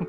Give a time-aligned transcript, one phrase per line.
[0.00, 0.08] It's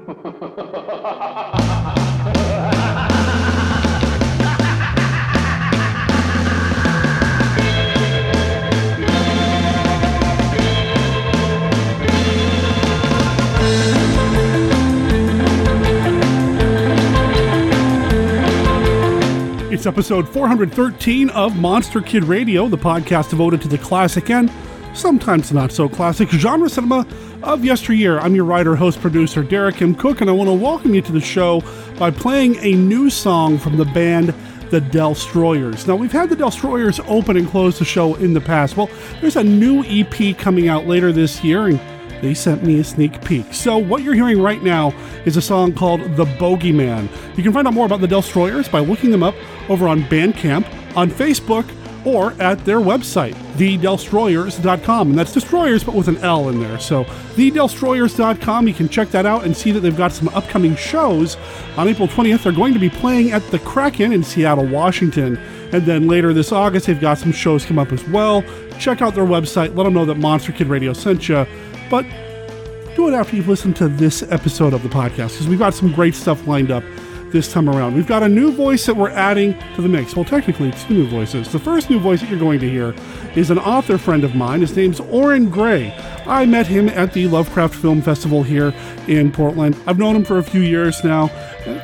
[19.86, 24.50] episode 413 of Monster Kid Radio, the podcast devoted to the classic and
[24.94, 27.06] sometimes not so classic genre cinema
[27.44, 28.20] of yesteryear.
[28.20, 29.96] I'm your writer, host, producer, Derek M.
[29.96, 31.62] Koch, and I want to welcome you to the show
[31.98, 34.34] by playing a new song from the band
[34.72, 35.86] the Delstroyers.
[35.86, 38.78] Now, we've had the Delstroyers open and close the show in the past.
[38.78, 38.90] Well,
[39.20, 41.80] there's a new EP coming out later this year, and
[42.22, 43.54] they sent me a sneak peek.
[43.54, 44.94] So, what you're hearing right now
[45.26, 47.10] is a song called The Bogeyman.
[47.36, 49.36] You can find out more about the Delstroyers by looking them up
[49.70, 50.66] over on Bandcamp,
[50.96, 51.70] on Facebook,
[52.06, 55.10] or at their website, thedelstroyers.com.
[55.10, 56.80] And that's destroyers, but with an L in there.
[56.80, 57.04] So,
[57.36, 61.38] thedelstroyers.com, you can check that out and see that they've got some upcoming shows.
[61.78, 65.38] On April 20th, they're going to be playing at the Kraken in Seattle, Washington.
[65.72, 68.44] And then later this August, they've got some shows come up as well.
[68.80, 71.46] Check out their website, let them know that Monster Kid Radio sent you.
[71.90, 72.06] But
[72.96, 75.94] do it after you've listened to this episode of the podcast because we've got some
[75.94, 76.84] great stuff lined up
[77.32, 77.96] this time around.
[77.96, 80.16] We've got a new voice that we're adding to the mix.
[80.16, 81.52] Well, technically, two new voices.
[81.52, 82.96] The first new voice that you're going to hear
[83.36, 84.62] is an author friend of mine.
[84.62, 85.94] His name's Orrin Grey.
[86.26, 88.74] I met him at the Lovecraft Film Festival here
[89.08, 89.76] in Portland.
[89.88, 91.30] I've known him for a few years now,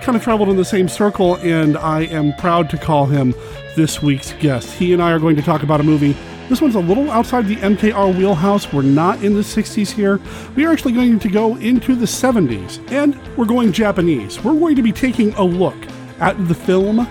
[0.02, 3.34] kind of traveled in the same circle, and I am proud to call him
[3.76, 4.72] this week's guest.
[4.74, 6.16] He and I are going to talk about a movie
[6.50, 8.72] this one's a little outside the MKR wheelhouse.
[8.72, 10.22] We're not in the 60s here.
[10.56, 14.42] We are actually going to go into the 70s, and we're going Japanese.
[14.42, 15.76] We're going to be taking a look
[16.20, 17.08] at the film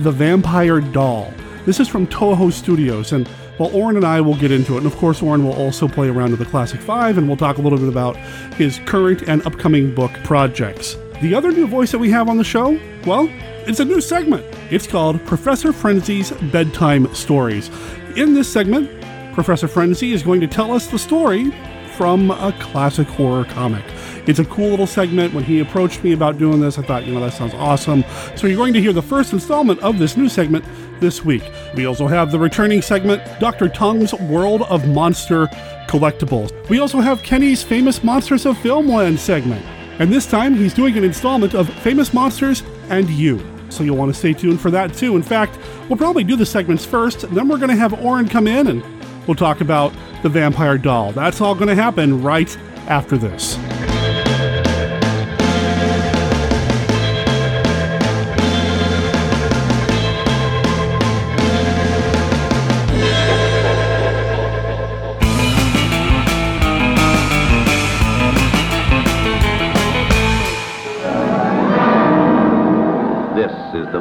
[0.00, 1.32] The Vampire Doll.
[1.64, 4.78] This is from Toho Studios, and well, Orrin and I will get into it.
[4.78, 7.58] And of course, Orrin will also play around with the Classic Five, and we'll talk
[7.58, 8.16] a little bit about
[8.56, 10.96] his current and upcoming book projects.
[11.22, 13.28] The other new voice that we have on the show, well,
[13.66, 14.44] it's a new segment.
[14.70, 17.70] It's called Professor Frenzy's Bedtime Stories.
[18.16, 18.90] In this segment,
[19.34, 21.52] Professor Frenzy is going to tell us the story
[21.96, 23.84] from a classic horror comic.
[24.26, 25.32] It's a cool little segment.
[25.32, 28.04] When he approached me about doing this, I thought, you know, that sounds awesome.
[28.34, 30.64] So you're going to hear the first installment of this new segment
[30.98, 31.44] this week.
[31.76, 33.68] We also have the returning segment, Dr.
[33.68, 35.46] Tongue's World of Monster
[35.86, 36.68] Collectibles.
[36.68, 39.64] We also have Kenny's Famous Monsters of Filmland segment.
[40.00, 43.38] And this time, he's doing an installment of Famous Monsters and You
[43.72, 45.16] so you'll want to stay tuned for that too.
[45.16, 45.58] In fact,
[45.90, 48.82] we'll probably do the segments first, then we're going to have Orrin come in and
[49.26, 49.92] we'll talk about
[50.22, 51.12] the vampire doll.
[51.12, 52.56] That's all going to happen right
[52.86, 53.58] after this.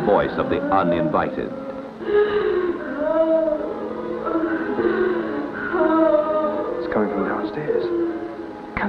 [0.05, 1.68] Voice of the uninvited.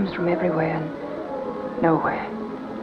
[0.00, 2.24] Comes from everywhere and nowhere.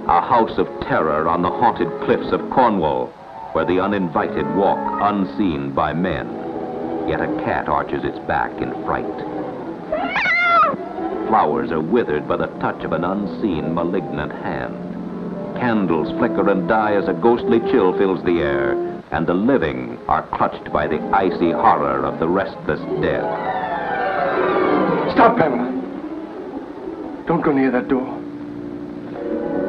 [0.07, 3.07] A house of terror on the haunted cliffs of Cornwall,
[3.53, 6.27] where the uninvited walk unseen by men.
[7.09, 9.17] Yet a cat arches its back in fright.
[11.27, 14.75] Flowers are withered by the touch of an unseen, malignant hand.
[15.57, 18.73] Candles flicker and die as a ghostly chill fills the air,
[19.09, 23.23] and the living are clutched by the icy horror of the restless dead.
[25.13, 25.76] Stop, Pamela.
[27.27, 28.07] Don't go near that door.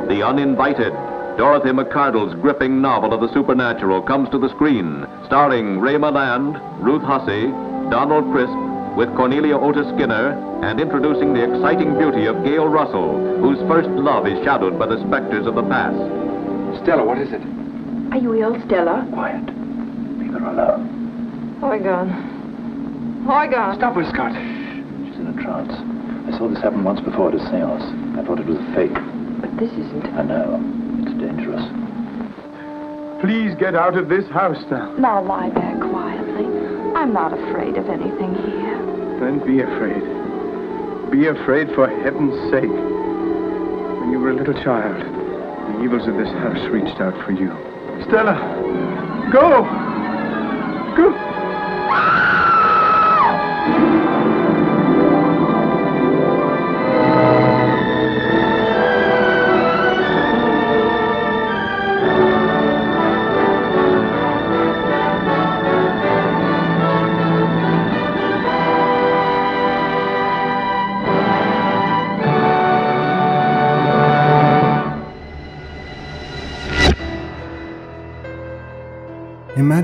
[0.06, 0.92] The Uninvited,
[1.36, 7.02] Dorothy Macardle's gripping novel of the supernatural comes to the screen, starring Ray Milland, Ruth
[7.02, 7.48] Hussey,
[7.91, 8.54] Donald Crisp,
[8.97, 10.32] with Cornelia Otis Skinner
[10.64, 14.98] and introducing the exciting beauty of Gail Russell, whose first love is shadowed by the
[15.06, 15.98] specters of the past.
[16.82, 17.42] Stella, what is it?
[18.12, 19.06] Are you ill, Stella?
[19.12, 19.44] Quiet.
[20.18, 21.58] Leave her alone.
[21.62, 23.26] Oregon.
[23.28, 23.74] Oregon.
[23.76, 24.32] Stop her, Scott.
[24.32, 25.97] She's in a trance.
[26.28, 27.83] I saw this happen once before at a seance.
[28.19, 28.93] I thought it was a fake.
[29.41, 30.04] But this isn't.
[30.13, 30.60] I know.
[31.01, 31.65] It's dangerous.
[33.22, 34.92] Please get out of this house now.
[34.98, 36.45] Now lie there quietly.
[36.95, 38.77] I'm not afraid of anything here.
[39.19, 40.04] Then be afraid.
[41.10, 42.69] Be afraid for heaven's sake.
[42.69, 47.48] When you were a little child, the evils of this house reached out for you.
[48.04, 48.36] Stella,
[49.33, 49.65] go!
[50.95, 51.28] Go!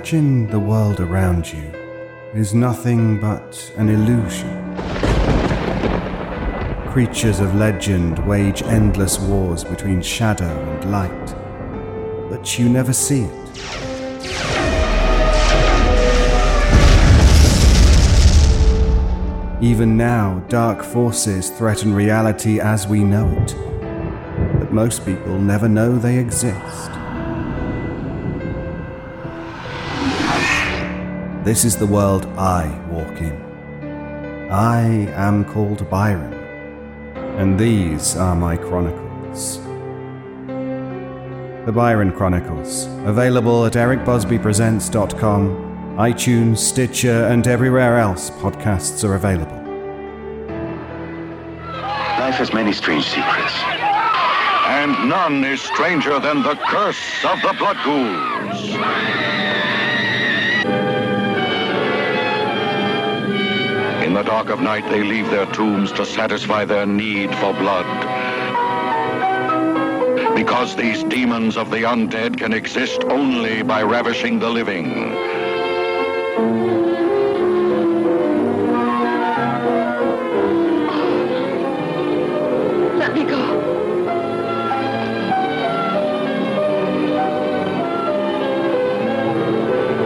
[0.05, 1.65] Imagine the world around you
[2.35, 4.77] is nothing but an illusion.
[6.93, 13.33] Creatures of legend wage endless wars between shadow and light, but you never see it.
[19.63, 23.57] Even now, dark forces threaten reality as we know it,
[24.59, 26.94] but most people never know they exist.
[31.45, 33.37] This is the world I walk in.
[34.51, 34.81] I
[35.13, 36.33] am called Byron,
[37.39, 39.59] and these are my chronicles.
[41.67, 49.61] The Byron Chronicles, available at ericbusbypresents.com, iTunes, Stitcher, and everywhere else podcasts are available.
[52.21, 53.53] Life has many strange secrets.
[54.67, 59.24] And none is stranger than the curse of the Blood Ghouls.
[64.25, 67.85] Dark of night, they leave their tombs to satisfy their need for blood.
[70.35, 75.13] Because these demons of the undead can exist only by ravishing the living.
[82.99, 83.43] Let me go.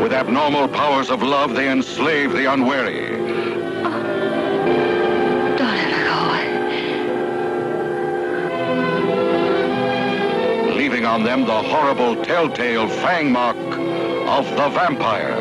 [0.03, 3.28] With abnormal powers of love, they enslave the unwary.
[11.19, 15.37] On them the horrible telltale fang mark of the vampire.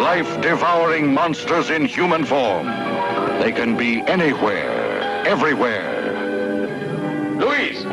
[0.00, 2.66] Life devouring monsters in human form.
[3.40, 6.16] They can be anywhere, everywhere.
[7.36, 7.84] Louise!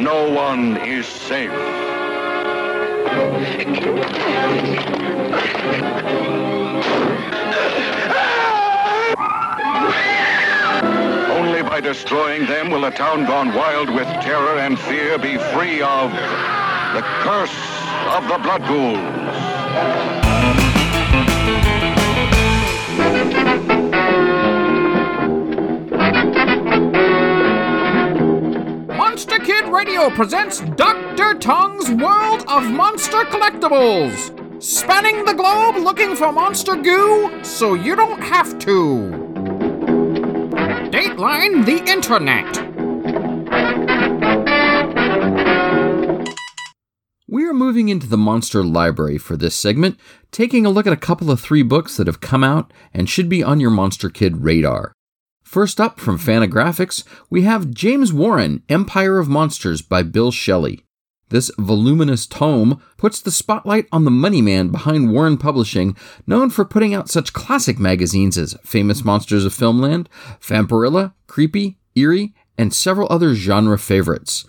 [0.00, 1.52] No one is safe.
[11.78, 16.10] by destroying them will a town gone wild with terror and fear be free of
[16.10, 17.54] the curse
[18.08, 18.98] of the Blood Ghouls.
[28.96, 31.34] Monster Kid Radio presents Dr.
[31.34, 34.34] Tongue's World of Monster Collectibles.
[34.60, 39.17] Spanning the globe looking for monster goo so you don't have to.
[41.18, 42.58] The Internet.
[47.26, 49.98] We are moving into the monster library for this segment,
[50.30, 53.28] taking a look at a couple of three books that have come out and should
[53.28, 54.92] be on your Monster Kid radar.
[55.42, 60.84] First up from Fantagraphics, we have James Warren, Empire of Monsters by Bill Schelly.
[61.30, 65.96] This voluminous tome puts the spotlight on the money man behind Warren Publishing,
[66.26, 70.06] known for putting out such classic magazines as Famous Monsters of Filmland,
[70.40, 74.46] Vampirella, Creepy, Eerie, and several other genre favorites.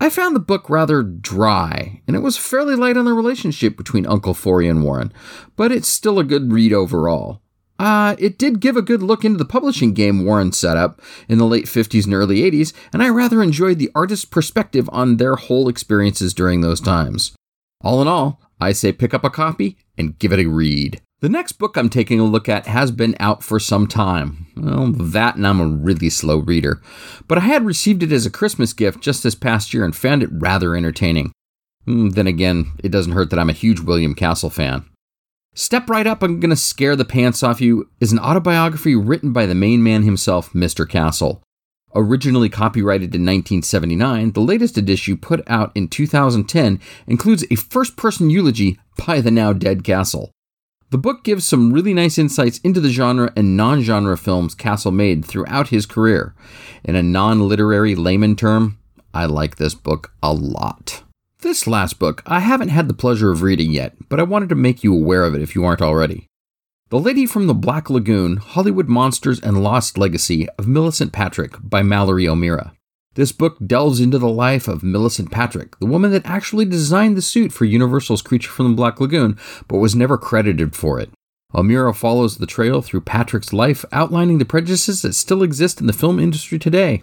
[0.00, 4.06] I found the book rather dry, and it was fairly light on the relationship between
[4.06, 5.12] Uncle Forry and Warren,
[5.56, 7.42] but it's still a good read overall.
[7.78, 11.38] Uh, it did give a good look into the publishing game Warren set up in
[11.38, 15.36] the late 50s and early 80s, and I rather enjoyed the artist's perspective on their
[15.36, 17.32] whole experiences during those times.
[17.82, 21.00] All in all, I say pick up a copy and give it a read.
[21.20, 24.46] The next book I'm taking a look at has been out for some time.
[24.56, 26.80] Well, that and I'm a really slow reader.
[27.26, 30.22] But I had received it as a Christmas gift just this past year and found
[30.22, 31.32] it rather entertaining.
[31.86, 34.84] Hmm, Then again, it doesn't hurt that I'm a huge William Castle fan.
[35.60, 39.44] Step Right Up, I'm Gonna Scare the Pants Off You is an autobiography written by
[39.44, 40.88] the main man himself, Mr.
[40.88, 41.42] Castle.
[41.96, 48.30] Originally copyrighted in 1979, the latest edition put out in 2010 includes a first person
[48.30, 50.30] eulogy by the now dead Castle.
[50.90, 54.92] The book gives some really nice insights into the genre and non genre films Castle
[54.92, 56.36] made throughout his career.
[56.84, 58.78] In a non literary layman term,
[59.12, 61.02] I like this book a lot.
[61.48, 64.54] This last book I haven't had the pleasure of reading yet, but I wanted to
[64.54, 66.26] make you aware of it if you aren't already.
[66.90, 71.82] The Lady from the Black Lagoon Hollywood Monsters and Lost Legacy of Millicent Patrick by
[71.82, 72.74] Mallory O'Meara.
[73.14, 77.22] This book delves into the life of Millicent Patrick, the woman that actually designed the
[77.22, 79.38] suit for Universal's Creature from the Black Lagoon,
[79.68, 81.08] but was never credited for it.
[81.54, 85.94] O'Meara follows the trail through Patrick's life, outlining the prejudices that still exist in the
[85.94, 87.02] film industry today.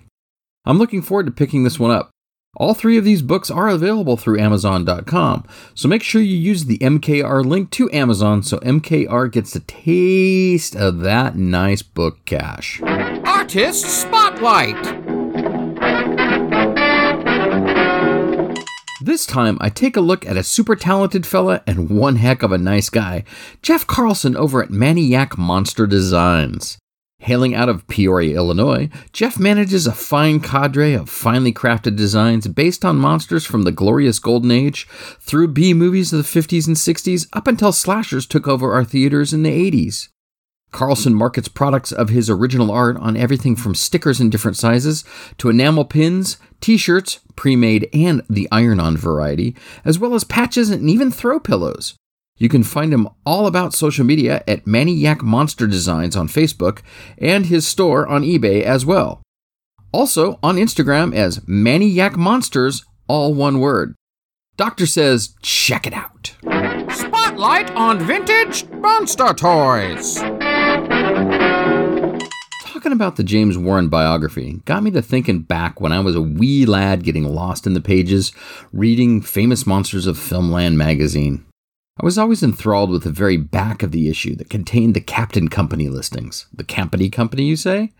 [0.65, 2.11] I'm looking forward to picking this one up.
[2.55, 6.77] All three of these books are available through Amazon.com, so make sure you use the
[6.77, 12.81] MKR link to Amazon so MKR gets a taste of that nice book cash.
[12.81, 14.81] Artist Spotlight!
[19.01, 22.51] This time, I take a look at a super talented fella and one heck of
[22.51, 23.23] a nice guy,
[23.61, 26.77] Jeff Carlson over at Maniac Monster Designs.
[27.25, 32.85] Hailing out of Peoria, Illinois, Jeff manages a fine cadre of finely crafted designs based
[32.85, 34.87] on monsters from the glorious Golden Age,
[35.19, 39.33] through B movies of the 50s and 60s, up until slashers took over our theaters
[39.33, 40.09] in the 80s.
[40.69, 45.03] Carlson markets products of his original art on everything from stickers in different sizes
[45.39, 50.23] to enamel pins, t shirts, pre made and the iron on variety, as well as
[50.23, 51.95] patches and even throw pillows.
[52.37, 56.81] You can find him all about social media at Maniac Monster Designs on Facebook
[57.17, 59.21] and his store on eBay as well.
[59.93, 63.95] Also on Instagram as Maniac Monsters, all one word.
[64.57, 66.35] Doctor says, check it out.
[66.93, 70.15] Spotlight on vintage monster toys.
[72.65, 76.21] Talking about the James Warren biography got me to thinking back when I was a
[76.21, 78.33] wee lad getting lost in the pages,
[78.73, 81.44] reading Famous Monsters of Filmland magazine.
[81.97, 85.47] I was always enthralled with the very back of the issue that contained the Captain
[85.47, 86.45] Company listings.
[86.53, 87.93] The Company Company, you say?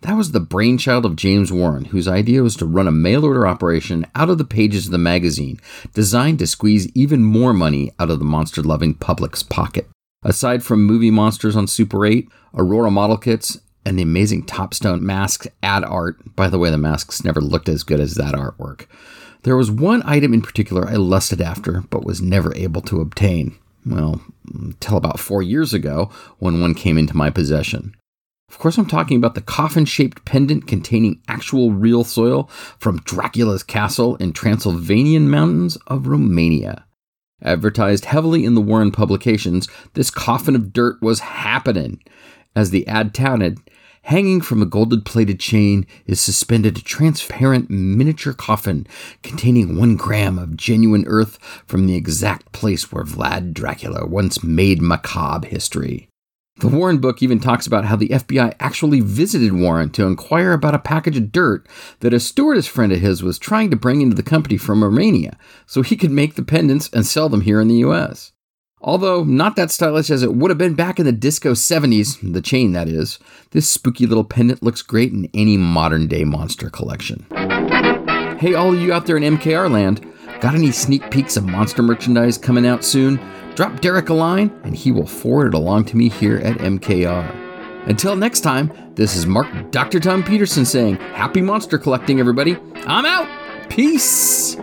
[0.00, 3.46] That was the brainchild of James Warren, whose idea was to run a mail order
[3.46, 5.60] operation out of the pages of the magazine,
[5.94, 9.88] designed to squeeze even more money out of the monster loving public's pocket.
[10.24, 15.46] Aside from movie monsters on Super 8, Aurora model kits, and the amazing Topstone masks
[15.62, 18.86] ad art, by the way, the masks never looked as good as that artwork.
[19.42, 23.56] There was one item in particular I lusted after, but was never able to obtain.
[23.84, 24.20] Well,
[24.52, 27.94] until about four years ago, when one came into my possession.
[28.48, 33.62] Of course, I'm talking about the coffin shaped pendant containing actual real soil from Dracula's
[33.62, 36.84] castle in Transylvanian mountains of Romania.
[37.42, 42.02] Advertised heavily in the Warren publications, this coffin of dirt was happening.
[42.54, 43.58] As the ad touted,
[44.06, 48.86] Hanging from a gold plated chain is suspended a transparent miniature coffin
[49.24, 54.80] containing one gram of genuine earth from the exact place where Vlad Dracula once made
[54.80, 56.08] macabre history.
[56.60, 60.76] The Warren book even talks about how the FBI actually visited Warren to inquire about
[60.76, 61.66] a package of dirt
[61.98, 65.36] that a stewardess friend of his was trying to bring into the company from Romania
[65.66, 68.30] so he could make the pendants and sell them here in the US.
[68.86, 72.40] Although not that stylish as it would have been back in the disco 70s, the
[72.40, 73.18] chain that is,
[73.50, 77.26] this spooky little pendant looks great in any modern day monster collection.
[78.38, 80.06] Hey, all you out there in MKR land,
[80.40, 83.18] got any sneak peeks of monster merchandise coming out soon?
[83.56, 87.88] Drop Derek a line and he will forward it along to me here at MKR.
[87.88, 89.98] Until next time, this is Mark Dr.
[89.98, 92.56] Tom Peterson saying, Happy monster collecting, everybody.
[92.86, 93.28] I'm out.
[93.68, 94.56] Peace.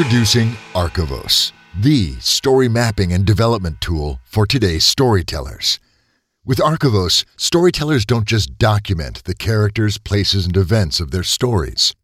[0.00, 5.78] Introducing Archivos, the story mapping and development tool for today's storytellers.
[6.42, 11.94] With Archivos, storytellers don't just document the characters, places, and events of their stories.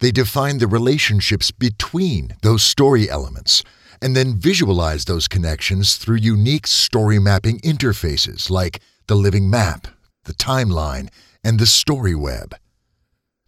[0.00, 3.62] They define the relationships between those story elements
[4.02, 9.86] and then visualize those connections through unique story mapping interfaces like the living map,
[10.24, 11.08] the timeline,
[11.42, 12.54] and the story web.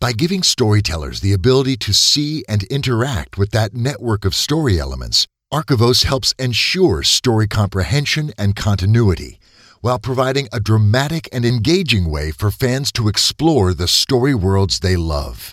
[0.01, 5.27] By giving storytellers the ability to see and interact with that network of story elements,
[5.53, 9.41] Archivos helps ensure story comprehension and continuity,
[9.81, 14.95] while providing a dramatic and engaging way for fans to explore the story worlds they
[14.95, 15.53] love.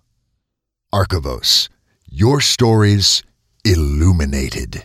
[0.95, 1.68] Archivos.
[2.09, 3.23] Your stories
[3.67, 4.85] illuminated.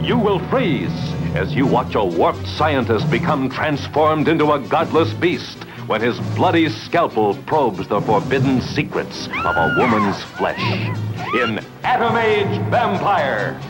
[0.00, 0.90] You will freeze
[1.34, 6.70] as you watch a warped scientist become transformed into a godless beast when his bloody
[6.70, 10.62] scalpel probes the forbidden secrets of a woman's flesh.
[11.34, 13.60] In Atom Age Vampire,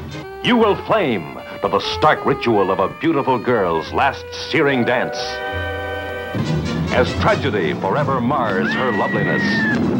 [0.44, 5.18] you will flame to the stark ritual of a beautiful girl's last searing dance.
[6.94, 9.99] As tragedy forever mars her loveliness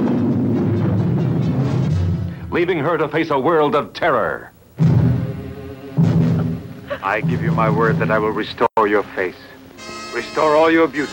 [2.50, 4.50] leaving her to face a world of terror.
[7.02, 9.36] I give you my word that I will restore your face,
[10.14, 11.12] restore all your beauty.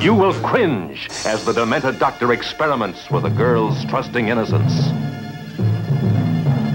[0.00, 4.72] You will cringe as the demented doctor experiments with a girl's trusting innocence.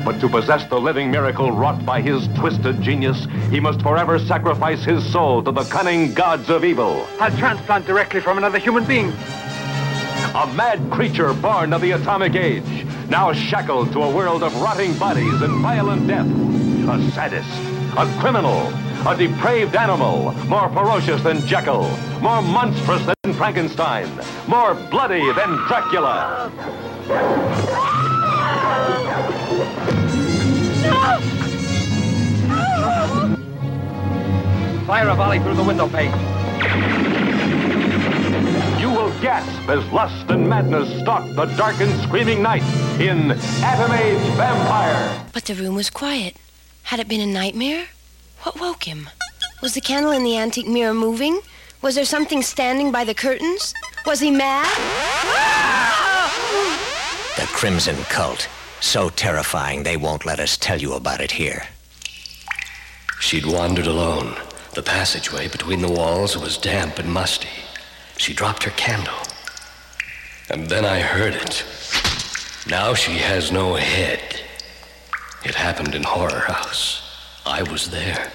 [0.05, 4.83] But to possess the living miracle wrought by his twisted genius, he must forever sacrifice
[4.83, 7.07] his soul to the cunning gods of evil.
[7.19, 9.13] I'll transplant directly from another human being.
[10.35, 14.97] A mad creature born of the atomic age, now shackled to a world of rotting
[14.97, 16.25] bodies and violent death.
[16.25, 17.49] A sadist,
[17.97, 18.67] a criminal,
[19.05, 21.89] a depraved animal, more ferocious than Jekyll,
[22.21, 24.09] more monstrous than Frankenstein,
[24.47, 26.49] more bloody than Dracula.
[34.87, 37.32] Fire a volley through the window pane.
[38.93, 42.61] You will gasp as lust and madness stalk the dark and screaming night
[43.01, 43.31] in
[43.63, 45.25] Atom Age Vampire.
[45.33, 46.35] But the room was quiet.
[46.83, 47.87] Had it been a nightmare?
[48.43, 49.09] What woke him?
[49.63, 51.41] Was the candle in the antique mirror moving?
[51.81, 53.73] Was there something standing by the curtains?
[54.05, 54.69] Was he mad?
[57.35, 58.47] The Crimson Cult.
[58.79, 61.63] So terrifying they won't let us tell you about it here.
[63.19, 64.35] She'd wandered alone.
[64.75, 67.49] The passageway between the walls was damp and musty.
[68.17, 69.13] She dropped her candle.
[70.49, 71.65] And then I heard it.
[72.69, 74.19] Now she has no head.
[75.43, 77.01] It happened in Horror House.
[77.45, 78.31] I was there.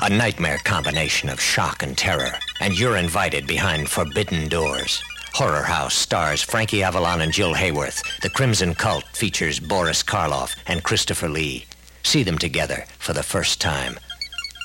[0.00, 5.02] A nightmare combination of shock and terror, and you're invited behind forbidden doors.
[5.32, 8.02] Horror House stars Frankie Avalon and Jill Haworth.
[8.20, 11.64] The Crimson Cult features Boris Karloff and Christopher Lee.
[12.02, 13.96] See them together for the first time,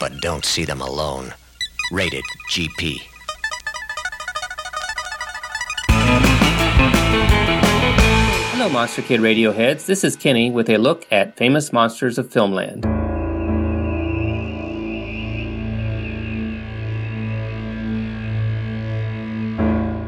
[0.01, 1.33] but don't see them alone.
[1.91, 2.99] Rated GP.
[8.67, 9.85] Hello, Monster Kid Radio heads.
[9.85, 12.81] This is Kenny with a look at famous monsters of Filmland.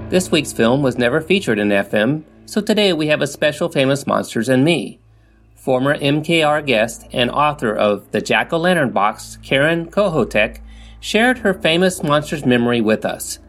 [0.10, 4.06] This week's film was never featured in FM, so today we have a special Famous
[4.06, 5.00] Monsters and Me.
[5.56, 10.60] Former MKR guest and author of The Jack O' Lantern Box, Karen Kohoutek,
[11.00, 13.39] shared her famous monsters memory with us.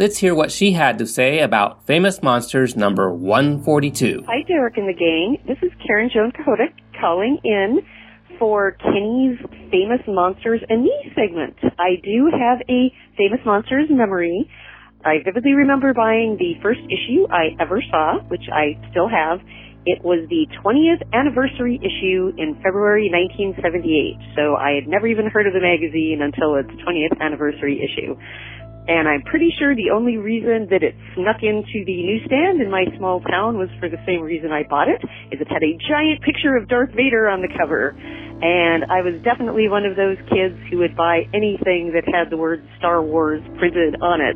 [0.00, 4.24] Let's hear what she had to say about Famous Monsters number 142.
[4.26, 5.36] Hi, Derek and the gang.
[5.46, 7.80] This is Karen Joan Kohoutek calling in
[8.38, 9.36] for Kenny's
[9.70, 11.54] Famous Monsters and Me segment.
[11.78, 12.88] I do have a
[13.18, 14.48] Famous Monsters memory.
[15.04, 19.40] I vividly remember buying the first issue I ever saw, which I still have.
[19.84, 24.16] It was the 20th anniversary issue in February 1978.
[24.36, 28.16] So I had never even heard of the magazine until its 20th anniversary issue.
[28.90, 32.90] And I'm pretty sure the only reason that it snuck into the newsstand in my
[32.98, 34.98] small town was for the same reason I bought it,
[35.30, 37.94] is it had a giant picture of Darth Vader on the cover.
[37.94, 42.36] And I was definitely one of those kids who would buy anything that had the
[42.36, 44.34] word Star Wars printed on it.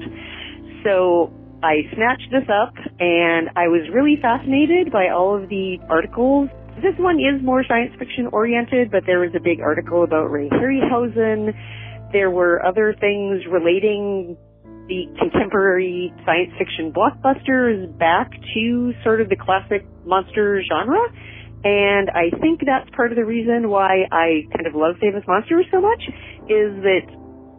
[0.87, 1.35] So
[1.67, 6.47] I snatched this up and I was really fascinated by all of the articles.
[6.79, 10.47] This one is more science fiction oriented, but there was a big article about Ray
[10.47, 11.51] Harryhausen.
[12.15, 14.39] There were other things relating
[14.87, 21.11] the contemporary science fiction blockbusters back to sort of the classic monster genre.
[21.65, 25.67] And I think that's part of the reason why I kind of love Famous Monsters
[25.73, 26.03] so much
[26.47, 27.03] is that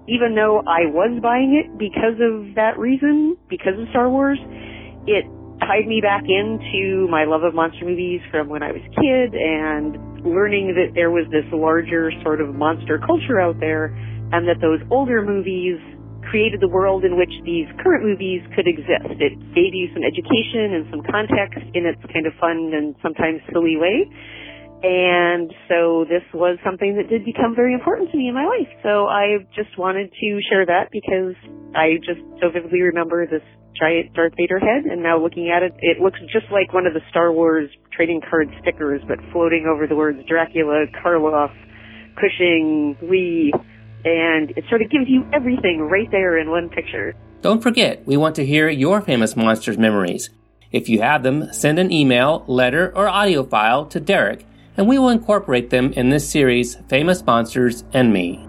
[0.08, 4.40] even though I was buying it because of that reason, because of Star Wars,
[5.04, 5.26] it
[5.66, 9.34] tied me back into my love of monster movies from when I was a kid
[9.36, 13.90] and learning that there was this larger sort of monster culture out there
[14.32, 15.78] and that those older movies
[16.30, 19.22] created the world in which these current movies could exist.
[19.22, 23.42] It gave you some education and some context in its kind of fun and sometimes
[23.54, 24.10] silly way.
[24.84, 28.70] And so this was something that did become very important to me in my life.
[28.84, 31.34] So I just wanted to share that because
[31.74, 33.46] I just so vividly remember this
[33.80, 36.94] giant Darth Vader head and now looking at it, it looks just like one of
[36.94, 41.54] the Star Wars trading card stickers, but floating over the words Dracula, Karloff,
[42.16, 43.54] Cushing, Lee,
[44.06, 47.14] and it sort of gives you everything right there in one picture.
[47.42, 50.30] Don't forget, we want to hear your famous monsters memories.
[50.72, 54.46] If you have them, send an email, letter, or audio file to Derek
[54.78, 58.46] and we will incorporate them in this series, Famous Monsters and Me.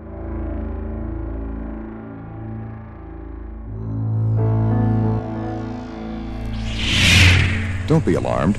[7.86, 8.58] Don't be alarmed.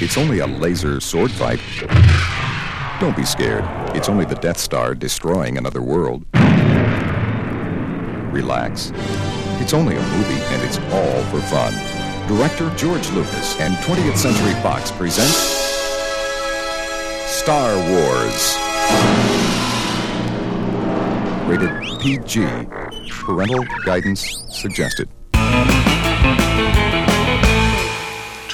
[0.00, 1.60] It's only a laser sword fight.
[3.00, 3.64] Don't be scared.
[3.96, 6.24] It's only the Death Star destroying another world.
[8.32, 8.92] Relax.
[9.60, 11.72] It's only a movie, and it's all for fun.
[12.28, 15.28] Director George Lucas and 20th Century Fox present
[17.26, 18.56] Star Wars.
[21.48, 22.46] Rated PG.
[23.10, 25.08] Parental guidance suggested.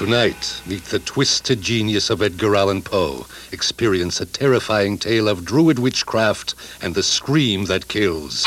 [0.01, 3.27] Tonight, meet the twisted genius of Edgar Allan Poe.
[3.53, 8.45] Experience a terrifying tale of druid witchcraft and the scream that kills.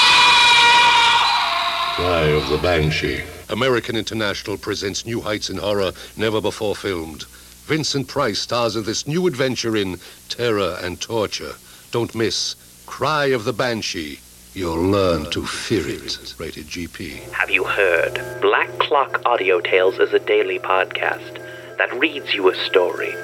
[1.94, 3.22] Cry of the Banshee.
[3.52, 7.26] American International presents new heights in horror never before filmed.
[7.66, 11.54] Vincent Price stars in this new adventure in terror and torture.
[11.92, 12.56] Don't miss
[12.88, 14.18] Cry of the Banshee.
[14.56, 16.36] You'll learn to fear it.
[16.38, 17.32] Rated GP.
[17.32, 18.22] Have you heard?
[18.40, 21.42] Black Clock Audio Tales is a daily podcast
[21.80, 23.16] that reads you a story.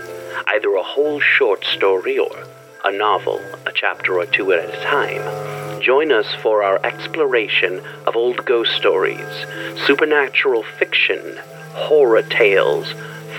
[0.48, 2.36] either a whole short story or
[2.84, 8.15] a novel, a chapter or two at a time, join us for our exploration of
[8.15, 9.46] old ghost stories,
[9.86, 11.38] supernatural fiction,
[11.74, 12.92] horror tales,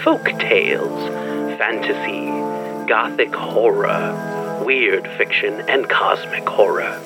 [0.04, 1.08] folk tales,
[1.58, 2.26] fantasy,
[2.86, 7.00] gothic horror, weird fiction, and cosmic horror.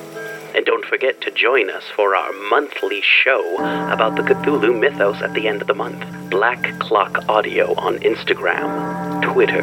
[0.55, 3.57] And don't forget to join us for our monthly show
[3.93, 6.05] about the Cthulhu mythos at the end of the month.
[6.31, 9.63] Black Clock Audio on Instagram, Twitter,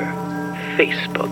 [0.75, 1.31] Facebook.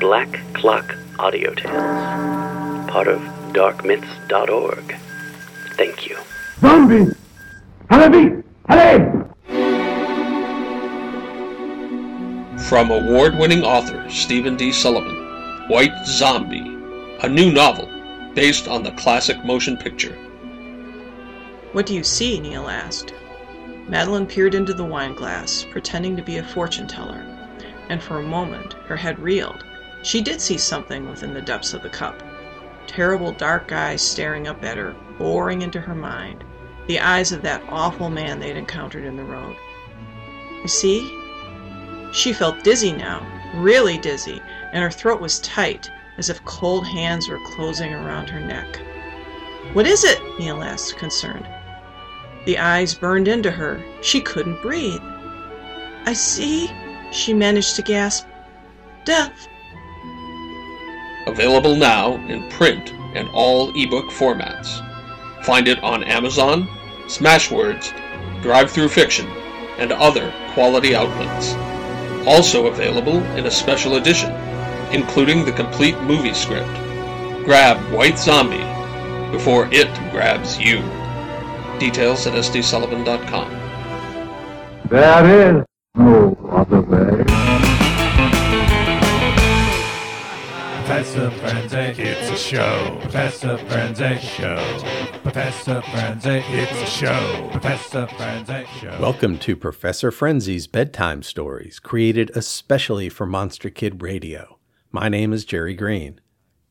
[0.00, 2.90] Black Clock Audio Tales.
[2.90, 3.20] Part of
[3.52, 4.96] darkmyths.org.
[5.76, 6.18] Thank you.
[6.60, 7.14] Zombie!
[7.88, 8.42] Halabi!
[8.68, 9.30] Halab!
[12.68, 14.72] From award winning author Stephen D.
[14.72, 16.66] Sullivan White Zombie,
[17.22, 17.95] a new novel
[18.36, 20.14] based on the classic motion picture.
[21.72, 22.38] What do you see?
[22.38, 23.14] Neil asked.
[23.88, 27.24] Madeline peered into the wine glass, pretending to be a fortune teller,
[27.88, 29.64] and for a moment her head reeled.
[30.02, 32.22] She did see something within the depths of the cup.
[32.86, 36.44] Terrible dark eyes staring up at her, boring into her mind.
[36.88, 39.56] The eyes of that awful man they'd encountered in the road.
[40.60, 41.00] You see?
[42.12, 47.28] She felt dizzy now, really dizzy, and her throat was tight, as if cold hands
[47.28, 48.80] were closing around her neck.
[49.72, 50.20] What is it?
[50.38, 51.46] Neil asked, concerned.
[52.46, 53.82] The eyes burned into her.
[54.02, 55.00] She couldn't breathe.
[56.04, 56.70] I see,
[57.10, 58.26] she managed to gasp.
[59.04, 59.48] Death.
[61.26, 64.82] Available now in print and all ebook formats.
[65.44, 66.68] Find it on Amazon,
[67.06, 67.92] Smashwords,
[68.42, 69.26] DriveThruFiction,
[69.78, 71.54] and other quality outlets.
[72.26, 74.32] Also available in a special edition,
[74.92, 76.72] including the complete movie script.
[77.44, 78.64] Grab White Zombie
[79.30, 80.78] before it grabs you.
[81.78, 83.50] Details at sdsullivan.com.
[84.88, 87.24] There is no other way.
[90.86, 92.98] Professor Frenzy, it's a show.
[93.02, 94.56] Professor Frenzy, show.
[95.22, 97.48] Professor Frenzy, it's a show.
[97.50, 98.96] Professor Frenzy, show.
[99.00, 104.55] Welcome to Professor Frenzy's Bedtime Stories, created especially for Monster Kid Radio.
[104.98, 106.22] My name is Jerry Green.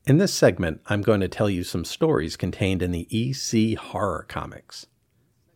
[0.08, 4.26] In this segment, I'm going to tell you some stories contained in the EC Horror
[4.28, 4.88] Comics.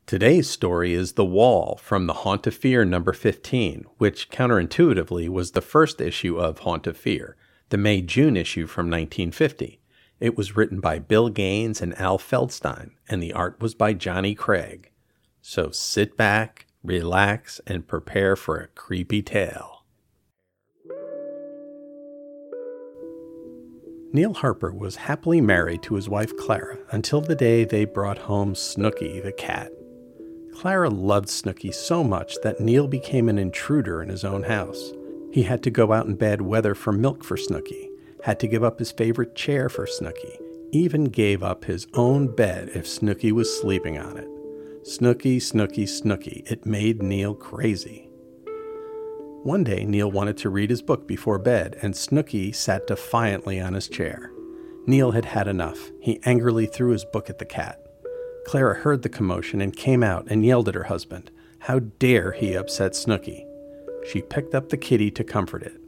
[0.05, 5.53] Today's story is The Wall from the Haunt of Fear number 15, which counterintuitively was
[5.53, 7.35] the first issue of Haunt of Fear,
[7.69, 9.81] the May June issue from 1950.
[10.19, 14.35] It was written by Bill Gaines and Al Feldstein, and the art was by Johnny
[14.35, 14.91] Craig.
[15.41, 19.78] So sit back, relax, and prepare for a creepy tale.
[24.11, 28.55] Neil Harper was happily married to his wife Clara until the day they brought home
[28.55, 29.71] Snooky the cat.
[30.51, 34.93] Clara loved Snooky so much that Neil became an intruder in his own house.
[35.31, 37.87] He had to go out in bad weather for milk for Snooky,
[38.23, 40.39] had to give up his favorite chair for Snooky,
[40.71, 44.27] even gave up his own bed if Snooky was sleeping on it.
[44.87, 46.43] Snooky, Snooky, Snooky.
[46.47, 48.08] It made Neil crazy.
[49.43, 53.73] One day, Neil wanted to read his book before bed, and Snooky sat defiantly on
[53.73, 54.31] his chair.
[54.85, 55.91] Neil had had enough.
[56.01, 57.79] He angrily threw his book at the cat.
[58.45, 61.31] Clara heard the commotion and came out and yelled at her husband.
[61.59, 63.45] How dare he upset Snooky?
[64.11, 65.79] She picked up the kitty to comfort it.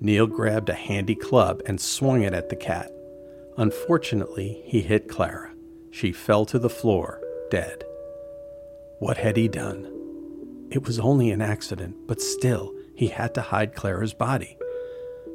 [0.00, 2.90] Neil grabbed a handy club and swung it at the cat.
[3.56, 5.52] Unfortunately, he hit Clara.
[5.90, 7.84] She fell to the floor, dead.
[8.98, 9.86] What had he done?
[10.70, 14.58] It was only an accident, but still, he had to hide Clara's body.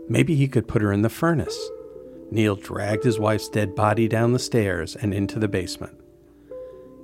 [0.07, 1.57] Maybe he could put her in the furnace.
[2.29, 5.99] Neil dragged his wife's dead body down the stairs and into the basement.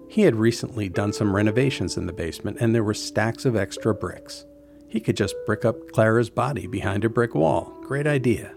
[0.08, 3.96] He had recently done some renovations in the basement, and there were stacks of extra
[3.96, 4.46] bricks.
[4.88, 7.74] He could just brick up Clara's body behind a brick wall.
[7.82, 8.54] Great idea.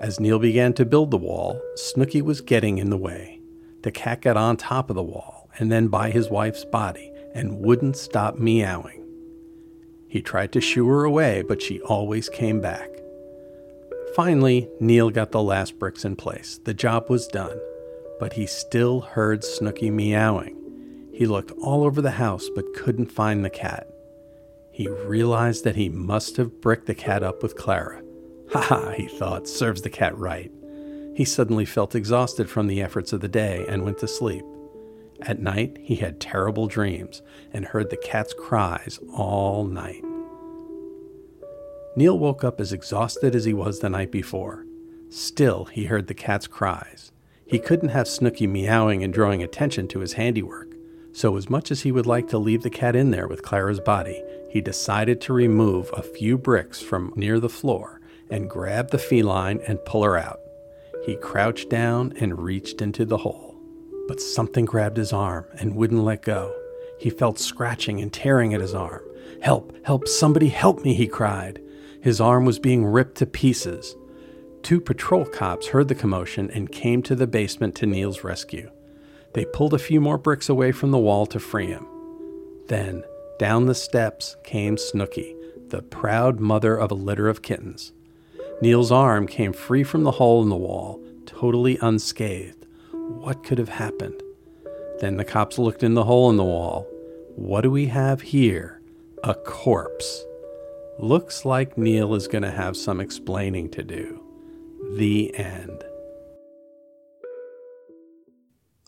[0.00, 3.40] As Neil began to build the wall, Snooky was getting in the way.
[3.82, 7.58] The cat got on top of the wall and then by his wife's body and
[7.58, 8.97] wouldn't stop meowing.
[10.08, 12.88] He tried to shoo her away, but she always came back.
[14.16, 16.58] Finally, Neil got the last bricks in place.
[16.64, 17.60] The job was done,
[18.18, 20.56] but he still heard Snooky meowing.
[21.12, 23.86] He looked all over the house but couldn't find the cat.
[24.72, 28.02] He realized that he must have bricked the cat up with Clara.
[28.52, 30.50] Ha ha, he thought, serves the cat right.
[31.14, 34.44] He suddenly felt exhausted from the efforts of the day and went to sleep.
[35.22, 40.04] At night, he had terrible dreams and heard the cat's cries all night.
[41.96, 44.64] Neil woke up as exhausted as he was the night before.
[45.10, 47.10] Still, he heard the cat's cries.
[47.46, 50.68] He couldn't have Snooky meowing and drawing attention to his handiwork,
[51.12, 53.80] so as much as he would like to leave the cat in there with Clara's
[53.80, 58.00] body, he decided to remove a few bricks from near the floor
[58.30, 60.40] and grab the feline and pull her out.
[61.04, 63.47] He crouched down and reached into the hole.
[64.08, 66.52] But something grabbed his arm and wouldn't let go.
[66.98, 69.02] He felt scratching and tearing at his arm.
[69.40, 71.62] Help, help, somebody help me, he cried.
[72.02, 73.94] His arm was being ripped to pieces.
[74.62, 78.70] Two patrol cops heard the commotion and came to the basement to Neil's rescue.
[79.34, 81.86] They pulled a few more bricks away from the wall to free him.
[82.66, 83.04] Then,
[83.38, 85.36] down the steps came Snooky,
[85.68, 87.92] the proud mother of a litter of kittens.
[88.60, 92.57] Neil's arm came free from the hole in the wall, totally unscathed.
[93.08, 94.22] What could have happened?
[95.00, 96.86] Then the cops looked in the hole in the wall.
[97.36, 98.80] What do we have here?
[99.24, 100.24] A corpse.
[100.98, 104.22] Looks like Neil is going to have some explaining to do.
[104.96, 105.84] The end.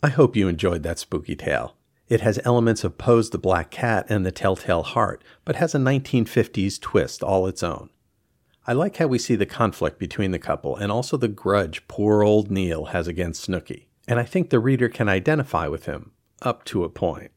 [0.03, 1.75] I hope you enjoyed that spooky tale.
[2.07, 5.79] It has elements of Poe's The Black Cat and The Telltale Heart, but has a
[5.79, 7.89] 1950s twist all its own.
[8.67, 12.23] I like how we see the conflict between the couple and also the grudge poor
[12.23, 16.65] old Neil has against Snooky, and I think the reader can identify with him, up
[16.65, 17.31] to a point.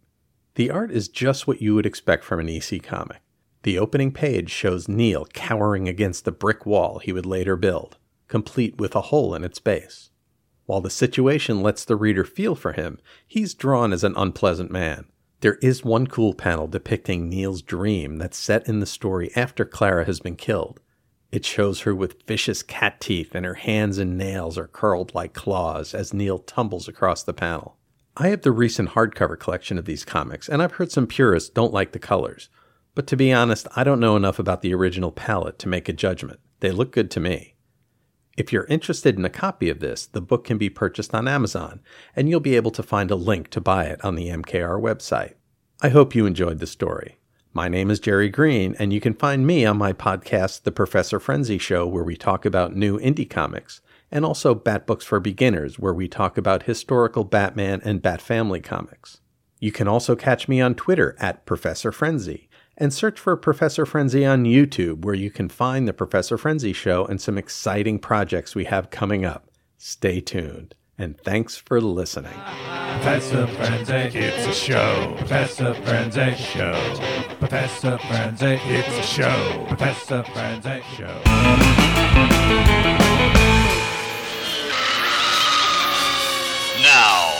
[0.57, 3.21] The art is just what you would expect from an EC comic.
[3.63, 8.77] The opening page shows Neil cowering against the brick wall he would later build, complete
[8.79, 10.11] with a hole in its base.
[10.67, 15.05] While the situation lets the reader feel for him, he's drawn as an unpleasant man.
[15.43, 20.07] There is one cool panel depicting Neil's dream that's set in the story after Clara
[20.07, 20.81] has been killed.
[21.35, 25.33] It shows her with vicious cat teeth and her hands and nails are curled like
[25.33, 27.77] claws as Neil tumbles across the panel.
[28.17, 31.73] I have the recent hardcover collection of these comics, and I've heard some purists don't
[31.73, 32.51] like the colors.
[32.95, 35.93] But to be honest, I don't know enough about the original palette to make a
[35.93, 36.39] judgment.
[36.61, 37.57] They look good to me.
[38.39, 41.81] If you're interested in a copy of this, the book can be purchased on Amazon,
[42.15, 45.35] and you'll be able to find a link to buy it on the MKR website.
[45.83, 47.19] I hope you enjoyed the story.
[47.57, 51.21] My name is Jerry Green, and you can find me on my podcast, The Professor
[51.21, 55.79] Frenzy Show, where we talk about new indie comics, and also Bat Books for Beginners,
[55.79, 59.21] where we talk about historical Batman and Bat Family comics.
[59.61, 64.27] You can also catch me on Twitter at Professor Frenzy, and search for Professor Frenzy
[64.27, 68.65] on YouTube, where you can find the Professor Frenzy Show and some exciting projects we
[68.65, 69.49] have coming up.
[69.79, 72.33] Stay tuned, and thanks for listening.
[72.33, 75.15] Professor Frenzy, it's a show.
[75.19, 76.75] Professor Frenzy show.
[77.39, 79.65] Professor Frenzy, it's a show.
[79.69, 81.21] Professor Frenzy show.
[86.83, 87.33] Now,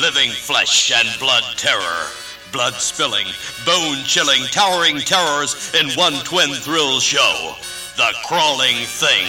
[0.00, 2.06] living flesh and blood terror
[2.52, 3.26] blood spilling,
[3.66, 7.54] bone chilling, towering terrors in one twin thrill show
[7.96, 9.28] The Crawling Thing.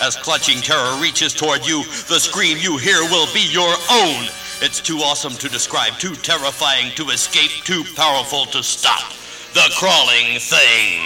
[0.00, 4.24] As clutching terror reaches toward you, the scream you hear will be your own.
[4.60, 9.12] It's too awesome to describe, too terrifying to escape, too powerful to stop.
[9.54, 11.02] The Crawling Thing.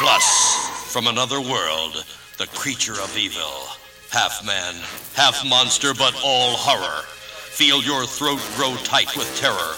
[0.00, 2.04] Plus, from another world,
[2.38, 3.68] the creature of evil.
[4.10, 4.74] Half man,
[5.14, 7.02] half monster, but all horror.
[7.02, 9.76] Feel your throat grow tight with terror.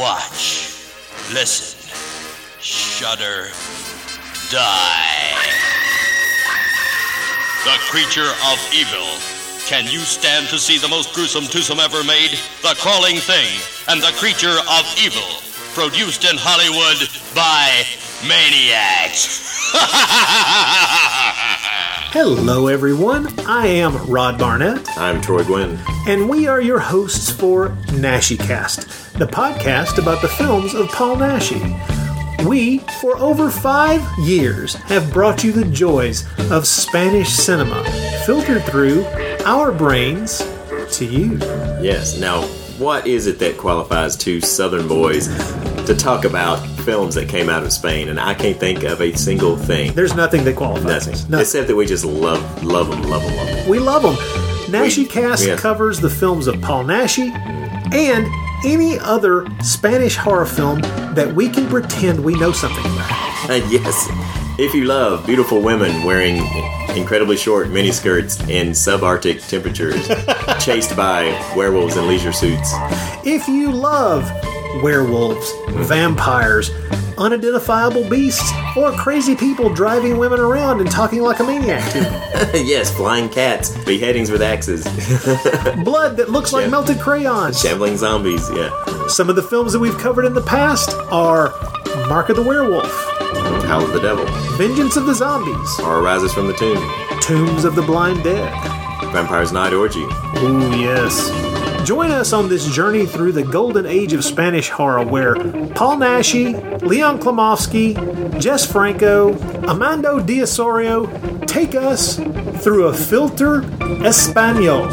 [0.00, 0.72] Watch,
[1.32, 1.90] listen,
[2.60, 3.48] shudder,
[4.50, 5.79] die.
[7.64, 9.06] The creature of evil.
[9.66, 12.30] Can you stand to see the most gruesome twosome ever made?
[12.62, 15.42] The Crawling Thing and the Creature of Evil.
[15.74, 17.84] Produced in Hollywood by
[18.26, 19.72] Maniacs.
[22.12, 23.38] Hello, everyone.
[23.40, 24.88] I am Rod Barnett.
[24.96, 25.78] I'm Troy Gwynn.
[26.08, 31.60] And we are your hosts for NaschyCast, the podcast about the films of Paul Naschy.
[32.46, 37.84] We, for over five years, have brought you the joys of Spanish cinema,
[38.24, 39.04] filtered through
[39.44, 40.38] our brains
[40.92, 41.36] to you.
[41.82, 42.18] Yes.
[42.18, 42.42] Now,
[42.78, 45.28] what is it that qualifies two Southern boys
[45.86, 48.08] to talk about films that came out of Spain?
[48.08, 49.92] And I can't think of a single thing.
[49.92, 51.30] There's nothing that qualifies Nothing.
[51.30, 51.40] Nothing.
[51.40, 53.68] Except that we just love, love them, love them, love them.
[53.68, 54.14] We love them.
[54.72, 55.60] Naschy Cast yes.
[55.60, 57.30] covers the films of Paul Naschy
[57.92, 58.26] and
[58.64, 60.80] any other Spanish horror film
[61.14, 63.10] that we can pretend we know something about.
[63.68, 64.08] Yes.
[64.58, 66.36] If you love beautiful women wearing
[66.96, 70.06] incredibly short miniskirts in subarctic temperatures,
[70.64, 71.22] chased by
[71.56, 72.70] werewolves in leisure suits.
[73.24, 74.30] If you love
[74.82, 75.52] werewolves,
[75.88, 76.70] vampires,
[77.18, 82.00] unidentifiable beasts, or crazy people driving women around and talking like a maniac to
[82.52, 82.66] them.
[82.66, 84.84] yes, flying cats, beheadings with axes,
[85.84, 87.60] Blood that looks like melted crayons.
[87.60, 88.70] shambling zombies, yeah.
[89.08, 91.50] Some of the films that we've covered in the past are
[92.08, 92.90] Mark of the Werewolf,
[93.66, 94.24] Howl of the Devil,
[94.56, 96.78] Vengeance of the Zombies, Horror Rises from the Tomb,
[97.20, 98.50] Tombs of the Blind Dead.
[99.12, 100.02] Vampire's Night Orgy,
[100.38, 101.28] Ooh, yes.
[101.84, 106.80] Join us on this journey through the golden age of Spanish horror where Paul Naschy,
[106.82, 107.94] Leon Klimovsky,
[108.40, 112.16] Jess Franco, Amando de Ossorio take us
[112.62, 113.62] through a filter
[114.04, 114.88] Espanol.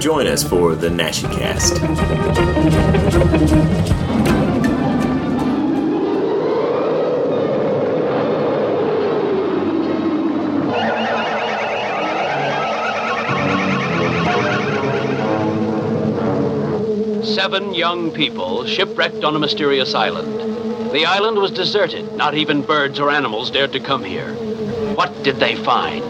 [0.00, 1.74] Join us for the Naschy Cast.
[17.44, 20.92] Seven young people shipwrecked on a mysterious island.
[20.94, 22.10] The island was deserted.
[22.14, 24.32] Not even birds or animals dared to come here.
[24.94, 26.02] What did they find?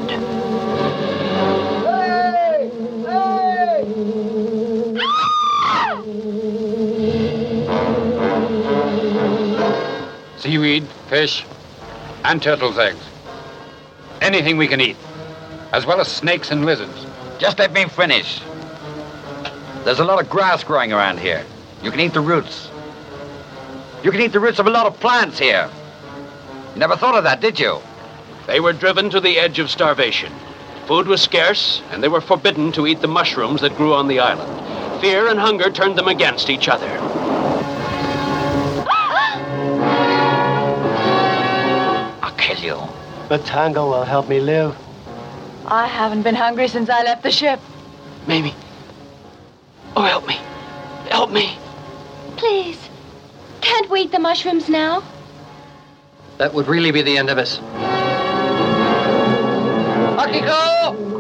[10.38, 11.44] Seaweed, fish,
[12.22, 13.02] and turtles' eggs.
[14.20, 14.96] Anything we can eat,
[15.72, 17.04] as well as snakes and lizards.
[17.40, 18.40] Just let me finish.
[19.84, 21.44] There's a lot of grass growing around here.
[21.82, 22.70] You can eat the roots.
[24.02, 25.68] You can eat the roots of a lot of plants here.
[26.72, 27.80] You never thought of that, did you?
[28.46, 30.32] They were driven to the edge of starvation.
[30.86, 34.20] Food was scarce, and they were forbidden to eat the mushrooms that grew on the
[34.20, 35.00] island.
[35.02, 36.88] Fear and hunger turned them against each other.
[42.22, 42.76] I'll kill you.
[43.28, 44.74] Matango will help me live.
[45.66, 47.60] I haven't been hungry since I left the ship.
[48.26, 48.54] Mamie.
[49.96, 50.34] Oh, help me.
[51.10, 51.56] Help me.
[52.36, 52.78] Please.
[53.60, 55.02] Can't we eat the mushrooms now?
[56.38, 57.58] That would really be the end of us.
[60.18, 61.13] Akiko!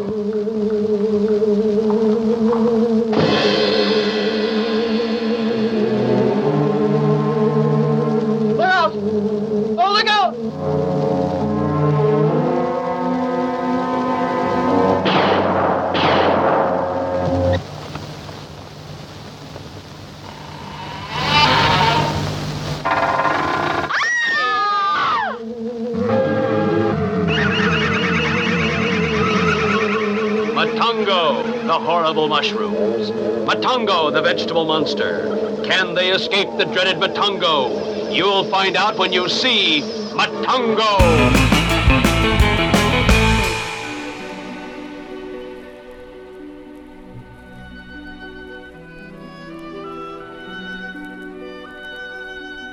[31.74, 33.10] The horrible mushrooms.
[33.48, 35.26] Matango, the vegetable monster.
[35.64, 38.14] Can they escape the dreaded Matango?
[38.14, 39.80] You'll find out when you see
[40.12, 41.00] Matango.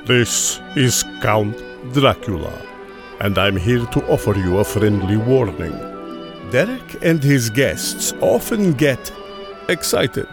[0.06, 1.58] This is Count
[1.92, 2.54] Dracula,
[3.20, 5.91] and I'm here to offer you a friendly warning.
[6.52, 9.12] Derek and his guests often get
[9.70, 10.28] excited,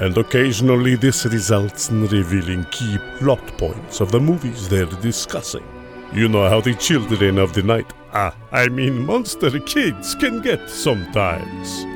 [0.00, 5.64] and occasionally this results in revealing key plot points of the movies they're discussing.
[6.12, 10.68] You know how the children of the night, ah, I mean monster kids, can get
[10.68, 11.86] sometimes.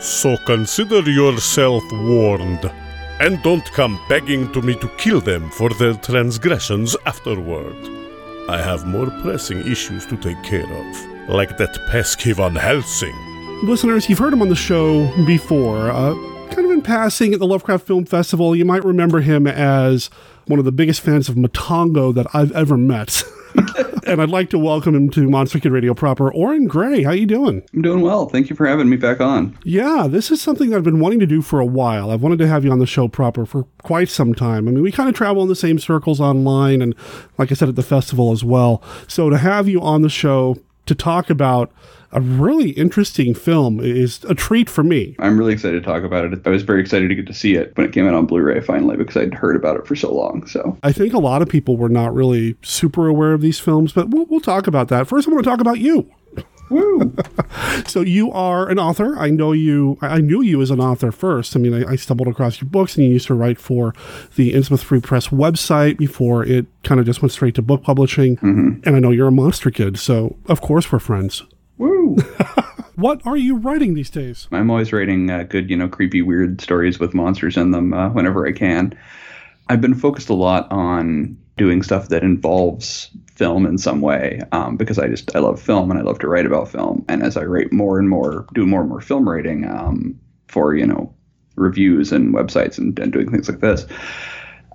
[0.00, 2.70] So consider yourself warned,
[3.18, 7.76] and don't come begging to me to kill them for their transgressions afterward.
[8.48, 13.14] I have more pressing issues to take care of, like that pesky Van Helsing.
[13.62, 15.90] Listeners, you've heard him on the show before.
[15.90, 16.14] Uh,
[16.50, 20.10] kind of in passing at the Lovecraft Film Festival, you might remember him as
[20.46, 23.22] one of the biggest fans of Matango that I've ever met.
[24.06, 26.32] and I'd like to welcome him to Monster Kid Radio proper.
[26.32, 27.62] Orrin Grey, how you doing?
[27.72, 28.28] I'm doing well.
[28.28, 29.56] Thank you for having me back on.
[29.62, 32.10] Yeah, this is something that I've been wanting to do for a while.
[32.10, 34.66] I've wanted to have you on the show proper for quite some time.
[34.66, 36.94] I mean, we kind of travel in the same circles online and,
[37.38, 38.82] like I said, at the festival as well.
[39.06, 41.70] So to have you on the show to talk about
[42.12, 45.14] a really interesting film is a treat for me.
[45.20, 46.40] I'm really excited to talk about it.
[46.44, 48.60] I was very excited to get to see it when it came out on Blu-ray
[48.60, 50.46] finally because I'd heard about it for so long.
[50.46, 53.92] So I think a lot of people were not really super aware of these films,
[53.92, 55.06] but we'll, we'll talk about that.
[55.06, 56.10] First, I want to talk about you.
[56.70, 57.14] Woo!
[57.86, 59.18] so you are an author.
[59.18, 59.98] I know you.
[60.00, 61.56] I knew you as an author first.
[61.56, 63.92] I mean, I, I stumbled across your books, and you used to write for
[64.36, 68.36] the Innsmouth Free Press website before it kind of just went straight to book publishing.
[68.36, 68.80] Mm-hmm.
[68.84, 71.42] And I know you're a monster kid, so of course we're friends.
[71.76, 72.16] Woo!
[72.94, 74.46] what are you writing these days?
[74.52, 78.10] I'm always writing uh, good, you know, creepy, weird stories with monsters in them uh,
[78.10, 78.96] whenever I can.
[79.68, 83.10] I've been focused a lot on doing stuff that involves
[83.40, 86.28] film in some way um, because I just I love film and I love to
[86.28, 87.06] write about film.
[87.08, 90.74] And as I write more and more, do more and more film writing um, for
[90.74, 91.10] you know
[91.56, 93.86] reviews and websites and, and doing things like this,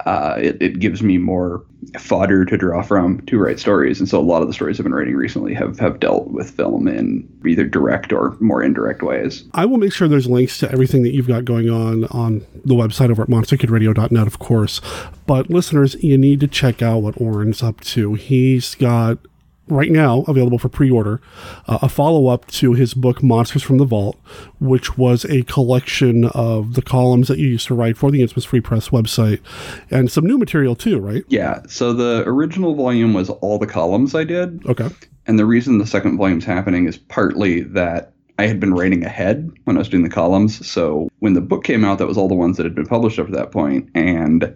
[0.05, 1.65] uh, it, it gives me more
[1.97, 3.99] fodder to draw from to write stories.
[3.99, 6.51] And so a lot of the stories I've been writing recently have, have dealt with
[6.51, 9.43] film in either direct or more indirect ways.
[9.53, 12.75] I will make sure there's links to everything that you've got going on on the
[12.75, 14.79] website over at monsterkidradio.net, of course.
[15.25, 18.13] But listeners, you need to check out what Orrin's up to.
[18.13, 19.17] He's got
[19.68, 21.22] right now available for pre-order
[21.68, 24.20] uh, a follow-up to his book monsters from the vault
[24.59, 28.45] which was a collection of the columns that you used to write for the Innsmouth
[28.45, 29.39] free press website
[29.91, 31.61] and some new material too right Yeah.
[31.68, 34.66] So the original volume was all the columns I did.
[34.66, 34.89] Okay.
[35.28, 39.51] And the reason the second volume's happening is partly that I had been writing ahead
[39.63, 40.66] when I was doing the columns.
[40.68, 43.18] So when the book came out, that was all the ones that had been published
[43.18, 43.89] up to that point.
[43.95, 44.55] And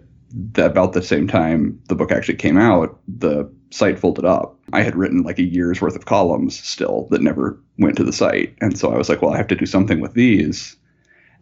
[0.52, 4.56] the, about the same time the book actually came out, the site folded up.
[4.72, 8.12] I had written like a year's worth of columns still that never went to the
[8.12, 8.54] site.
[8.60, 10.76] And so I was like, well, I have to do something with these.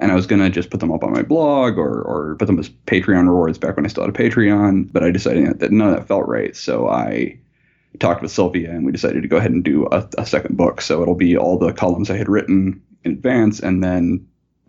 [0.00, 2.46] And I was going to just put them up on my blog or, or put
[2.46, 4.92] them as Patreon rewards back when I still had a Patreon.
[4.92, 6.54] But I decided that none of that felt right.
[6.54, 7.38] So I
[7.98, 10.80] talked with Sylvia and we decided to go ahead and do a, a second book.
[10.80, 14.26] So it'll be all the columns I had written in advance and then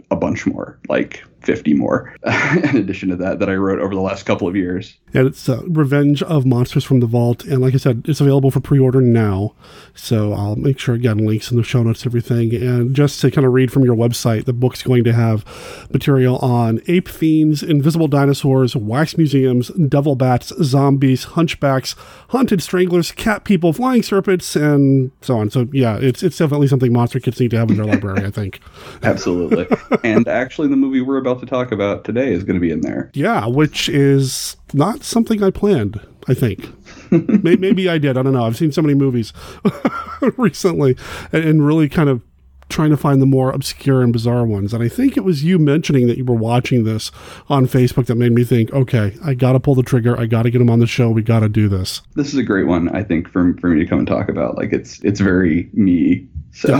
[0.10, 2.14] a bunch more, like 50 more,
[2.64, 4.98] in addition to that, that I wrote over the last couple of years.
[5.14, 7.44] and it's uh, Revenge of Monsters from the Vault.
[7.46, 9.54] And like I said, it's available for pre order now.
[9.94, 12.54] So I'll make sure, again, links in the show notes, everything.
[12.54, 15.46] And just to kind of read from your website, the book's going to have
[15.92, 21.96] material on ape fiends, invisible dinosaurs, wax museums, devil bats, zombies, hunchbacks,
[22.30, 25.50] haunted stranglers, cat people, flying serpents, and so on.
[25.50, 28.32] So yeah, it's, it's definitely something monster kids need to have in their library, I
[28.32, 28.60] think.
[29.04, 29.68] Absolutely.
[30.04, 32.82] and actually, the movie we're about to talk about today is going to be in
[32.82, 33.12] there.
[33.14, 36.70] Yeah, which is not something I planned, I think.
[37.44, 38.18] May- Maybe I did.
[38.18, 38.46] I don't know.
[38.46, 39.34] I've seen so many movies
[40.38, 40.96] recently
[41.32, 42.22] and, and really kind of
[42.70, 44.76] trying to find the more obscure and bizarre ones.
[44.76, 47.12] And I think it was you mentioning that you were watching this
[47.50, 50.16] on Facebook that made me think, okay, I got to pull the trigger.
[50.20, 51.10] I got to get him on the show.
[51.10, 52.04] We got to do this.
[52.16, 54.56] This is a great one, I think, for, for me to come and talk about.
[54.56, 56.28] Like, it's it's very me.
[56.52, 56.78] So,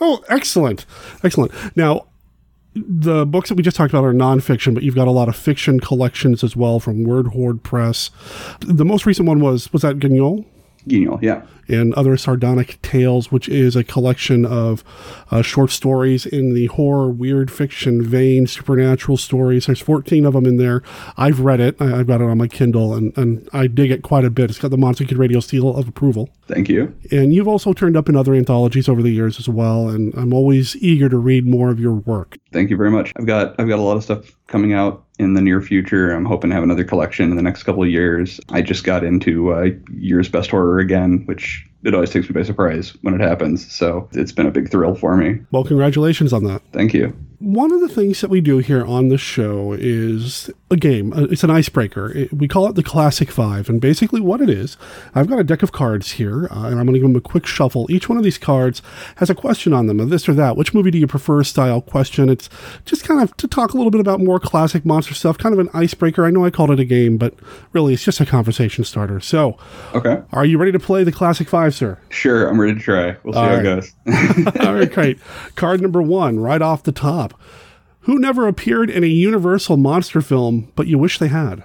[0.00, 0.86] oh, excellent.
[1.24, 1.52] Excellent.
[1.76, 2.06] Now,
[2.74, 5.36] the books that we just talked about are nonfiction, but you've got a lot of
[5.36, 8.10] fiction collections as well from Word Horde Press.
[8.60, 10.44] The most recent one was was that Guignol?
[10.88, 11.42] Guignol, yeah.
[11.68, 14.82] And Other Sardonic Tales, which is a collection of
[15.30, 19.66] uh, short stories in the horror, weird fiction vein, supernatural stories.
[19.66, 20.82] There's 14 of them in there.
[21.16, 21.76] I've read it.
[21.80, 24.50] I, I've got it on my Kindle, and, and I dig it quite a bit.
[24.50, 26.30] It's got the Monster Kid Radio seal of approval.
[26.48, 26.94] Thank you.
[27.12, 30.32] And you've also turned up in other anthologies over the years as well, and I'm
[30.32, 32.36] always eager to read more of your work.
[32.52, 33.12] Thank you very much.
[33.16, 36.10] I've got I've got a lot of stuff coming out in the near future.
[36.10, 38.40] I'm hoping to have another collection in the next couple of years.
[38.48, 42.42] I just got into uh, year's best horror again, which it always takes me by
[42.42, 43.70] surprise when it happens.
[43.70, 45.40] So it's been a big thrill for me.
[45.52, 46.62] Well, congratulations on that.
[46.72, 47.14] Thank you.
[47.40, 51.14] One of the things that we do here on the show is a game.
[51.14, 52.26] Uh, It's an icebreaker.
[52.30, 53.70] We call it the Classic Five.
[53.70, 54.76] And basically, what it is,
[55.14, 57.20] I've got a deck of cards here, uh, and I'm going to give them a
[57.22, 57.86] quick shuffle.
[57.90, 58.82] Each one of these cards
[59.16, 60.58] has a question on them, of this or that.
[60.58, 62.28] Which movie do you prefer style question?
[62.28, 62.50] It's
[62.84, 65.58] just kind of to talk a little bit about more classic monster stuff, kind of
[65.60, 66.26] an icebreaker.
[66.26, 67.32] I know I called it a game, but
[67.72, 69.18] really, it's just a conversation starter.
[69.18, 69.56] So,
[69.94, 70.20] Okay.
[70.32, 71.98] are you ready to play the Classic Five, sir?
[72.10, 73.16] Sure, I'm ready to try.
[73.24, 73.60] We'll see All how right.
[73.60, 74.56] it goes.
[74.66, 75.18] All right, great.
[75.56, 77.29] Card number one, right off the top.
[78.00, 81.62] Who never appeared in a Universal monster film, but you wish they had?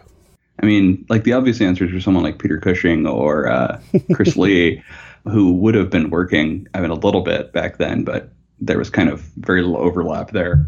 [0.62, 3.80] I mean, like the obvious answers are someone like Peter Cushing or uh,
[4.14, 4.84] Chris Lee,
[5.26, 6.68] who would have been working.
[6.74, 10.32] I mean, a little bit back then, but there was kind of very little overlap
[10.32, 10.66] there.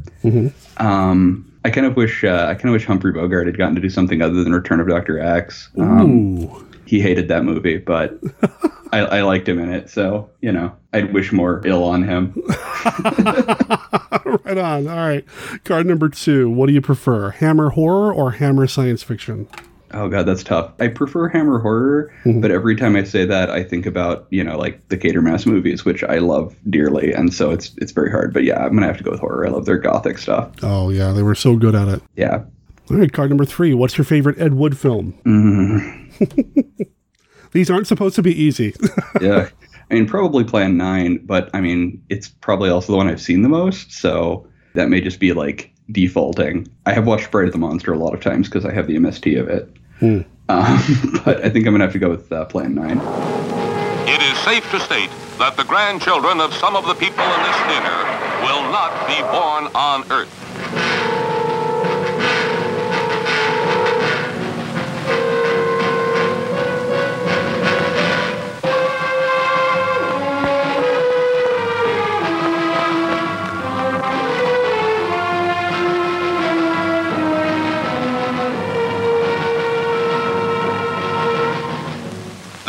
[0.78, 3.82] Um, I kind of wish uh, I kind of wish Humphrey Bogart had gotten to
[3.82, 5.70] do something other than Return of Doctor X.
[5.78, 8.18] Um, he hated that movie, but
[8.92, 9.90] I, I liked him in it.
[9.90, 12.34] So you know, I'd wish more ill on him.
[14.44, 14.88] right on.
[14.88, 15.26] All right.
[15.64, 16.50] Card number two.
[16.50, 19.48] What do you prefer, Hammer horror or Hammer science fiction?
[19.92, 20.74] Oh god, that's tough.
[20.82, 24.58] I prefer Hammer horror, but every time I say that, I think about you know
[24.58, 28.34] like the Quatermass movies, which I love dearly, and so it's it's very hard.
[28.34, 29.46] But yeah, I'm gonna have to go with horror.
[29.48, 30.52] I love their gothic stuff.
[30.62, 32.02] Oh yeah, they were so good at it.
[32.18, 32.44] Yeah.
[32.92, 33.12] All right.
[33.14, 33.74] Card number three.
[33.74, 35.14] What's your favorite Ed Wood film?
[35.26, 36.88] Mm,
[37.54, 38.76] These aren't supposed to be easy.
[39.22, 39.50] yeah.
[39.90, 43.42] I mean, probably Plan Nine, but I mean, it's probably also the one I've seen
[43.42, 46.68] the most, so that may just be like defaulting.
[46.86, 48.98] I have watched Bride of the Monster a lot of times because I have the
[48.98, 49.74] MST of it.
[50.00, 50.22] Hmm.
[50.50, 53.00] Um, but I think I'm gonna have to go with uh, Plan Nine.
[54.08, 57.60] It is safe to state that the grandchildren of some of the people in this
[57.68, 57.98] dinner
[58.44, 60.47] will not be born on Earth.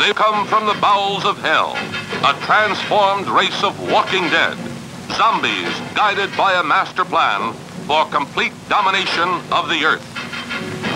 [0.09, 1.73] They've come from the bowels of hell,
[2.25, 4.57] a transformed race of walking dead,
[5.11, 7.53] zombies guided by a master plan
[7.85, 10.01] for complete domination of the Earth.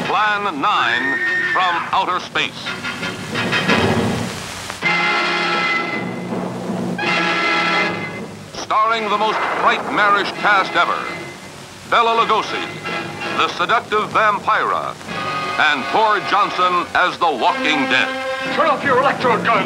[0.09, 0.61] Plan 9
[1.53, 2.57] from outer space.
[8.64, 10.97] Starring the most nightmarish cast ever,
[11.91, 12.66] Bela Lugosi,
[13.38, 14.95] the seductive vampira,
[15.70, 18.22] and Tor Johnson as the Walking Dead.
[18.52, 19.66] Turn off your electro gun!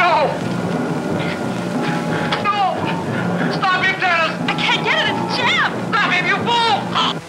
[0.00, 0.26] No!
[2.42, 2.74] No!
[3.52, 4.32] Stop him, Dennis!
[4.48, 5.76] I can't get it, it's jammed!
[5.92, 6.80] Stop him, you fool!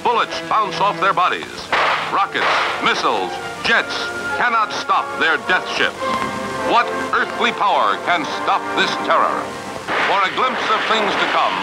[0.01, 1.51] Bullets bounce off their bodies.
[2.11, 2.47] Rockets,
[2.84, 3.32] missiles,
[3.68, 3.93] jets
[4.39, 5.99] cannot stop their death ships.
[6.72, 9.43] What earthly power can stop this terror?
[10.07, 11.55] For a glimpse of things to come,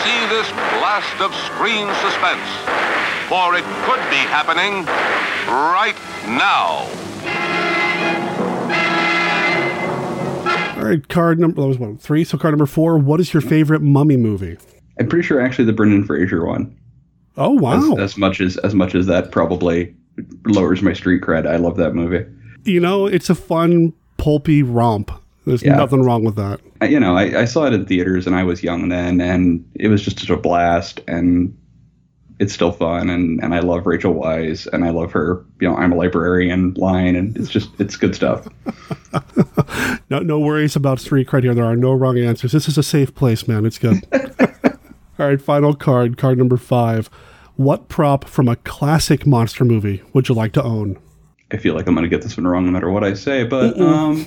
[0.00, 2.46] see this blast of screen suspense.
[3.28, 4.86] For it could be happening
[5.50, 6.86] right now.
[10.86, 12.24] All right, card number that was one three.
[12.24, 12.98] So card number four.
[12.98, 14.56] What is your favorite mummy movie?
[14.98, 16.76] I'm pretty sure actually the Brendan Fraser one.
[17.36, 17.92] Oh wow!
[17.94, 19.94] As, as much as as much as that probably
[20.46, 22.24] lowers my street cred, I love that movie.
[22.64, 25.10] You know, it's a fun pulpy romp.
[25.44, 25.76] There's Yeah.
[25.76, 26.60] nothing wrong with that.
[26.80, 29.64] I, you know, I, I saw it in theaters and I was young then, and
[29.74, 31.00] it was just a blast.
[31.06, 31.56] And
[32.38, 35.44] it's still fun, and and I love Rachel Weisz, and I love her.
[35.60, 38.46] You know, I'm a librarian line, and it's just it's good stuff.
[40.08, 41.54] No, no worries about street cred here.
[41.54, 42.52] There are no wrong answers.
[42.52, 43.66] This is a safe place, man.
[43.66, 44.06] It's good.
[45.18, 47.08] All right, final card, card number five.
[47.56, 50.98] What prop from a classic monster movie would you like to own?
[51.50, 53.80] I feel like I'm gonna get this one wrong no matter what I say, but
[53.80, 54.24] um,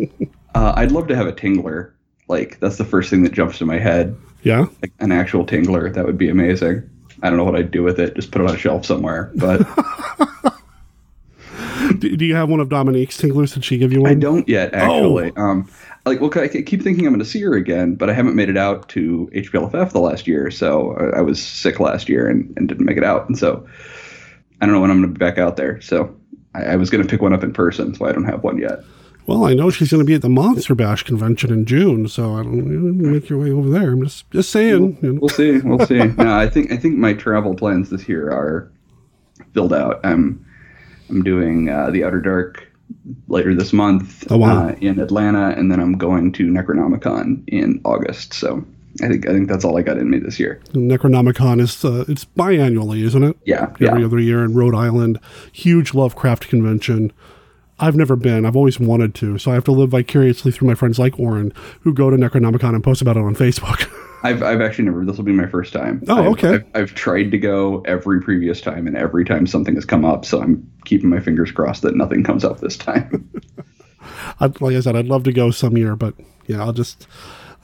[0.54, 1.92] uh, I'd love to have a tingler.
[2.28, 4.16] Like that's the first thing that jumps to my head.
[4.42, 4.66] Yeah.
[4.80, 6.88] Like an actual tingler, that would be amazing.
[7.22, 8.14] I don't know what I'd do with it.
[8.14, 9.30] Just put it on a shelf somewhere.
[9.34, 9.66] But
[11.98, 13.54] Do, do you have one of Dominique's tinglers?
[13.54, 14.10] Did she give you one?
[14.10, 15.32] I don't yet, actually.
[15.36, 15.68] Um,
[16.04, 18.48] like, well, I keep thinking I'm going to see her again, but I haven't made
[18.48, 20.50] it out to HPLFF the last year.
[20.50, 23.66] So I, I was sick last year and, and didn't make it out, and so
[24.60, 25.80] I don't know when I'm going to be back out there.
[25.80, 26.14] So
[26.54, 28.58] I, I was going to pick one up in person, so I don't have one
[28.58, 28.80] yet.
[29.28, 32.34] Well, I know she's going to be at the Monster Bash convention in June, so
[32.36, 33.92] I don't make your way over there.
[33.92, 34.96] I'm just just saying.
[35.02, 35.18] you know.
[35.20, 35.58] We'll see.
[35.58, 35.98] We'll see.
[36.16, 38.72] no, I think I think my travel plans this year are
[39.52, 40.00] filled out.
[40.02, 40.42] I'm
[41.10, 42.66] I'm doing uh, the Outer Dark
[43.28, 44.68] later this month Oh, wow.
[44.68, 48.32] uh, in Atlanta, and then I'm going to Necronomicon in August.
[48.32, 48.64] So
[49.02, 50.58] I think I think that's all I got in me this year.
[50.72, 53.36] Necronomicon is uh, it's biannually, isn't it?
[53.44, 54.06] Yeah, every yeah.
[54.06, 55.20] other year in Rhode Island.
[55.52, 57.12] Huge Lovecraft convention.
[57.80, 58.44] I've never been.
[58.44, 61.52] I've always wanted to, so I have to live vicariously through my friends like Orrin,
[61.82, 63.88] who go to Necronomicon and post about it on Facebook.
[64.24, 65.04] I've I've actually never.
[65.04, 66.02] This will be my first time.
[66.08, 66.54] Oh, I've- okay.
[66.54, 70.24] I've, I've tried to go every previous time, and every time something has come up.
[70.24, 73.30] So I'm keeping my fingers crossed that nothing comes up this time.
[74.40, 76.14] I'd, like I said, I'd love to go some year, but
[76.46, 77.06] yeah, I'll just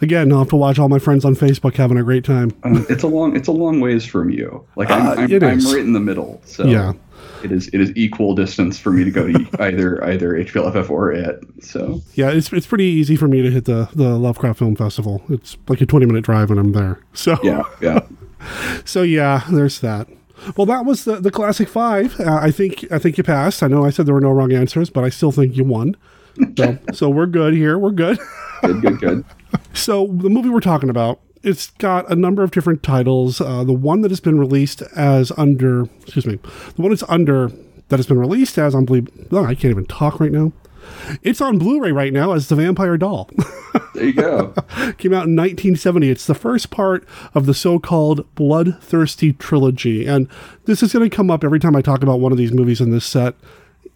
[0.00, 2.52] again, I'll have to watch all my friends on Facebook having a great time.
[2.62, 4.64] Um, it's a long it's a long ways from you.
[4.76, 6.40] Like I'm Uh, I'm, I'm right in the middle.
[6.44, 6.92] So Yeah.
[7.44, 11.12] It is it is equal distance for me to go to either either HPLFF or
[11.12, 11.44] it.
[11.60, 15.22] So Yeah, it's it's pretty easy for me to hit the the Lovecraft Film Festival.
[15.28, 17.00] It's like a twenty minute drive, and I'm there.
[17.12, 18.00] So yeah, yeah.
[18.84, 20.08] so yeah, there's that.
[20.56, 22.18] Well, that was the the classic five.
[22.20, 23.62] Uh, I think I think you passed.
[23.62, 25.96] I know I said there were no wrong answers, but I still think you won.
[26.58, 27.78] So so we're good here.
[27.78, 28.18] We're good.
[28.62, 29.24] Good, good, good.
[29.72, 33.40] So the movie we're talking about, it's got a number of different titles.
[33.40, 37.50] Uh, the one that has been released as under, excuse me, the one that's under
[37.88, 39.08] that has been released as on believe.
[39.30, 40.52] Oh, I can't even talk right now.
[41.22, 43.30] It's on Blu-ray right now as the Vampire Doll.
[43.94, 44.52] There you go.
[44.98, 46.10] Came out in 1970.
[46.10, 50.28] It's the first part of the so-called Bloodthirsty trilogy, and
[50.64, 52.80] this is going to come up every time I talk about one of these movies
[52.80, 53.34] in this set.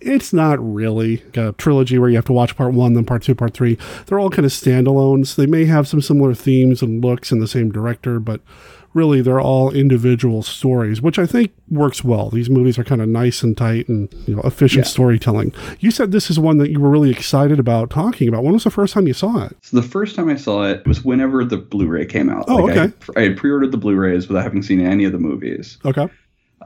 [0.01, 3.34] It's not really a trilogy where you have to watch part one, then part two,
[3.34, 3.76] part three.
[4.07, 5.34] They're all kind of standalones.
[5.36, 8.40] They may have some similar themes and looks in the same director, but
[8.94, 12.30] really they're all individual stories, which I think works well.
[12.30, 14.90] These movies are kind of nice and tight and you know efficient Yeah.
[14.90, 15.53] storytelling.
[15.80, 18.44] You said this is one that you were really excited about talking about.
[18.44, 19.57] When was the first time you saw it?
[19.62, 22.44] So the first time I saw it was whenever the Blu-ray came out.
[22.49, 22.92] Oh, Like, I- okay.
[23.16, 25.76] I, had pre-ordered the Blu-rays without having seen any of the movies.
[25.84, 26.09] Okay.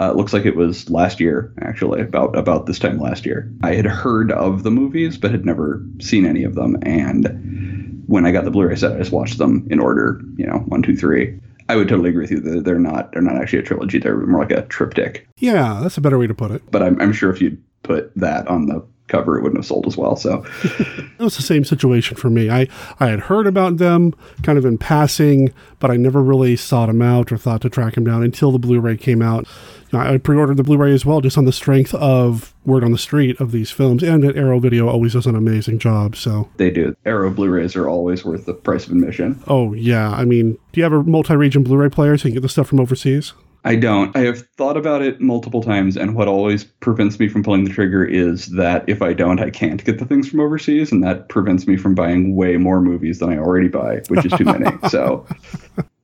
[0.00, 3.52] Uh, it looks like it was last year, actually, about about this time last year.
[3.62, 6.78] I had heard of the movies, but had never seen any of them.
[6.82, 10.20] And when I got the Blu-ray set, I just watched them in order.
[10.36, 11.38] You know, one, two, three.
[11.68, 12.40] I would totally agree with you.
[12.40, 13.12] They're, they're not.
[13.12, 13.98] They're not actually a trilogy.
[13.98, 15.26] They're more like a triptych.
[15.36, 16.62] Yeah, that's a better way to put it.
[16.70, 19.86] But I'm, I'm sure if you'd put that on the cover, it wouldn't have sold
[19.86, 20.16] as well.
[20.16, 22.50] So It was the same situation for me.
[22.50, 22.66] I,
[22.98, 27.02] I had heard about them kind of in passing, but I never really sought them
[27.02, 29.46] out or thought to track them down until the Blu-ray came out.
[29.98, 33.38] I pre-ordered the Blu-ray as well, just on the strength of word on the street
[33.40, 36.16] of these films, and that Arrow Video always does an amazing job.
[36.16, 36.96] So, they do.
[37.04, 39.42] Arrow Blu-rays are always worth the price of admission.
[39.46, 42.42] oh yeah, I mean, do you have a multi-region Blu-ray player so you can get
[42.42, 43.32] the stuff from overseas?
[43.64, 44.14] I don't.
[44.16, 47.70] I have thought about it multiple times, and what always prevents me from pulling the
[47.70, 51.28] trigger is that if I don't, I can't get the things from overseas, and that
[51.28, 54.66] prevents me from buying way more movies than I already buy, which is too many.
[54.88, 55.24] so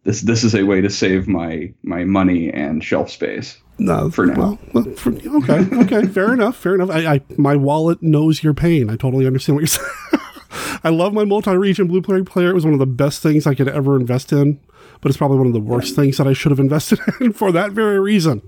[0.08, 3.58] this this is a way to save my my money and shelf space.
[3.76, 4.58] No, for now.
[4.72, 6.90] Well, for, okay, okay, fair enough, fair enough.
[6.90, 8.88] I, I my wallet knows your pain.
[8.88, 9.66] I totally understand what you're
[10.10, 10.80] saying.
[10.82, 12.50] I love my multi-region Blu-ray player.
[12.50, 14.58] It was one of the best things I could ever invest in,
[15.02, 17.52] but it's probably one of the worst things that I should have invested in for
[17.52, 18.40] that very reason.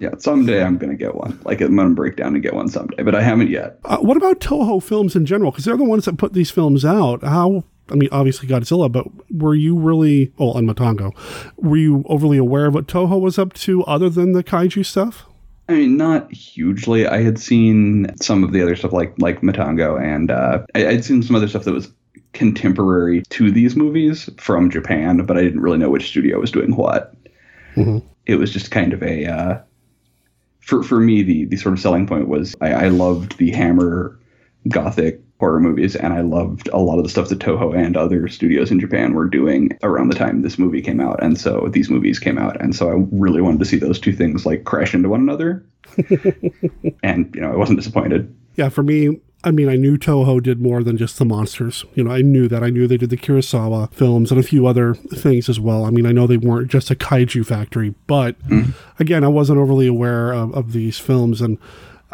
[0.00, 1.40] Yeah, someday I'm gonna get one.
[1.44, 3.78] Like I'm gonna break down and get one someday, but I haven't yet.
[3.86, 5.50] Uh, what about Toho films in general?
[5.50, 7.22] Because they're the ones that put these films out.
[7.22, 7.64] How?
[7.90, 10.32] I mean, obviously Godzilla, but were you really?
[10.38, 11.12] Oh, and Matango,
[11.56, 15.26] were you overly aware of what Toho was up to, other than the kaiju stuff?
[15.68, 17.06] I mean, not hugely.
[17.06, 21.04] I had seen some of the other stuff, like like Matango, and uh, I, I'd
[21.04, 21.90] seen some other stuff that was
[22.32, 26.74] contemporary to these movies from Japan, but I didn't really know which studio was doing
[26.76, 27.14] what.
[27.76, 28.06] Mm-hmm.
[28.26, 29.58] It was just kind of a uh,
[30.60, 34.18] for for me the the sort of selling point was I, I loved the Hammer
[34.68, 38.28] gothic horror movies, and I loved a lot of the stuff that Toho and other
[38.28, 41.90] studios in Japan were doing around the time this movie came out, and so these
[41.90, 44.94] movies came out, and so I really wanted to see those two things like crash
[44.94, 45.64] into one another,
[47.02, 48.34] and you know I wasn't disappointed.
[48.56, 51.84] Yeah, for me, I mean, I knew Toho did more than just the monsters.
[51.94, 52.62] You know, I knew that.
[52.62, 55.84] I knew they did the Kurosawa films and a few other things as well.
[55.84, 58.70] I mean, I know they weren't just a kaiju factory, but Mm-hmm.
[58.98, 61.42] again, I wasn't overly aware of, of these films.
[61.42, 61.58] And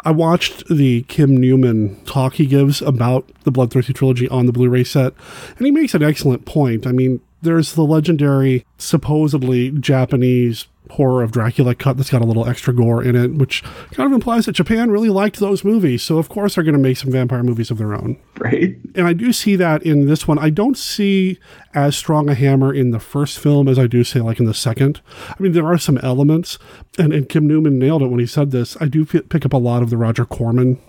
[0.03, 4.69] I watched the Kim Newman talk he gives about the Bloodthirsty trilogy on the Blu
[4.69, 5.13] ray set,
[5.57, 6.87] and he makes an excellent point.
[6.87, 12.47] I mean, there's the legendary, supposedly Japanese horror of Dracula cut that's got a little
[12.47, 16.03] extra gore in it, which kind of implies that Japan really liked those movies.
[16.03, 18.19] So, of course, they're going to make some vampire movies of their own.
[18.37, 18.77] Right.
[18.95, 20.37] And I do see that in this one.
[20.37, 21.39] I don't see
[21.73, 24.53] as strong a hammer in the first film as I do, say, like in the
[24.53, 25.01] second.
[25.29, 26.59] I mean, there are some elements,
[26.97, 28.75] and, and Kim Newman nailed it when he said this.
[28.81, 30.79] I do p- pick up a lot of the Roger Corman,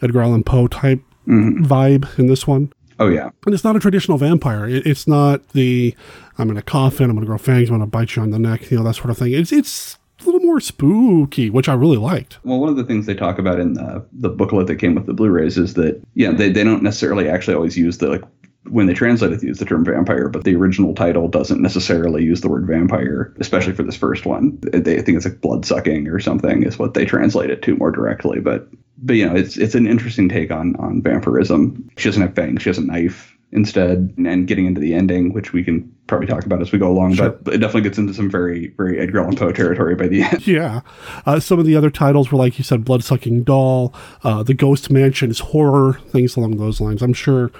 [0.00, 1.64] Edgar Allan Poe type mm-hmm.
[1.64, 2.72] vibe in this one.
[2.98, 3.30] Oh yeah.
[3.46, 4.68] And it's not a traditional vampire.
[4.68, 5.94] It, it's not the
[6.36, 8.30] I'm in a coffin, I'm going to grow fangs, I'm going to bite you on
[8.30, 9.32] the neck, you know, that sort of thing.
[9.32, 12.38] It's it's a little more spooky, which I really liked.
[12.44, 15.06] Well, one of the things they talk about in the the booklet that came with
[15.06, 18.24] the Blu-rays is that yeah, they, they don't necessarily actually always use the like
[18.70, 22.24] when they translate it, they use the term vampire, but the original title doesn't necessarily
[22.24, 24.58] use the word vampire, especially for this first one.
[24.72, 27.90] They think it's like blood sucking or something is what they translate it to more
[27.90, 28.40] directly.
[28.40, 31.90] But but you know, it's it's an interesting take on on vampirism.
[31.96, 35.52] She doesn't have fangs; she has a knife instead, and getting into the ending, which
[35.52, 37.16] we can probably talk about as we go along.
[37.16, 40.46] But it definitely gets into some very very Edgar Allan Poe territory by the end.
[40.46, 40.80] Yeah.
[41.26, 43.94] Uh, some of the other titles were, like you said, Blood Sucking Doll,
[44.24, 47.02] uh, The Ghost Mansion is horror, things along those lines.
[47.02, 47.50] I'm sure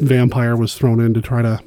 [0.00, 1.60] Vampire was thrown in to try to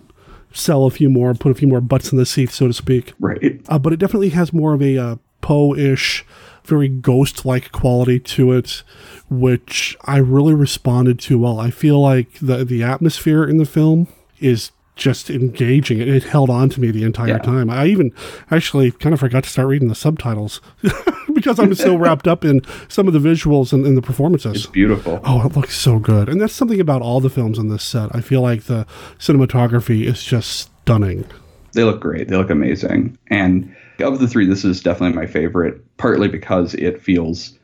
[0.51, 3.13] sell a few more, put a few more butts in the seat, so to speak.
[3.19, 3.61] Right.
[3.67, 6.25] Uh, but it definitely has more of a uh, Poe ish,
[6.63, 8.84] very ghost like quality to it,
[9.29, 11.59] which I really responded to well.
[11.59, 14.07] I feel like the, the atmosphere in the film
[14.39, 15.99] is just engaging.
[15.99, 17.37] It, it held on to me the entire Yeah.
[17.39, 17.69] time.
[17.69, 18.11] I even
[18.51, 20.61] actually kind of forgot to start reading the subtitles
[21.33, 24.55] because I'm so wrapped up in some of the visuals and, and the performances.
[24.55, 25.19] It's beautiful.
[25.23, 26.29] Oh, it looks so good.
[26.29, 28.15] And that's something about all the films on this set.
[28.15, 28.85] I feel like the
[29.19, 31.25] cinematography is just stunning.
[31.73, 32.27] They look great.
[32.27, 33.17] They look amazing.
[33.27, 37.57] And of the three, this is definitely my favorite, partly because it feels,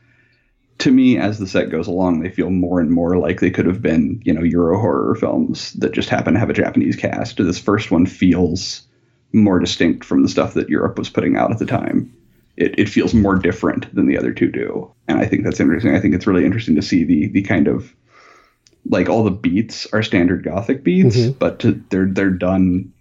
[0.80, 3.66] to me, as the set goes along, they feel more and more like they could
[3.66, 7.36] have been, you know, Euro horror films that just happen to have a Japanese cast.
[7.38, 8.82] This first one feels
[9.32, 12.12] more distinct from the stuff that Europe was putting out at the time.
[12.56, 14.90] It, it feels more different than the other two do.
[15.08, 15.94] And I think that's interesting.
[15.94, 17.94] I think it's really interesting to see the the kind of
[18.86, 21.38] like all the beats are standard gothic beats, Mhm.
[21.38, 22.92] but to, they're they're done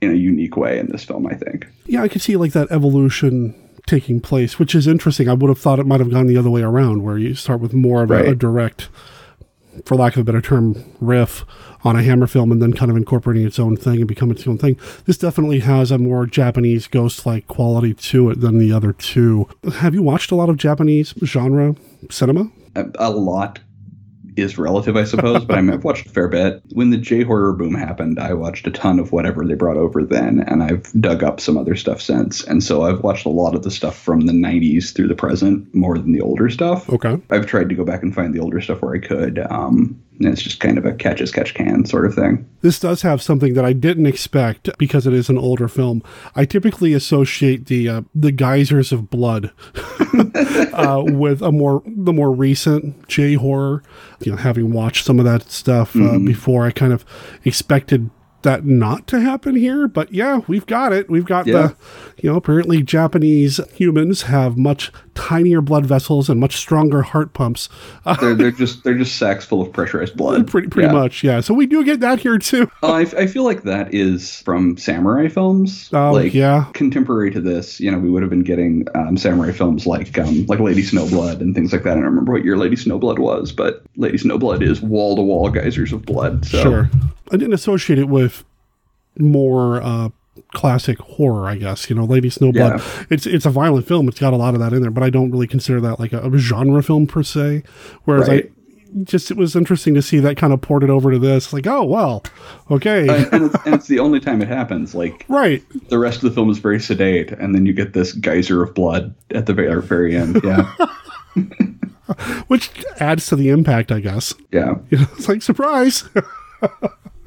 [0.00, 1.66] in a unique way in this film, I think.
[1.86, 3.54] Yeah, I could see like that evolution
[3.88, 5.28] taking place, which is interesting.
[5.28, 7.60] I would have thought it might have gone the other way around, where you start
[7.60, 8.88] with more of a, a direct,
[9.84, 11.44] for lack of a better term, riff
[11.84, 14.46] on a Hammer film, and then kind of incorporating its own thing and becoming its
[14.46, 14.78] own thing.
[15.06, 19.48] This definitely has a more Japanese ghost-like quality to it than the other two.
[19.78, 21.74] Have you watched a lot of Japanese genre
[22.10, 22.50] cinema?
[22.78, 23.60] a, a lot
[24.40, 26.62] is relative, I suppose, but I mean, I've watched a fair bit.
[26.72, 30.04] When the J horror boom happened, I watched a ton of whatever they brought over
[30.04, 32.44] then, and I've dug up some other stuff since.
[32.44, 35.74] And so I've watched a lot of the stuff from the 90s through the present
[35.74, 36.88] more than the older stuff.
[36.90, 37.20] Okay.
[37.30, 39.38] I've tried to go back and find the older stuff where I could.
[39.50, 42.48] Um, it's just kind of a catch as catch can sort of thing.
[42.60, 46.02] This does have something that I didn't expect because it is an older film.
[46.34, 49.52] I typically associate the uh, the geysers of blood
[50.72, 53.82] uh, with a more the more recent J horror.
[54.20, 56.26] You know, having watched some of that stuff uh, Mhm.
[56.26, 57.04] before, I kind of
[57.44, 58.10] expected
[58.42, 61.10] that not to happen here, but yeah, we've got it.
[61.10, 61.52] We've got Yeah.
[61.68, 61.76] the,
[62.22, 67.68] you know, apparently Japanese humans have much tinier blood vessels and much stronger heart pumps.
[68.20, 70.46] They're, they're just they're just sacks full of pressurized blood.
[70.46, 70.92] pretty pretty Yeah.
[70.92, 71.40] much, yeah.
[71.40, 72.70] So we do get that here too.
[72.82, 75.90] Uh, I, I feel like that is from samurai films.
[75.92, 76.66] Oh, like, yeah.
[76.74, 80.46] Contemporary to this, you know, we would have been getting um, samurai films like um,
[80.46, 81.90] like Lady Snowblood and things like that.
[81.92, 85.50] I don't remember what year Lady Snowblood was, but Lady Snowblood is wall to wall
[85.50, 86.44] geysers of blood.
[86.46, 86.62] So.
[86.62, 86.90] Sure.
[87.30, 88.44] I didn't associate it with
[89.18, 90.08] more uh,
[90.52, 91.88] classic horror, I guess.
[91.90, 92.54] You know, Lady Snowblood.
[92.78, 93.06] Yeah.
[93.10, 94.08] It's it's a violent film.
[94.08, 96.12] It's got a lot of that in there, but I don't really consider that like
[96.12, 97.62] a, a genre film per se.
[98.04, 98.46] Whereas Right.
[98.46, 98.50] I
[99.04, 101.52] just it was interesting to see that kind of ported over to this.
[101.52, 102.22] Like, oh well,
[102.70, 104.94] okay, and, and, it's, and it's the only time it happens.
[104.94, 105.62] Like right.
[105.90, 108.74] the rest of the film is very sedate, and then you get this geyser of
[108.74, 110.40] blood at the very, very end.
[110.42, 110.72] Yeah,
[112.48, 112.70] Which
[113.00, 114.32] adds to the impact, I guess.
[114.52, 114.76] yeah.
[114.90, 116.08] You know, it's like surprise.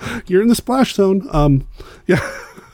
[0.26, 1.28] You're in the splash zone.
[1.32, 1.66] Um,
[2.06, 2.20] yeah.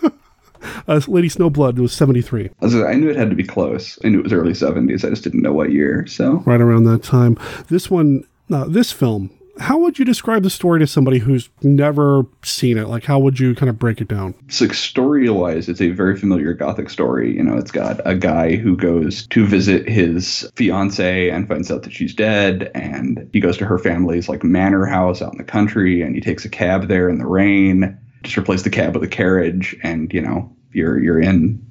[0.89, 2.51] uh, Lady Snowblood was seventy three.
[2.61, 3.99] I, knew it had to be close.
[4.05, 5.05] I knew it was early seventies.
[5.05, 6.07] I just didn't know what year.
[6.07, 7.39] So right around that time.
[7.69, 12.27] This one, uh, this film, how would you describe the story to somebody who's never
[12.43, 12.89] seen it?
[12.89, 14.35] Like, how would you kind of break it down?
[14.49, 17.35] So story wise, it's a very familiar gothic story.
[17.37, 21.83] You know, it's got a guy who goes to visit his fiance and finds out
[21.83, 25.45] that she's dead, and he goes to her family's like manor house out in the
[25.45, 27.99] country, and he takes a cab there in the rain.
[28.23, 31.65] Just replace the cab with a carriage, and you know, you're you're in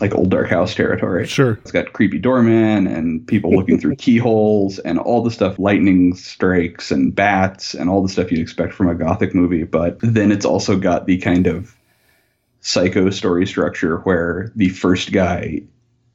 [0.00, 1.26] like old dark house territory.
[1.26, 1.52] Sure.
[1.62, 6.90] It's got creepy doorman and people looking through keyholes and all the stuff, lightning strikes
[6.90, 9.64] and bats and all the stuff you'd expect from a gothic movie.
[9.64, 11.76] But then it's also got the kind of
[12.60, 15.62] psycho story structure where the first guy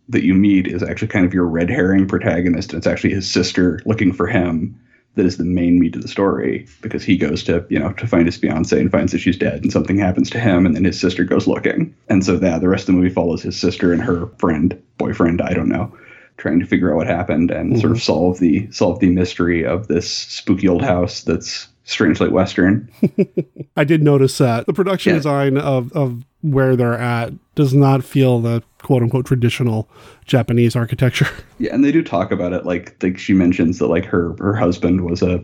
[0.09, 3.29] that you meet is actually kind of your red herring protagonist and it's actually his
[3.29, 4.79] sister looking for him
[5.17, 8.07] that is the main meat of the story because he goes to you know to
[8.07, 10.85] find his fiance and finds that she's dead and something happens to him and then
[10.85, 11.93] his sister goes looking.
[12.09, 15.41] And so that the rest of the movie follows his sister and her friend boyfriend
[15.41, 15.95] i don't know
[16.37, 18.01] trying to figure out what happened and sort of mhm.
[18.01, 22.89] solve the solve the mystery of this spooky old house that's strangely western.
[23.77, 24.65] I did notice that.
[24.65, 25.19] The production Yeah.
[25.19, 29.89] design of, of where they're at does not feel the quote unquote traditional
[30.25, 31.27] Japanese architecture.
[31.59, 32.67] Yeah, and they do talk about it.
[32.67, 35.43] Like, like she mentions that like her her husband was a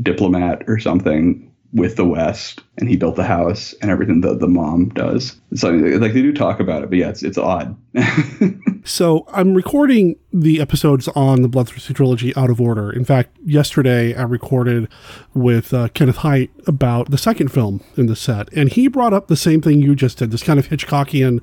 [0.00, 4.48] diplomat or something with the West, and he built the house and everything that the
[4.48, 5.40] mom does.
[5.54, 7.76] So like they do talk about it, but yeah, it's it's odd.
[8.84, 12.90] So I'm recording the episodes on the Bloodthirsty trilogy out of order.
[12.90, 14.88] In fact, yesterday I recorded
[15.34, 19.28] with uh, Kenneth Hite about the second film in the set, and he brought up
[19.28, 21.40] the same thing you just did, this kind of Hitchcockian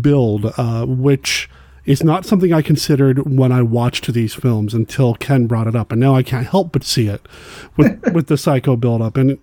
[0.00, 1.50] build, uh, which
[1.84, 5.92] is not something I considered when I watched these films until Ken brought it up,
[5.92, 7.26] and now I can't help but see it
[7.76, 9.38] with with the Psycho buildup and.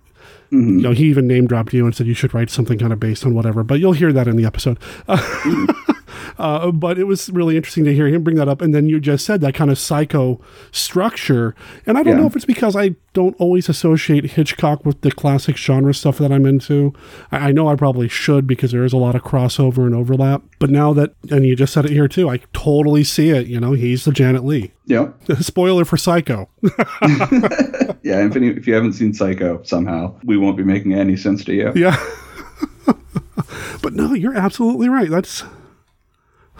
[0.50, 3.00] You know, he even name dropped you and said you should write something kind of
[3.00, 4.78] based on whatever, but you'll hear that in the episode.
[5.08, 5.16] Uh,
[6.38, 8.60] Uh, but it was really interesting to hear him bring that up.
[8.60, 11.54] And then you just said that kind of psycho structure.
[11.86, 12.20] And I don't Yeah.
[12.20, 16.32] know if it's because I don't always associate Hitchcock with the classic genre stuff that
[16.32, 16.92] I'm into.
[17.30, 20.42] I, I know I probably should because there is a lot of crossover and overlap.
[20.58, 23.46] But now that, and you just said it here too, I totally see it.
[23.46, 24.72] You know, he's the Janet Leigh.
[24.86, 25.14] Yep.
[25.40, 26.48] Spoiler for Psycho.
[28.02, 31.44] yeah, if, any, if you haven't seen Psycho, somehow we won't be making any sense
[31.44, 31.72] to you.
[31.74, 31.96] Yeah.
[33.82, 35.10] but no, you're absolutely right.
[35.10, 35.44] That's,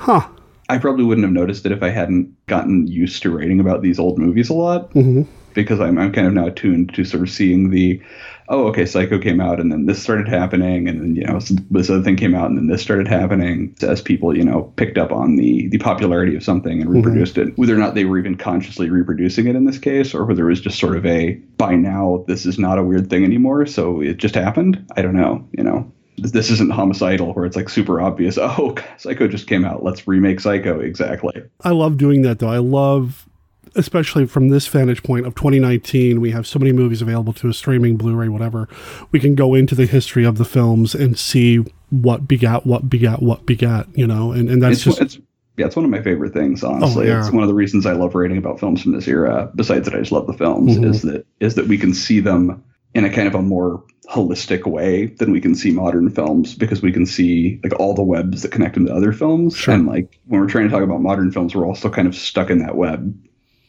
[0.03, 0.29] huh.
[0.69, 3.99] I probably wouldn't have noticed it if I hadn't gotten used to writing about these
[3.99, 4.93] old movies a lot.
[4.95, 5.27] Mhm.
[5.55, 8.01] Because I'm, I'm kind of now attuned to sort of seeing the,
[8.49, 11.39] oh, okay, Psycho came out and then this started happening, and then, you know,
[11.71, 14.97] this other thing came out and then this started happening as people, you know, picked
[14.97, 18.19] up on the, the popularity of something and reproduced it, whether or not they were
[18.19, 21.35] even consciously reproducing it in this case, or whether it was just sort of a,
[21.59, 24.91] by now, this is not a weird thing anymore, so it just happened.
[24.97, 29.27] I don't know, you know this isn't homicidal where it's like super obvious oh psycho
[29.27, 32.49] just came out let's remake psycho exactly I love doing that though.
[32.51, 33.27] I love,
[33.75, 37.57] especially from this vantage point of 2019, we have so many movies available to us,
[37.57, 38.69] streaming, Blu-ray, whatever.
[39.13, 43.23] We can go into the history of the films and see what begat, what begat,
[43.23, 43.87] what begat.
[43.95, 45.19] You know, and and that's it's, just it's
[45.57, 47.21] yeah it's one of my favorite things honestly yeah.
[47.21, 49.95] it's one of the reasons i love writing about films from this era besides that
[49.95, 50.91] i just love the films Mhm.
[50.91, 52.63] is that is that we can see them
[52.95, 56.83] in a kind of a more holistic way than we can see modern films because
[56.83, 59.67] we can see like all the webs that connect them to other films.
[59.69, 62.15] And like when we're trying to talk about modern films we're all still kind of
[62.15, 63.17] stuck in that web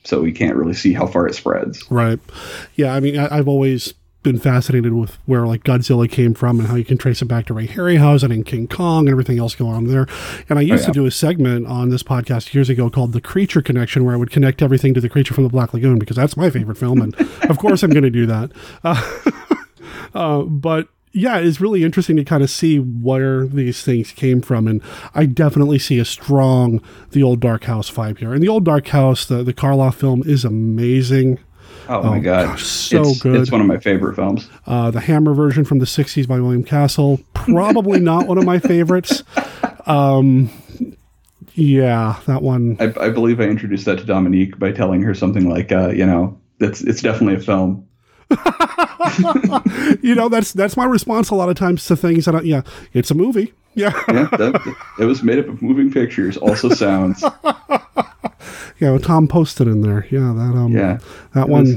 [0.03, 1.89] so we can't really see how far it spreads.
[1.89, 2.19] Right.
[2.75, 3.93] Yeah, I mean, I, I've always
[4.23, 7.45] been fascinated with where like Godzilla came from and how you can trace it back
[7.47, 10.07] to Ray Harryhausen and King Kong and everything else going on there.
[10.49, 13.21] And I used Oh, to do a segment on this podcast years ago called The
[13.21, 16.15] Creature Connection, where I would connect everything to The Creature from the Black Lagoon because
[16.15, 17.15] that's my favorite film, and
[17.49, 18.51] of course I'm going to do that.
[18.83, 19.23] Uh,
[20.13, 24.67] uh, but yeah, it's really interesting to kind of see where these things came from,
[24.67, 24.81] and
[25.13, 28.33] I definitely see a strong the old Dark House vibe here.
[28.33, 31.39] And the old Dark House, the the Karloff film, is amazing.
[31.89, 33.41] Oh, my god, gosh, so it's, good.
[33.41, 34.49] It's one of my favorite films.
[34.65, 38.59] Uh, the Hammer version from the '60s by William Castle, probably not one of my
[38.59, 39.23] favorites.
[39.85, 40.49] Um,
[41.55, 42.77] yeah, that one.
[42.79, 46.05] I, I believe I introduced that to Dominique by telling her something like, uh, you
[46.05, 47.87] know, it's it's definitely a film.
[50.01, 52.61] you know, that's that's my response a lot of times to things that I, yeah,
[52.93, 53.53] it's a movie.
[53.75, 56.37] Yeah, yeah, that, it was made up of moving pictures.
[56.37, 57.23] Also sounds.
[58.83, 60.05] yeah, well, Tom posted in there.
[60.11, 60.99] Yeah, that um, Yeah,
[61.33, 61.63] that one.
[61.63, 61.75] was-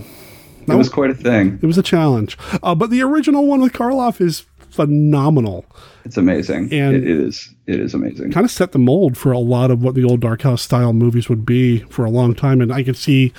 [0.67, 1.61] that it was quite a thing.
[1.63, 5.65] It was a challenge, uh, but the original one with Karloff is phenomenal.
[6.05, 6.73] It's amazing.
[6.73, 7.55] And- it, it is.
[7.67, 8.33] It is amazing.
[8.33, 10.93] Kind of set the mold for a lot of what the old Dark House style
[10.93, 13.33] movies would be for a long time, and I could see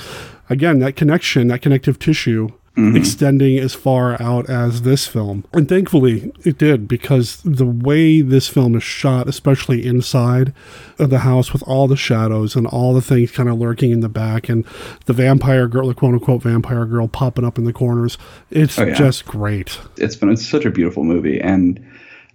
[0.50, 2.50] again that connection, that connective tissue.
[2.78, 2.96] Mm-hmm.
[2.96, 5.44] Extending as far out as this film.
[5.52, 10.54] And thankfully it did because the way this film is shot, especially inside
[11.00, 14.02] of the house with all the shadows and all the things kind of lurking in
[14.02, 14.64] the back and
[15.06, 18.16] the vampire girl, the quote unquote vampire girl popping up in the corners,
[18.52, 18.94] it's Oh, yeah.
[18.94, 19.80] just great.
[19.98, 21.84] It's been it's such a beautiful movie, and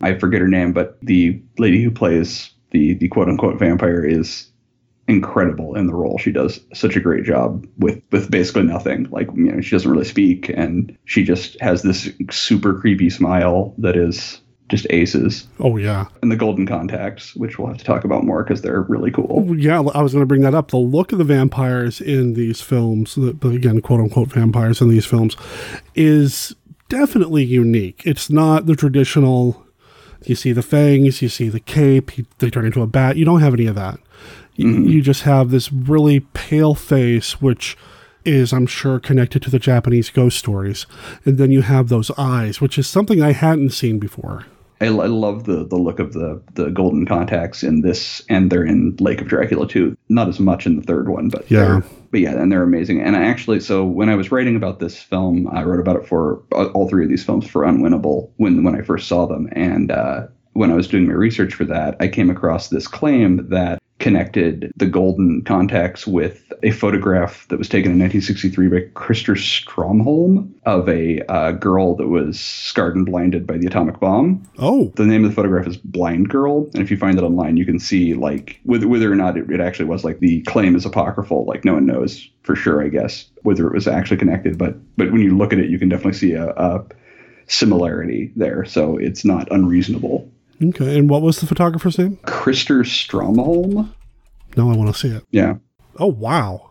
[0.01, 4.49] I forget her name, but the lady who plays the the quote unquote vampire is
[5.09, 6.19] incredible in the role.
[6.19, 9.09] She does such a great job with with basically nothing.
[9.11, 13.75] Like you know, she doesn't really speak, and she just has this super creepy smile
[13.79, 14.41] that is
[14.73, 15.47] just aces.
[15.61, 16.07] Oh, yeah.
[16.23, 19.55] And the golden contacts, which we'll have to talk about more because they're really cool.
[19.55, 20.71] Yeah, I was going to bring that up.
[20.71, 25.05] The look of the vampires in these films, the, again, quote unquote vampires in these
[25.05, 25.37] films,
[25.95, 26.57] is
[26.89, 28.03] definitely unique.
[28.07, 29.63] It's not the traditional.
[30.25, 33.17] You see the fangs, you see the cape, they turn into a bat.
[33.17, 33.99] You don't have any of that.
[34.57, 37.77] You, you just have this really pale face, which
[38.25, 40.87] is, I'm sure, connected to the Japanese ghost stories.
[41.25, 44.47] And then you have those eyes, which is something I hadn't seen before.
[44.81, 48.65] I, I love the the look of the the golden contacts in this, and they're
[48.65, 49.97] in Lake of Dracula too.
[50.09, 51.83] Not as much in the third one, but Yeah.
[52.11, 53.01] but yeah, and they're amazing.
[53.01, 56.07] And I actually, so when I was writing about this film, I wrote about it
[56.07, 59.49] for uh, all three of these films for Unwinnable when when I first saw them,
[59.53, 63.49] and uh, when I was doing my research for that, I came across this claim
[63.51, 69.37] that connected the golden contacts with a photograph that was taken in 1963 by Christer
[69.37, 74.43] Strömholm of a uh, girl that was scarred and blinded by the atomic bomb.
[74.59, 74.93] Oh.
[74.97, 77.65] The name of the photograph is Blind Girl, and if you find it online, you
[77.65, 80.85] can see like whether whether or not it, it actually was like the claim is
[80.85, 81.45] apocryphal.
[81.45, 84.59] Like no one knows for sure, I guess, whether it was actually connected.
[84.59, 86.85] But but when you look at it, you can definitely see a, a
[87.47, 88.65] similarity there.
[88.65, 90.32] So it's not unreasonable.
[90.63, 90.97] Okay.
[90.97, 92.19] And what was the photographer's name?
[92.25, 93.93] Christer Strömholm.
[94.57, 95.25] No, I want to see it.
[95.31, 95.57] Yeah.
[95.99, 96.71] Oh, wow.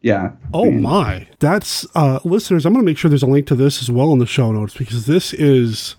[0.00, 0.32] Yeah.
[0.54, 1.26] Oh my.
[1.40, 4.12] That's uh listeners, I'm going to make sure there's a link to this as well
[4.12, 5.96] in the show notes because this is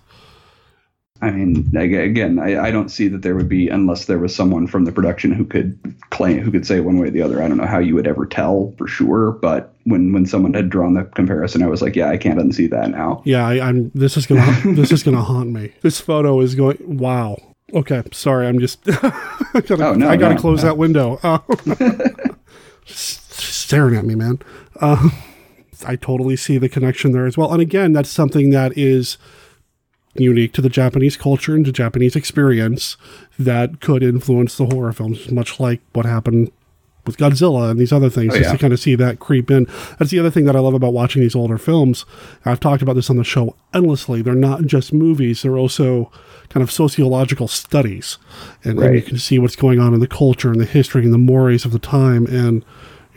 [1.22, 4.66] I mean, again, I, I don't see that there would be unless there was someone
[4.66, 5.78] from the production who could
[6.10, 7.42] claim, who could say one way or the other.
[7.42, 10.70] I don't know how you would ever tell for sure, but when when someone had
[10.70, 13.20] drawn the comparison, I was like, yeah, I can't unsee that now.
[13.26, 15.72] yeah, I, I'm this is going to this is to haunt me.
[15.82, 17.36] This photo is going wow.
[17.74, 18.46] Okay, sorry.
[18.46, 20.68] I'm just I got to Oh, no, I got to no, close no.
[20.68, 21.18] that window.
[21.22, 21.38] Uh,
[22.86, 24.38] staring at me, man.
[24.80, 25.10] Uh,
[25.86, 27.52] I totally see the connection there as well.
[27.52, 29.16] And again, that's something that is
[30.14, 32.96] unique to the Japanese culture and to Japanese experience
[33.38, 36.50] that could influence the horror films, much like what happened
[37.06, 38.52] with Godzilla and these other things, Oh, just yeah.
[38.52, 39.66] to kind of see that creep in.
[39.98, 42.04] That's the other thing that I love about watching these older films.
[42.44, 44.20] I've talked about this on the show endlessly.
[44.20, 46.12] They're not just movies, they're also
[46.50, 48.18] kind of sociological studies.
[48.64, 51.12] And, and you can see what's going on in the culture and the history and
[51.12, 52.26] the mores of the time.
[52.26, 52.64] And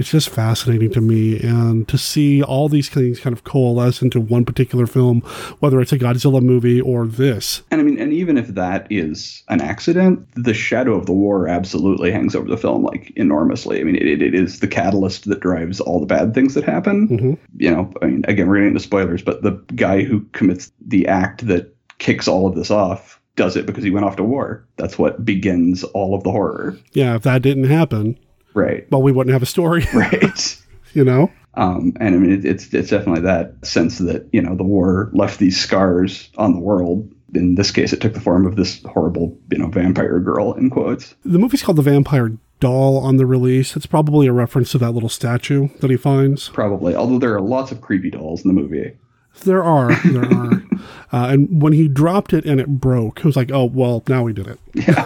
[0.03, 1.39] it's just fascinating to me.
[1.39, 5.21] And to see all these things kind of coalesce into one particular film,
[5.61, 7.61] whether it's a Godzilla movie or this.
[7.71, 11.47] And I mean, and even if that is an accident, the shadow of the war
[11.47, 13.79] absolutely hangs over the film like enormously.
[13.79, 17.07] I mean, it, it is the catalyst that drives all the bad things that happen.
[17.07, 17.33] Mm-hmm.
[17.55, 21.07] You know, I mean, again, we're getting into spoilers, but the guy who commits the
[21.07, 24.67] act that kicks all of this off does it because he went off to war.
[24.75, 26.77] That's what begins all of the horror.
[26.91, 28.19] Yeah, if that didn't happen,
[28.53, 28.89] Right.
[28.91, 29.85] well, we wouldn't have a story.
[29.93, 30.61] Right.
[30.93, 31.31] you know?
[31.55, 35.09] Um, and I mean, it, it's it's definitely that sense that you know the war
[35.13, 37.11] left these scars on the world.
[37.35, 40.69] In this case, it took the form of this horrible, you know, vampire girl in
[40.69, 41.15] quotes.
[41.25, 43.75] The movie's called The Vampire Doll on the release.
[43.75, 46.49] It's probably a reference to that little statue that he finds.
[46.49, 48.95] Probably, although there are lots of creepy dolls in the movie.
[49.43, 50.63] There are, there are.
[51.13, 54.23] Uh, and when he dropped it and it broke, it was like, oh, well, now
[54.23, 54.59] we did it.
[54.73, 55.05] Yeah.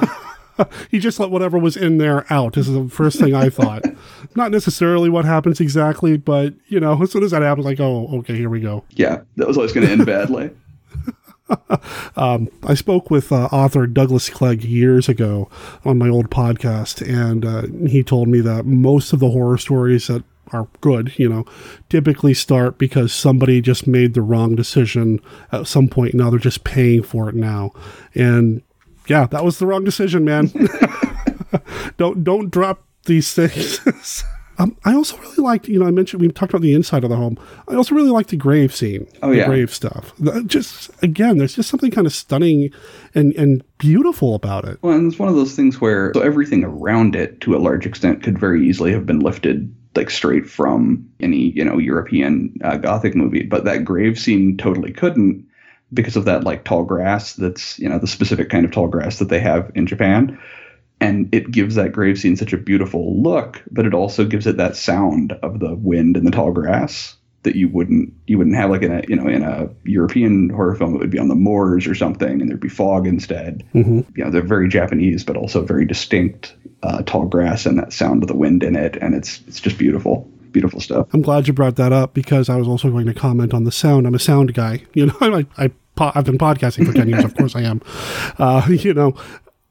[0.91, 2.53] he just let whatever was in there out.
[2.53, 3.83] This is the first thing I thought.
[4.35, 8.07] Not necessarily what happens exactly, but, you know, as soon as that happens, like, oh,
[8.19, 8.83] okay, here we go.
[8.91, 10.51] Yeah, that was always going to end badly.
[12.15, 15.49] um, I spoke with uh, author Douglas Clegg years ago
[15.85, 20.07] on my old podcast, and uh, he told me that most of the horror stories
[20.07, 21.45] that are good, you know,
[21.89, 25.19] typically start because somebody just made the wrong decision
[25.51, 26.13] at some point.
[26.13, 27.71] Now they're just paying for it now,
[28.15, 28.61] and
[29.07, 30.51] yeah, that was the wrong decision, man.
[31.97, 34.23] don't don't drop these things.
[34.59, 37.11] Um, I also really liked, you know, I mentioned we talked about the inside of
[37.11, 37.37] the home.
[37.67, 39.45] I also really liked the grave scene, Oh, the yeah.
[39.45, 40.13] grave stuff.
[40.47, 42.71] Just again, there's just something kind of stunning
[43.13, 44.79] and and beautiful about it.
[44.81, 47.85] Well, and it's one of those things where so everything around it, to a large
[47.85, 52.77] extent, could very easily have been lifted like straight from any you know European uh,
[52.77, 55.46] Gothic movie, but that grave scene totally couldn't
[55.93, 57.33] because of that like tall grass.
[57.33, 60.37] That's you know the specific kind of tall grass that they have in Japan,
[60.99, 64.57] and it gives that grave scene such a beautiful look, but it also gives it
[64.57, 68.69] that sound of the wind and the tall grass that you wouldn't you wouldn't have
[68.69, 71.35] like in a you know in a European horror film it would be on the
[71.35, 74.03] moors or something and there'd be fog instead Mhm.
[74.17, 78.21] you know they're very Japanese, but also very distinct uh, tall grass and that sound
[78.23, 81.07] of the wind in it, and it's it's just beautiful, beautiful stuff.
[81.13, 83.71] I'm glad you brought that up because I was also going to comment on the
[83.71, 84.05] sound.
[84.07, 85.15] I'm a sound guy, you know.
[85.21, 87.81] I, I I've been podcasting for ten years, of course I am.
[88.37, 89.15] Uh, you know,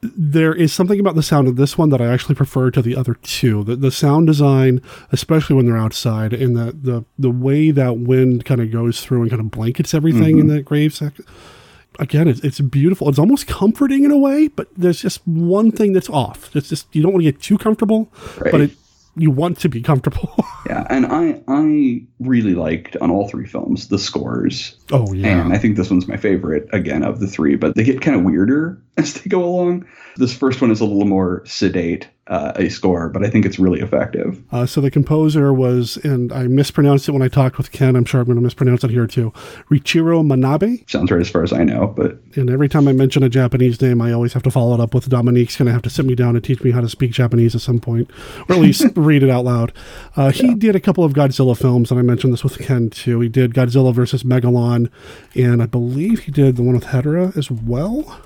[0.03, 2.97] there is something about the sound of this one that I actually prefer to the
[2.97, 3.63] other two.
[3.65, 8.45] The, the sound design, especially when they're outside, and the the the way that wind
[8.45, 10.57] kind of goes through and kind of blankets everything in Mhm.
[10.57, 11.25] that grave section.
[11.99, 13.09] Again, it's, it's beautiful.
[13.09, 16.55] It's almost comforting in a way, but there's just one thing that's off.
[16.55, 18.71] It's just you don't want to get too comfortable, but it,
[19.17, 20.35] you want to be comfortable.
[20.67, 24.77] Yeah, and I I really liked on all three films the scores.
[24.91, 25.43] Oh yeah.
[25.43, 28.17] And I think this one's my favorite again of the three, but they get kind
[28.17, 29.87] of weirder as they go along.
[30.17, 33.59] This first one is a little more sedate, uh, a score, but I think it's
[33.59, 34.43] really effective.
[34.51, 37.95] Uh, so the composer was, and I mispronounced it when I talked with Ken.
[37.95, 39.33] I'm sure I'm going to mispronounce it here too.
[39.71, 40.89] Riichiro Manabe.
[40.91, 43.81] Sounds right as far as I know, but And every time I mention a Japanese
[43.81, 46.05] name, I always have to follow it up with Dominique's going to have to sit
[46.05, 48.11] me down and teach me how to speak Japanese at some point,
[48.49, 49.73] or at least read it out loud.
[50.17, 53.21] Uh, he did a couple of Godzilla films, and I mentioned this with Ken too.
[53.21, 54.91] He did Godzilla versus Megalon,
[55.37, 58.21] and I believe he did the one with Hedorah as well.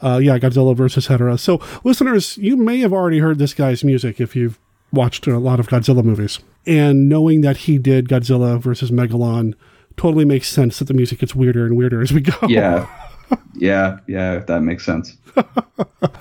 [0.00, 1.38] Uh, yeah, Godzilla versus Hedorah.
[1.38, 4.58] So, listeners, you may have already heard this guy's music if you've
[4.92, 6.38] watched a lot of Godzilla movies.
[6.66, 9.54] And knowing that he did Godzilla versus Megalon
[9.96, 12.36] totally makes sense that the music gets weirder and weirder as we go.
[12.46, 12.86] yeah,
[13.54, 15.16] yeah, yeah, if that makes sense.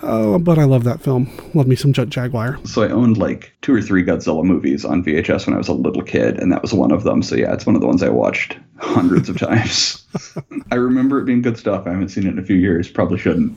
[0.10, 1.30] Oh, but I love that film.
[1.54, 2.60] Love me some Jet Jaguar.
[2.66, 5.74] So I owned like two or three Godzilla movies on VHS when I was a
[5.74, 7.22] little kid, and that was one of them.
[7.22, 10.06] So yeah, it's one of the ones I watched hundreds of times.
[10.72, 11.86] I remember it being good stuff.
[11.86, 12.90] I haven't seen it in a few years.
[12.90, 13.54] Probably shouldn't.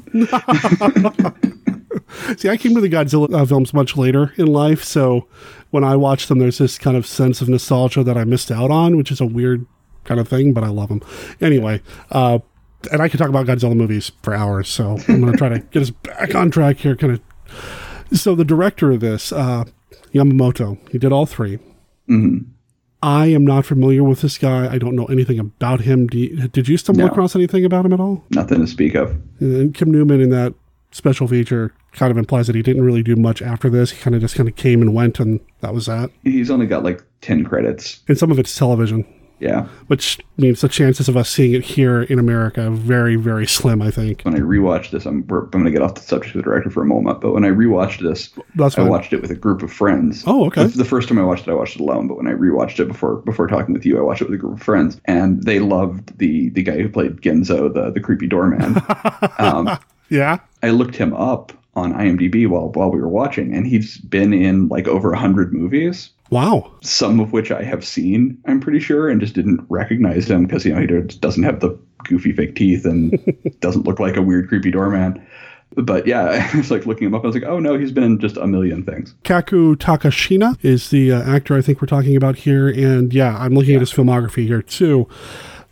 [2.36, 5.28] See, I came to the Godzilla uh, films much later in life, so
[5.70, 8.70] when I watch them, there's this kind of sense of nostalgia that I missed out
[8.70, 9.66] on, which is a weird
[10.04, 11.02] kind of thing, but I love them.
[11.40, 11.80] Anyway,
[12.10, 12.40] uh,
[12.92, 15.58] and I could talk about Godzilla movies for hours, so I'm going to try to
[15.70, 16.96] get us back on track here.
[16.96, 17.20] Kind of.
[18.18, 19.64] So the director of this, uh,
[20.14, 21.58] Yamamoto, he did all 3
[22.08, 22.46] Mhm.
[23.02, 24.70] I am not familiar with this guy.
[24.70, 26.06] I don't know anything about him.
[26.12, 27.10] You, did you stumble No.
[27.10, 28.24] across anything about him at all?
[28.34, 29.16] Nothing to speak of.
[29.38, 30.52] And Kim Newman in that
[30.90, 33.92] special feature kind of implies that he didn't really do much after this.
[33.92, 36.10] He kind of just kind of came and went, and that was that.
[36.24, 38.00] He's only got like ten credits.
[38.08, 39.06] And some of it's television,
[39.40, 39.66] Yeah.
[39.86, 43.80] which means the chances of us seeing it here in America are very, very slim.
[43.82, 44.22] I think.
[44.22, 46.68] When I rewatched this, I'm I'm going to get off the subject of the director
[46.70, 47.20] for a moment.
[47.20, 48.90] But when I rewatched this, That's I fine.
[48.90, 50.22] watched it with a group of friends.
[50.26, 50.64] Oh, okay.
[50.66, 52.06] The, the first time I watched it, I watched it alone.
[52.06, 54.38] But when I rewatched it before before talking with you, I watched it with a
[54.38, 58.26] group of friends, and they loved the the guy who played Genzo, the the creepy
[58.26, 58.76] doorman.
[59.38, 59.78] um,
[60.10, 60.38] Yeah.
[60.62, 64.68] I looked him up on IMDb while while we were watching, and he's been in
[64.68, 66.10] like over a hundred movies.
[66.30, 66.72] Wow.
[66.82, 70.64] Some of which I have seen, I'm pretty sure, and just didn't recognize him because
[70.64, 70.86] you know he
[71.18, 73.18] doesn't have the goofy fake teeth and
[73.60, 75.24] doesn't look like a weird creepy doorman.
[75.74, 77.24] But yeah, I was like looking him up.
[77.24, 79.14] I was like, oh no, he's been in just a million things.
[79.24, 83.54] Kaku Takashina is the uh, actor I think we're talking about here, and yeah, I'm
[83.54, 85.08] looking at his filmography here too.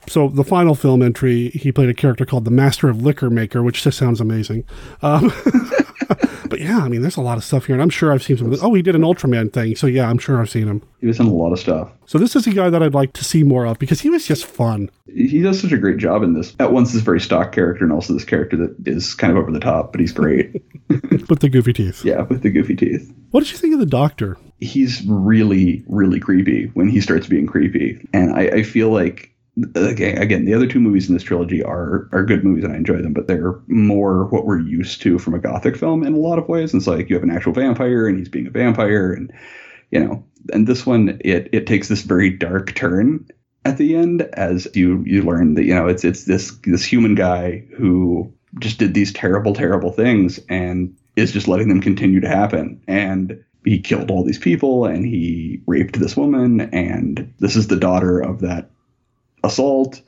[0.09, 3.62] So the final film entry, he played a character called the Master of Liquor Maker,
[3.62, 4.64] which just sounds amazing.
[5.02, 5.30] Um,
[6.49, 8.36] but yeah, I mean, there's a lot of stuff here, and I'm sure I've seen
[8.36, 8.46] some.
[8.46, 8.62] of this.
[8.62, 10.82] Oh, he did an Ultraman thing, so yeah, I'm sure I've seen him.
[11.01, 11.90] He was in a lot of stuff.
[12.07, 14.26] So this is a guy that I'd like to see more of because he was
[14.26, 14.90] just fun.
[15.07, 16.55] He does such a great job in this.
[16.59, 19.53] At once, this very stock character, and also this character that is kind of over
[19.53, 20.62] the top, but he's great.
[21.28, 22.05] with the goofy teeth.
[22.05, 23.12] Yeah, with the goofy teeth.
[23.30, 24.38] What did you think of the Doctor?
[24.61, 29.34] He's really, really creepy when he starts being creepy, and I, I feel like
[29.74, 32.76] again, again, the other two movies in this trilogy are are good movies and I
[32.76, 36.18] enjoy them, but they're more what we're used to from a gothic film in a
[36.18, 36.74] lot of ways.
[36.74, 39.32] It's like you have an actual vampire and he's being a vampire, and
[39.90, 43.26] you know, and this one it it takes this very dark turn.
[43.64, 47.14] at the end as you you learn that you know it's it's this this human
[47.14, 52.28] guy who just did these terrible terrible things and is just letting them continue to
[52.28, 57.66] happen and he killed all these people and he raped this woman and this is
[57.66, 58.70] the daughter of that
[59.45, 60.01] assault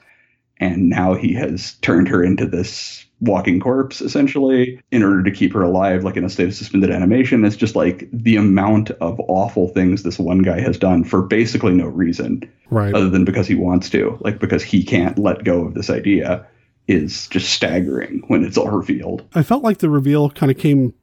[0.58, 5.52] and now he has turned her into this walking corpse essentially in order to keep
[5.52, 7.44] her alive like in a state of suspended animation.
[7.44, 11.72] It's just like the amount of awful things this one guy has done for basically
[11.72, 12.94] no reason Right.
[12.94, 14.16] other than because he wants to.
[14.20, 16.46] Like because he can't let go of this idea
[16.88, 19.24] is just staggering when it's all revealed.
[19.34, 20.94] I felt like the reveal kind of came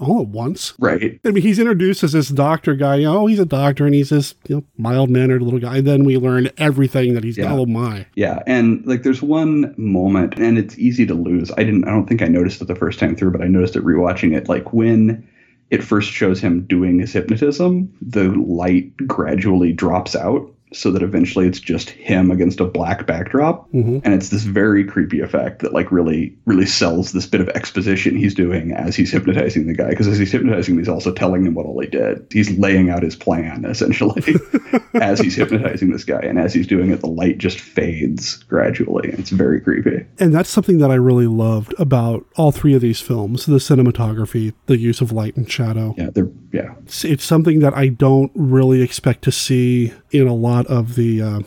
[0.00, 0.74] all at once.
[0.78, 2.96] right I mean, he's introduced as this doctor guy.
[2.96, 5.78] You know, oh, he's a doctor and he's this you know, mild mannered little guy.
[5.78, 7.38] And then we learn everything that he's.
[7.38, 7.52] Yeah.
[7.52, 8.06] Oh my!
[8.14, 11.50] Yeah, and like there's one moment, and it's easy to lose.
[11.52, 11.84] I didn't.
[11.84, 14.36] I don't think I noticed it the first time through, but I noticed it rewatching
[14.36, 14.48] it.
[14.48, 15.28] Like when
[15.70, 21.46] it first shows him doing his hypnotism, the light gradually drops out, so that eventually
[21.46, 24.00] it's just him against a black backdrop, Mhm.
[24.04, 28.16] and it's this very creepy effect that like really, really sells this bit of exposition
[28.16, 29.90] he's doing as he's hypnotizing the guy.
[29.90, 32.24] Because as he's hypnotizing him, he's also telling him what all he did.
[32.32, 34.22] He's laying out his plan essentially
[34.94, 39.10] as he's hypnotizing this guy, and as he's doing it, the light just fades gradually.
[39.18, 40.04] It's very creepy.
[40.18, 44.52] And that's something that I really loved about all three of these films: the cinematography,
[44.66, 45.94] the use of light and shadow.
[45.98, 46.74] Yeah, they're yeah.
[46.84, 51.22] It's, it's something that I don't really expect to see in a lot of the
[51.22, 51.40] uh,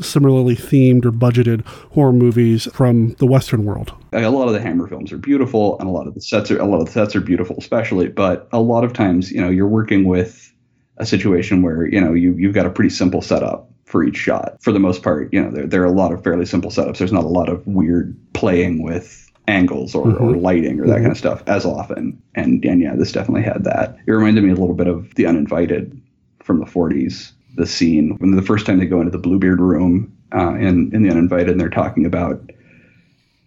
[0.00, 3.92] similarly themed or budgeted horror movies from the Western world.
[4.12, 6.58] A lot of the Hammer films are beautiful, and a lot of the sets are
[6.58, 8.08] a lot of the sets are beautiful, especially.
[8.08, 10.52] But a lot of times, you know, you're working with
[10.98, 14.56] a situation where you know you you've got a pretty simple setup for each shot.
[14.60, 16.98] For the most part, you know, there there are a lot of fairly simple setups.
[16.98, 20.42] There's not a lot of weird playing with angles or, or Mhm.
[20.42, 22.20] lighting or that kind of stuff as often.
[22.34, 23.96] And and yeah, this definitely had that.
[24.06, 25.98] It reminded me a little bit of The Uninvited
[26.42, 27.32] from the 40s.
[27.58, 31.02] The scene when the first time they go into the Bluebeard room uh, in in
[31.02, 32.40] The Uninvited, and they're talking about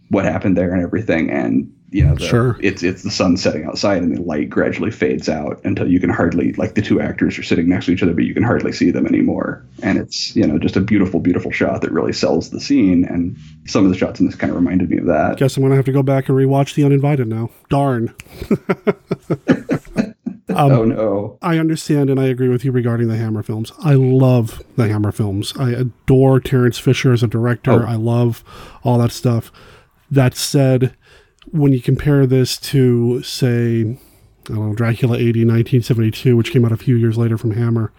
[0.09, 2.57] what happened there and everything and you know the, Sure.
[2.61, 6.09] it's it's the sun setting outside and the light gradually fades out until you can
[6.09, 8.73] hardly like the two actors are sitting next to each other but you can hardly
[8.73, 12.49] see them anymore and it's you know just a beautiful beautiful shot that really sells
[12.49, 15.37] the scene and some of the shots in this kind of reminded me of that
[15.37, 17.49] Guess I'm gonna have to go back and rewatch The Uninvited now.
[17.69, 18.13] Darn.
[20.61, 23.71] Um, oh no I understand and I agree with you regarding the Hammer films.
[23.79, 25.53] I love the Hammer films.
[25.57, 27.83] I adore Terence Fisher as a director.
[27.83, 27.85] Oh.
[27.85, 28.43] I love
[28.83, 29.51] all that stuff.
[30.09, 30.95] That said,
[31.51, 33.97] when you compare this to, say,
[34.49, 37.91] I don't know, Dracula A.D., 1972, which came out a few years later from Hammer,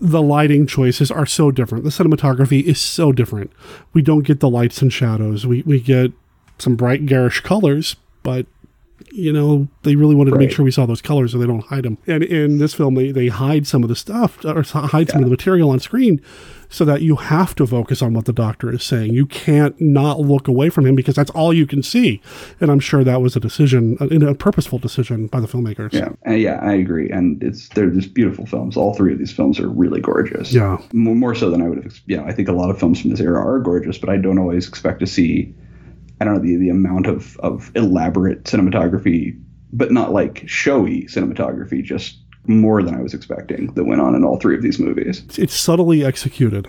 [0.00, 1.84] the lighting choices are so different.
[1.84, 3.52] The cinematography is so different.
[3.92, 5.46] We don't get the lights and shadows.
[5.46, 6.12] We, we get
[6.58, 8.46] some bright, garish colors, but
[9.12, 11.64] you know, they really wanted to make sure we saw those colors so they don't
[11.64, 11.98] hide them.
[12.06, 15.24] And in this film, they, they hide some of the stuff or hide some of
[15.24, 16.20] the material on screen
[16.70, 19.12] so that you have to focus on what the doctor is saying.
[19.12, 22.22] You can't not look away from him because that's all you can see.
[22.60, 25.92] And I'm sure that was a decision, a, a purposeful decision by the filmmakers.
[25.92, 29.32] yeah uh, yeah i agree and it's they're just beautiful films all three of these
[29.32, 30.78] films are really gorgeous Yeah.
[30.94, 33.10] more, more so than i would have know i think a lot of films from
[33.10, 35.54] this era are gorgeous but i don't always expect to see
[36.22, 39.38] i don't know the, the amount of of elaborate cinematography
[39.72, 44.24] but not like showy cinematography just more than i was expecting that went on in
[44.24, 46.68] all three of these movies It's, subtly executed.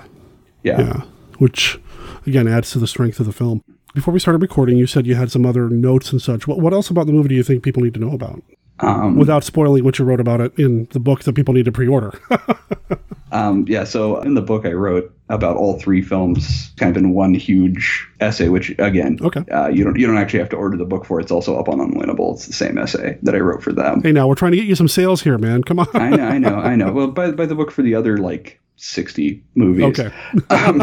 [0.63, 1.01] yeah,
[1.39, 1.79] Which,
[2.27, 3.63] again, adds to the strength of the film.
[3.93, 6.47] Before we started recording, you said you had some other notes and such.
[6.47, 8.41] What, what else about the movie do you think people need to know about?
[8.79, 11.71] Um, Without spoiling what you wrote about it in the book that people need to
[11.71, 12.11] pre order.
[13.31, 17.15] Um, yeah, so in the book I wrote about all three films, kind of in
[17.15, 18.47] one huge essay.
[18.47, 19.43] Which again, Okay.
[19.51, 21.19] uh, you don't you don't actually have to order the book for.
[21.19, 22.35] It's also up on Unwinnable.
[22.35, 24.03] It's the same essay that I wrote for them.
[24.03, 25.63] hey, now we're trying to get you some sales here, man.
[25.63, 25.87] Come on.
[25.95, 26.91] I know, I know, I know.
[26.93, 29.99] Well, by by the book for the other like sixty movies.
[29.99, 30.13] Okay.
[30.51, 30.81] Um,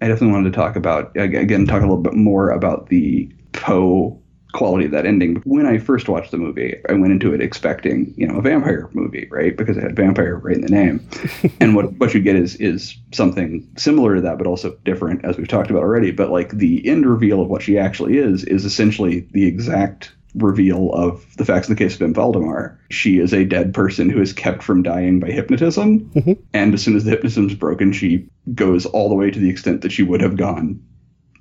[0.00, 4.20] I definitely wanted to talk about again talk a little bit more about the Poe
[4.52, 5.36] quality of that ending.
[5.44, 8.88] When I first watched the movie, I went into it expecting you know a vampire
[8.92, 9.56] movie, right?
[9.56, 11.06] Because it had vampire right in the name,
[11.60, 15.36] and what what you get is is something similar to that, but also different, as
[15.36, 16.10] we've talked about already.
[16.10, 20.92] But like the end reveal of what she actually is is essentially the exact reveal
[20.92, 22.14] of the facts of the case of M.
[22.14, 22.78] Valdemar.
[22.90, 26.00] She is a dead person who is kept from dying by hypnotism.
[26.10, 26.32] Mm-hmm.
[26.52, 29.50] And as soon as the hypnotism is broken, she goes all the way to the
[29.50, 30.82] extent that she would have gone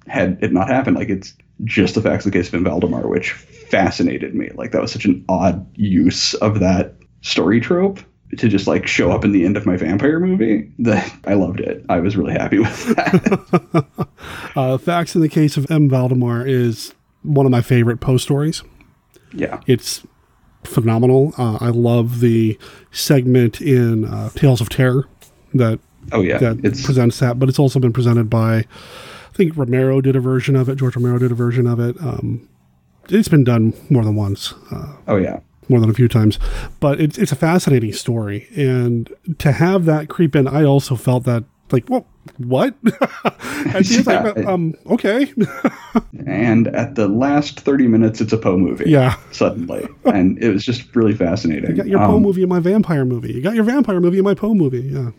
[0.07, 0.95] had it not happened.
[0.95, 2.63] Like it's just the facts of the case of M.
[2.63, 4.49] Valdemar, which fascinated me.
[4.55, 7.99] Like that was such an odd use of that story trope
[8.37, 11.59] to just like show up in the end of my vampire movie that I loved
[11.59, 11.85] it.
[11.89, 14.07] I was really happy with that.
[14.55, 15.87] Uh, Facts in the case of M.
[15.87, 18.63] Valdemar is one of my favorite Poe stories.
[19.31, 19.61] yeah.
[19.67, 20.01] It's
[20.63, 21.33] phenomenal.
[21.37, 22.57] Uh, I love the
[22.91, 25.07] segment in uh, Tales of Terror
[25.53, 25.79] that
[26.11, 27.37] Oh, yeah, that presents that.
[27.37, 28.65] But it's also been presented by,
[29.37, 30.75] think Romero did a version of it.
[30.75, 31.95] George Romero did a version of it.
[32.01, 32.49] Um,
[33.09, 34.53] it's been done more than once.
[34.71, 35.39] Uh, oh yeah,
[35.69, 36.37] more than a few times.
[36.81, 39.09] But it's it's a fascinating story, and
[39.39, 42.05] to have that creep in, I also felt that like, well,
[42.37, 42.75] what?
[43.73, 45.33] and she was Yeah, like, um, okay.
[46.25, 48.89] and at the last 30 minutes, it's a Poe movie.
[48.89, 49.17] Yeah.
[49.31, 49.85] Suddenly.
[50.05, 51.71] and it was just really fascinating.
[51.71, 53.33] You got your Poe Um, movie and my vampire movie.
[53.33, 54.79] You got your vampire movie and my Poe movie.
[54.81, 55.11] Yeah.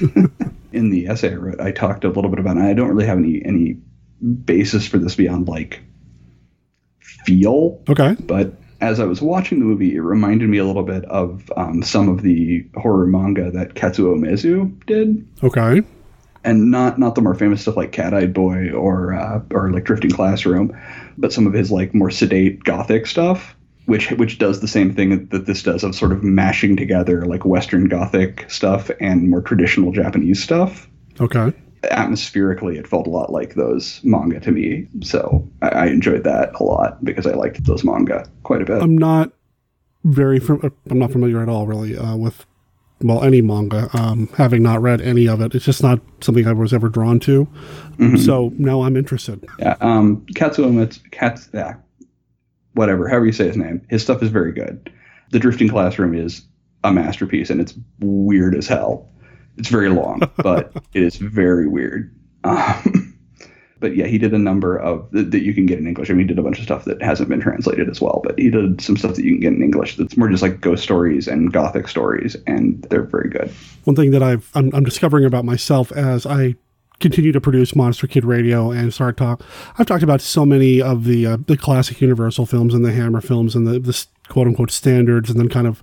[0.72, 3.06] in the essay I wrote, I talked a little bit about, and I don't really
[3.06, 3.76] have any any
[4.44, 5.82] basis for this beyond like
[7.00, 7.82] feel.
[7.88, 8.16] Okay.
[8.20, 11.82] But as I was watching the movie, it reminded me a little bit of um,
[11.82, 15.82] some of the horror manga that Kazuo Umezu did, Okay.
[16.44, 19.84] and not not the more famous stuff like Cat Eyed Boy or uh, or like
[19.84, 20.76] Drifting Classroom,
[21.16, 23.56] but some of his like more sedate gothic stuff.
[23.86, 27.44] Which, which does the same thing that this does of sort of mashing together like
[27.44, 30.88] Western Gothic stuff and more traditional Japanese stuff
[31.20, 31.52] Okay.
[31.84, 36.50] atmospherically it felt a lot like those manga to me so I, I enjoyed that
[36.60, 39.30] a lot because i liked those manga quite a bit I'm not
[40.04, 42.44] very fam- I'm not familiar at all really uh, with
[43.02, 43.88] well any manga.
[43.92, 47.20] Um, having not read any of it, it's just not something I was ever drawn
[47.20, 47.46] to.
[47.98, 48.18] Mhm.
[48.18, 49.44] So now I'm interested.
[49.58, 51.74] yeah um katsuo Mits- Kats, yeah,
[52.76, 54.92] whatever however you say his name his stuff is very good.
[55.30, 56.42] The drifting classroom is
[56.84, 59.10] a masterpiece and it's weird as hell.
[59.56, 62.14] It's very long but it is very weird.
[62.44, 63.18] Um,
[63.80, 66.10] but yeah he did a number of that, that you can get in english.
[66.10, 68.38] I mean he did a bunch of stuff that hasn't been translated as well but
[68.38, 70.82] he did some stuff that you can get in english that's more just like ghost
[70.82, 73.50] stories and gothic stories and they're very good.
[73.84, 76.56] One thing that I've I'm, I'm discovering about myself as I
[77.00, 79.42] continue to produce Monster Kid Radio and start talk.
[79.78, 83.20] I've talked about so many of the uh, the classic Universal films and the Hammer
[83.20, 85.82] films and the the quote unquote standards, and then kind of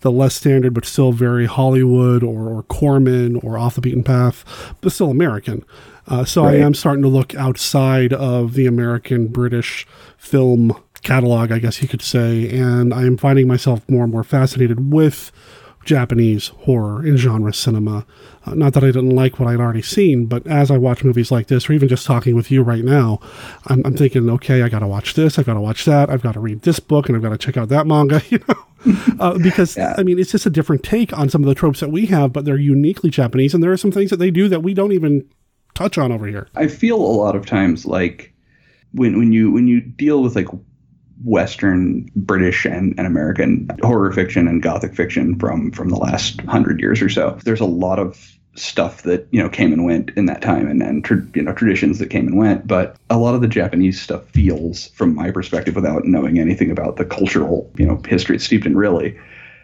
[0.00, 4.74] the less standard but still very Hollywood or, or Corman or off the beaten path,
[4.80, 5.64] but still American.
[6.06, 9.86] Uh, so I am starting to look outside of the American British
[10.18, 14.24] film catalog, I guess you could say, and I am finding myself more and more
[14.24, 15.32] fascinated with
[15.84, 18.06] Japanese horror and genre cinema.
[18.44, 21.30] Uh, not that I didn't like what I'd already seen, but as I watch movies
[21.30, 23.20] like this, or even just talking with you right now,
[23.66, 26.22] I'm, I'm thinking, okay, I got to watch this, I've got to watch that, I've
[26.22, 28.64] got to read this book, and I've got to check out that manga, you know,
[29.18, 31.90] uh, because I mean, it's just a different take on some of the tropes that
[31.90, 34.62] we have, but they're uniquely Japanese, and there are some things that they do that
[34.62, 35.28] we don't even
[35.74, 36.48] touch on over here.
[36.54, 38.32] I feel a lot of times like
[38.92, 40.48] when when you when you deal with like
[41.24, 46.80] Western, British, and, and American horror fiction and gothic fiction from from the last hundred
[46.80, 50.26] years or so, there's a lot of stuff that you know came and went in
[50.26, 52.66] that time, and and you know traditions that came and went.
[52.66, 56.96] But a lot of the Japanese stuff feels, from my perspective, without knowing anything about
[56.96, 59.18] the cultural you know history it's steeped in, really,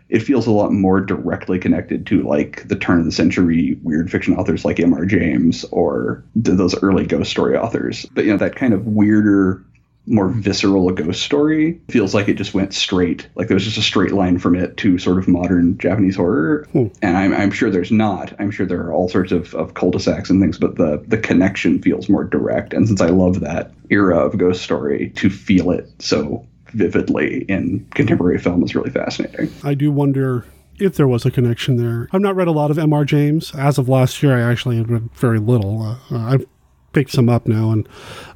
[0.08, 4.10] it feels a lot more directly connected to like the turn of the century weird
[4.10, 5.04] fiction authors like M.R.
[5.04, 8.06] James or th- those early ghost story authors.
[8.12, 9.64] But you know that kind of weirder,
[10.06, 13.28] more visceral ghost story feels like it just went straight.
[13.34, 16.66] Like there was just a straight line from it to sort of modern Japanese horror.
[17.02, 18.32] And I'm, I'm sure there's not.
[18.40, 21.80] I'm sure there are all sorts of, of cul-de-sacs and things, but the the connection
[21.80, 22.72] feels more direct.
[22.72, 27.86] And since I love that era of ghost story, to feel it so vividly in
[27.94, 29.52] contemporary film is really fascinating.
[29.64, 30.46] I do wonder
[30.78, 32.08] if there was a connection there.
[32.12, 33.04] I've not read a lot of M.R.
[33.04, 33.54] James.
[33.54, 35.82] As of last year, I actually had read very little.
[35.82, 36.46] Uh, uh, I've
[36.92, 37.88] picked some up now, and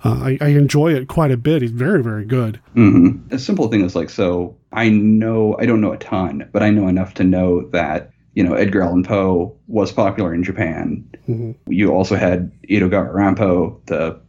[0.04, 1.62] uh, I, I enjoy it quite a bit.
[1.62, 2.60] He's very, very good.
[2.74, 6.62] hmm A simple thing is like, so I know, I don't know a ton, but
[6.62, 11.04] I know enough to know that, you know, Edgar Allan Poe was popular in Japan.
[11.28, 11.54] Mhm.
[11.68, 14.20] You also had Edogawa Rampo, the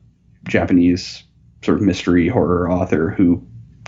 [0.47, 1.23] Japanese
[1.63, 3.41] sort of mystery horror author who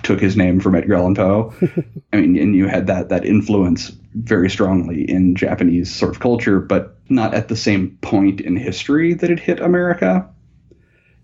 [0.04, 1.54] took his name from Edgar Allan Poe.
[2.14, 6.60] I mean, and you had that that influence very strongly in Japanese sort of culture,
[6.60, 10.28] but not at the same point in history that it hit America.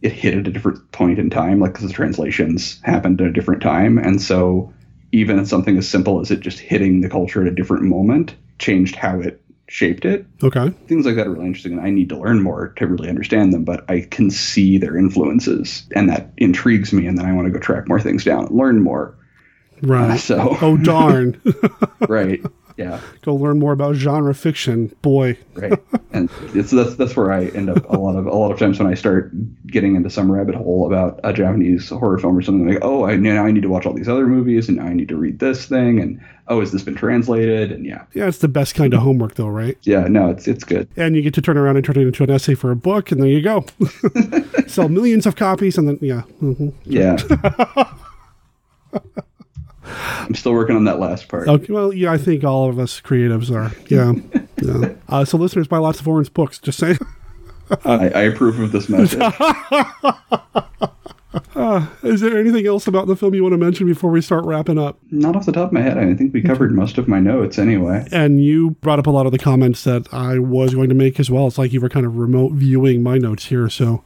[0.01, 3.61] It hit at a different point in time, like the translations happened at a different
[3.61, 4.73] time, and so
[5.11, 8.95] even something as simple as it just hitting the culture at a different moment changed
[8.95, 10.25] how it shaped it.
[10.43, 10.69] Okay.
[10.87, 13.53] Things like that are really interesting, and I need to learn more to really understand
[13.53, 13.63] them.
[13.63, 17.07] But I can see their influences, and that intrigues me.
[17.07, 19.15] And then I want to go track more things down, and learn more.
[19.81, 20.11] Right.
[20.11, 21.41] Uh, so Oh, darn.
[22.07, 22.41] right,
[22.77, 24.93] yeah, Go learn more about genre fiction.
[25.01, 25.37] Boy.
[25.55, 25.73] right.
[26.11, 28.79] And it's that's that's where I end up a lot of a lot of times
[28.79, 29.31] when I start
[29.67, 33.15] getting into some rabbit hole about a Japanese horror film or something like, oh, I
[33.15, 35.39] now I need to watch all these other movies, and now I need to read
[35.39, 37.71] this thing, and oh, has this been translated?
[37.71, 39.77] And yeah, Yeah, it's the best kind of homework, though, right?
[39.83, 40.87] yeah, no, it's it's good.
[40.97, 43.11] And you get to turn around and turn it into an essay for a book,
[43.11, 43.65] and there you go.
[44.67, 46.21] Sell millions of copies, and then, yeah.
[46.21, 47.17] hmm Yeah.
[49.95, 51.47] I'm still working on that last part.
[51.47, 53.75] Okay, well, yeah, I think all of us creatives are.
[53.87, 54.13] Yeah.
[54.61, 54.93] Yeah.
[55.09, 56.57] Uh, so, listeners, buy lots of Orrin's books.
[56.57, 56.97] Just saying.
[57.83, 59.19] I, I approve of this message.
[61.55, 64.43] Uh, is there anything else about the film you want to mention before we start
[64.45, 64.99] wrapping up?
[65.09, 65.97] Not off the top of my head.
[65.97, 68.07] I think we covered most of my notes anyway.
[68.11, 71.19] And you brought up a lot of the comments that I was going to make
[71.19, 71.47] as well.
[71.47, 73.69] It's like you were kind of remote viewing my notes here.
[73.69, 74.03] So,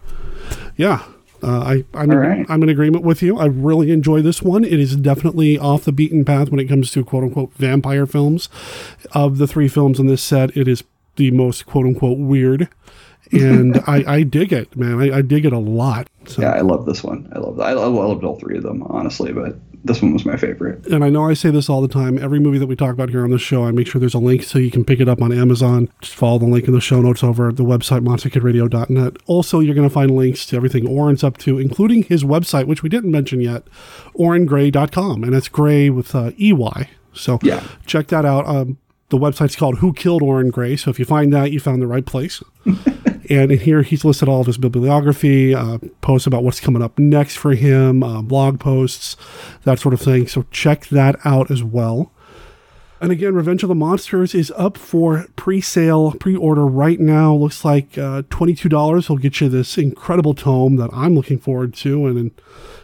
[0.78, 1.04] yeah,
[1.48, 2.46] uh, I, I'm, All right.
[2.50, 3.38] I'm in agreement with you.
[3.38, 4.66] I really enjoy this one.
[4.66, 8.50] It is definitely off the beaten path when it comes to quote unquote vampire films.
[9.14, 10.84] Of the three films in this set, it is
[11.16, 12.68] the most quote unquote weird.
[13.32, 15.00] And I, I dig it, man.
[15.00, 16.10] I, I dig it a lot.
[16.26, 16.42] So.
[16.42, 17.32] Yeah, I love this one.
[17.34, 17.62] I love.
[17.62, 19.58] I, I loved all three of them, honestly, but
[19.88, 20.86] this one was my favorite.
[20.88, 22.18] And I know I say this all the time.
[22.18, 24.20] Every movie that we talk about here on the show, I make sure there's a
[24.20, 25.90] link so you can pick it up on Amazon.
[26.02, 29.18] Just follow the link in the show notes over at the website, monsterkidradio.net.
[29.26, 32.84] Also, you're going to find links to everything Orrin's up to, including his website, which
[32.84, 33.64] we didn't mention yet,
[34.16, 35.24] orringrey.com.
[35.24, 36.90] And it's gray with uh, EY.
[37.14, 37.64] So yeah.
[37.86, 38.48] check that out.
[38.48, 38.78] Um,
[39.10, 40.76] the website's called Who Killed Orrin Grey.
[40.76, 42.44] So if you find that, you found the right place.
[43.30, 46.98] and in here, he's listed all of his bibliography, uh, posts about what's coming up
[47.00, 49.16] next for him, uh, blog posts,
[49.64, 50.28] that sort of thing.
[50.28, 52.12] So check that out as well.
[53.00, 57.34] And again, Revenge of the Monsters is up for pre-sale, pre-order right now.
[57.36, 62.08] Looks like uh, $22 will get you this incredible tome that I'm looking forward to.
[62.08, 62.32] And then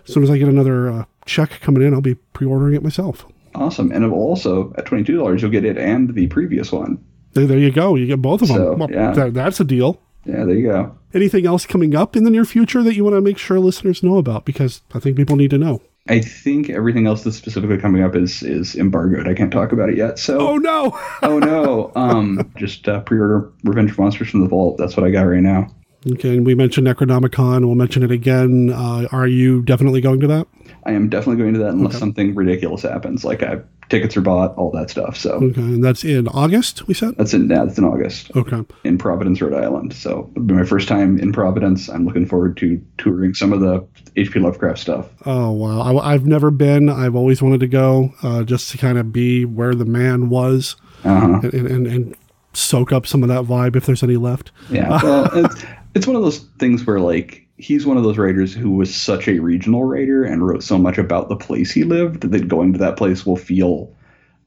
[0.07, 3.25] as soon as I get another uh, check coming in, I'll be pre-ordering it myself.
[3.55, 3.91] Awesome.
[3.91, 7.03] And also, at $22, you'll get it and the previous one.
[7.33, 7.95] There, there you go.
[7.95, 8.57] You get both of them.
[8.57, 9.13] So, yeah.
[9.13, 9.99] that- that's a deal.
[10.25, 10.97] Yeah, there you go.
[11.13, 14.01] Anything else coming up in the near future that you want to make sure listeners
[14.03, 14.45] know about?
[14.45, 15.81] Because I think people need to know.
[16.09, 19.27] I think everything else that's specifically coming up is is embargoed.
[19.27, 20.19] I can't talk about it yet.
[20.19, 20.99] So Oh no!
[21.23, 21.91] oh no!
[21.95, 24.77] Um, just uh, pre-order Revenge of Monsters from the Vault.
[24.77, 25.73] That's what I got right now.
[26.11, 27.65] Okay, and we mentioned Necronomicon.
[27.65, 28.69] We'll mention it again.
[28.73, 30.47] Uh, are you definitely going to that?
[30.85, 31.99] I am definitely going to that unless Okay.
[31.99, 35.15] something ridiculous happens, like I, tickets are bought, all that stuff.
[35.17, 36.87] So Okay, and that's in August.
[36.87, 37.15] We said.
[37.17, 38.31] that's in yeah, that's in August.
[38.35, 38.63] Okay.
[38.83, 39.93] in Providence, Rhode Island.
[39.93, 41.89] So it'll be my first time in Providence.
[41.89, 43.85] I'm looking forward to touring some of the
[44.15, 44.39] H.P.
[44.39, 45.09] Lovecraft stuff.
[45.25, 45.97] Oh wow!
[45.97, 46.89] I, have never been.
[46.89, 50.75] I've always wanted to go, uh, just to kind of be where the man was,
[51.03, 51.39] Uh-huh.
[51.43, 52.15] and, and and
[52.53, 54.51] soak up some of that vibe if there's any left.
[54.69, 55.65] Yeah, well, it's,
[55.95, 59.27] it's one of those things where like he's one of those writers who was such
[59.27, 62.79] a regional writer and wrote so much about the place he lived that going to
[62.79, 63.95] that place will feel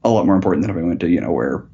[0.03, 1.65] a lot more important than if I went to you know where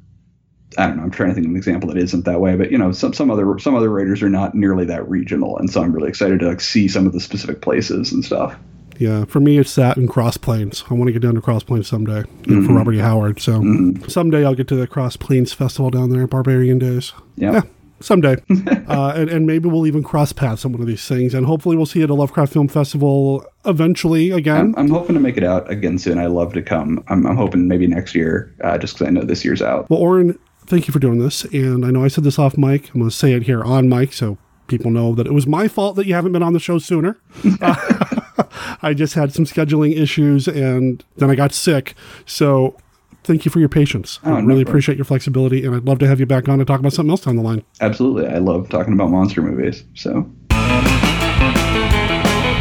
[0.76, 1.04] I don't know.
[1.04, 3.12] I'm trying to think of an example that isn't that way, but you know, some
[3.12, 6.40] some other some other writers are not nearly that regional, and so I'm really excited
[6.40, 8.56] to like see some of the specific places and stuff.
[8.98, 10.82] Yeah, for me, it's that and Cross Plains.
[10.90, 12.76] I want to get down to Cross Plains someday you know, for Mhm.
[12.76, 12.98] Robert E.
[12.98, 13.40] Howard.
[13.40, 14.08] So Mm-hmm.
[14.08, 17.12] someday I'll get to the Cross Plains Festival down there, Barbarian Days.
[17.36, 17.52] Yeah.
[17.52, 17.62] Yeah,
[18.04, 18.34] someday.
[18.88, 21.34] uh, and, and maybe we'll even cross paths on one of these things.
[21.34, 24.74] And hopefully we'll see you at a Lovecraft Film Festival eventually again.
[24.76, 26.18] I'm, I'm hoping to make it out again soon.
[26.18, 27.02] I love to come.
[27.08, 29.88] I'm, I'm hoping maybe next year, uh, just because I know this year's out.
[29.90, 31.44] Well, Orrin, thank you for doing this.
[31.44, 32.88] And I know I said this off mic.
[32.88, 35.68] I'm going to say it here on mic so people know that it was my
[35.68, 37.18] fault that you haven't been on the show sooner.
[37.60, 38.20] Uh,
[38.82, 41.94] I just had some scheduling issues and then I got sick.
[42.26, 42.76] So
[43.24, 44.20] thank you for your patience.
[44.24, 44.68] Oh, I really problem.
[44.68, 45.64] appreciate your flexibility.
[45.64, 47.42] And I'd love to have you back on to talk about something else down the
[47.42, 47.64] line.
[47.80, 49.84] Absolutely, I love talking about monster movies.
[49.94, 50.30] So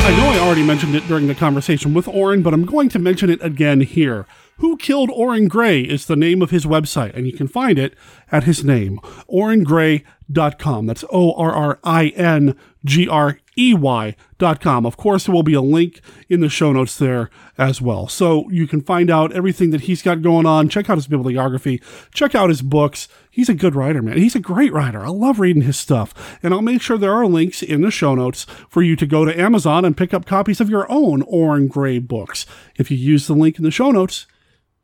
[0.05, 2.99] I know I already mentioned it during the conversation with Orrin, but I'm going to
[2.99, 4.25] mention it again here.
[4.57, 7.95] Who Killed Orrin Grey is the name of his website, and you can find it
[8.31, 8.99] at his name,
[9.29, 10.85] orringrey.com.
[10.85, 14.85] That's O R R I N G R E Y.com.
[14.85, 18.07] Of course, there will be a link in the show notes there as well.
[18.07, 20.69] So you can find out everything that he's got going on.
[20.69, 21.81] Check out his bibliography,
[22.13, 23.07] check out his books.
[23.29, 24.17] He's a good writer, man.
[24.17, 25.03] He's a great writer.
[25.03, 26.37] I love reading his stuff.
[26.43, 29.25] And I'll make sure there are links in the show notes for you to go
[29.25, 32.45] to Amazon and pick up copies of your own Orrin Grey books.
[32.75, 34.27] If you use the link in the show notes,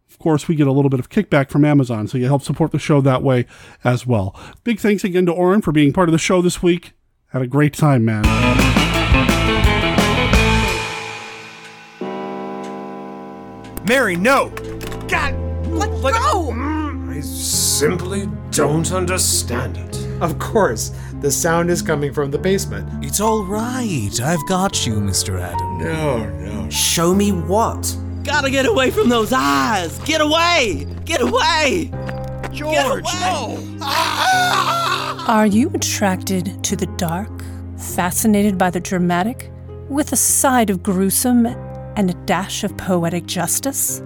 [0.10, 2.72] of course, we get a little bit of kickback from Amazon, so you help support
[2.72, 3.46] the show that way
[3.84, 4.38] as well.
[4.64, 6.94] Big thanks again to Orrin for being part of the show this week.
[7.32, 8.24] Had a great time, man.
[13.88, 14.50] Mary, no!
[15.08, 15.36] God,
[15.68, 16.52] let go!
[17.08, 20.08] I simply don't understand it.
[20.22, 20.92] Of course,
[21.22, 23.06] the sound is coming from the basement.
[23.06, 24.20] It's all right.
[24.24, 25.40] I've got you, Mr.
[25.40, 25.78] Adam.
[25.78, 26.70] No, no.
[26.72, 27.96] Show me what?
[28.24, 30.00] Gotta get away from those eyes!
[30.00, 30.88] Get away!
[31.06, 31.92] Get away!
[32.52, 33.78] George, no!
[35.28, 37.30] Are you attracted to the dark,
[37.78, 39.52] fascinated by the dramatic,
[39.88, 44.02] with a side of gruesome and a dash of poetic justice?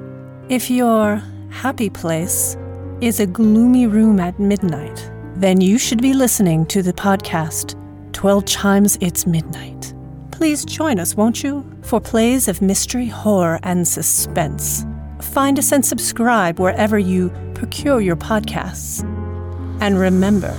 [0.50, 2.58] If your happy place
[3.00, 7.76] is a gloomy room at midnight, then you should be listening to the podcast
[8.14, 9.94] 12 Chimes It's Midnight.
[10.32, 14.86] Please join us, won't you, for plays of mystery, horror, and suspense.
[15.34, 19.02] Find us and subscribe wherever you procure your podcasts.
[19.82, 20.56] And remember,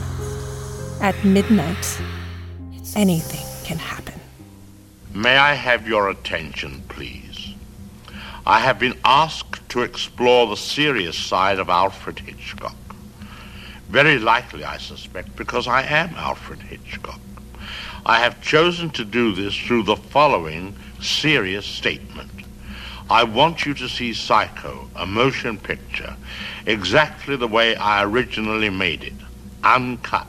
[1.00, 2.02] at midnight,
[2.96, 4.18] anything can happen.
[5.14, 7.54] May I have your attention, please?
[8.44, 12.74] I have been asked to explore the serious side of Alfred Hitchcock.
[13.90, 17.20] Very likely, I suspect, because I am Alfred Hitchcock.
[18.04, 22.33] I have chosen to do this through the following serious statement.
[23.10, 26.16] I want you to see Psycho, a motion picture,
[26.64, 29.12] exactly the way I originally made it,
[29.62, 30.26] uncut,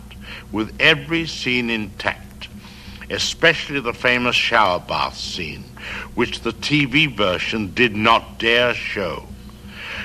[0.52, 2.50] with every scene intact,
[3.10, 5.64] especially the famous shower bath scene,
[6.16, 9.26] which the TV version did not dare show.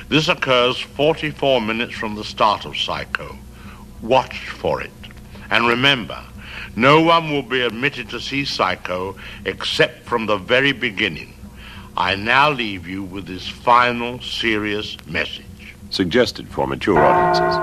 [0.09, 3.37] This occurs 44 minutes from the start of Psycho.
[4.01, 4.91] Watch for it.
[5.51, 6.23] And remember,
[6.77, 11.35] no one will be admitted to see Psycho except from the very beginning.
[12.01, 15.77] I now leave you with this final serious message.
[15.91, 17.55] Suggested for mature audiences.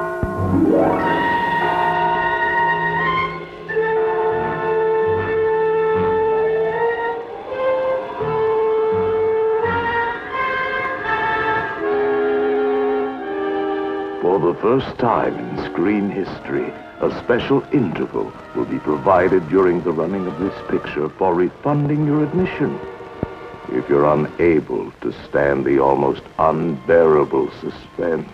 [14.21, 19.91] For the first time in screen history, a special interval will be provided during the
[19.91, 22.79] running of this picture for refunding your admission.
[23.69, 28.29] If you're unable to stand the almost unbearable suspense,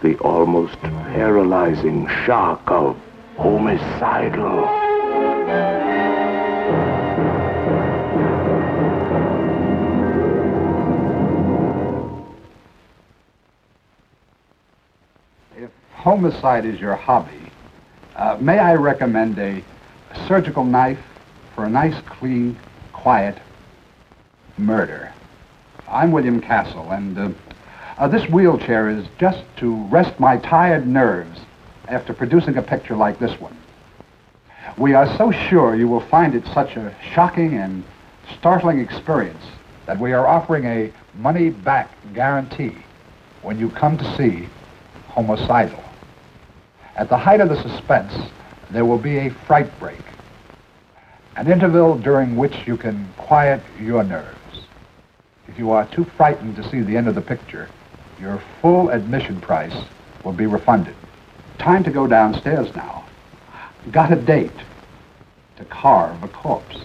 [0.00, 2.96] the almost paralyzing shock of
[3.36, 4.64] homicidal.
[15.56, 17.50] If homicide is your hobby,
[18.14, 19.64] uh, may I recommend a,
[20.12, 21.00] a surgical knife
[21.56, 22.56] for a nice, clean,
[22.92, 23.36] quiet
[24.60, 25.12] murder?
[25.88, 27.30] I'm William Castle, and uh,
[27.98, 31.40] uh, this wheelchair is just to rest my tired nerves
[31.88, 33.56] after producing a picture like this one.
[34.78, 37.84] We are so sure you will find it such a shocking and
[38.38, 39.44] startling experience
[39.86, 42.76] that we are offering a money-back guarantee
[43.42, 44.48] when you come to see
[45.08, 45.82] Homicidal.
[46.96, 48.12] At the height of the suspense,
[48.70, 50.02] there will be a fright break,
[51.36, 54.39] an interval during which you can quiet your nerves.
[55.60, 57.68] You are too frightened to see the end of the picture,
[58.18, 59.76] your full admission price
[60.24, 60.96] will be refunded.
[61.58, 63.04] Time to go downstairs now.
[63.90, 64.58] Got a date
[65.58, 66.78] to carve a corpse.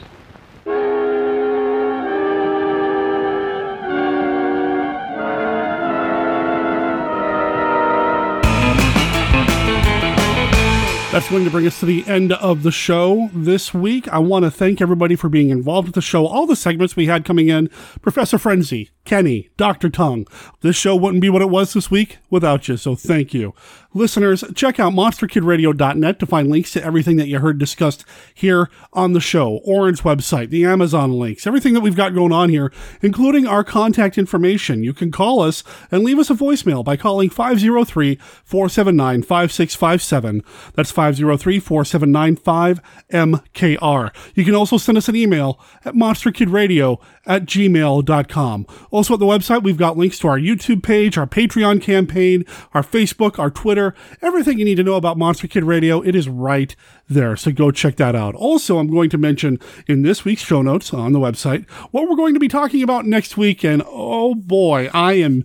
[11.16, 14.06] That's going to bring us to the end of the show this week.
[14.10, 16.28] I want to thank everybody for being involved with the show.
[16.28, 17.70] All the segments we had coming in
[18.02, 19.90] Professor Frenzy, Kenny, Dr.
[19.90, 20.28] Tongue.
[20.62, 23.54] This show wouldn't be what it was this week without you, so thank you.
[23.94, 28.04] Listeners, check out monsterkidradio.net to find links to everything that you heard discussed
[28.34, 29.62] here on the show.
[29.64, 34.18] Orrin's website, the Amazon links, everything that we've got going on here, including our contact
[34.18, 34.84] information.
[34.84, 40.44] You can call us and leave us a voicemail by calling 503 479 5657.
[40.74, 44.14] That's 503 479 5MKR.
[44.34, 48.66] You can also send us an email at monsterkidradio at gmail.com.
[48.96, 52.82] Also at the website, we've got links to our YouTube page, our Patreon campaign, our
[52.82, 56.00] Facebook, our Twitter, everything you need to know about Monster Kid Radio.
[56.00, 56.74] It is right
[57.10, 57.36] there.
[57.36, 58.36] So go check that out.
[58.36, 62.16] Also, I'm going to mention in this week's show notes on the website what we're
[62.16, 63.66] going to be talking about next week.
[63.66, 65.44] And oh boy, I am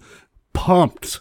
[0.52, 1.18] pumped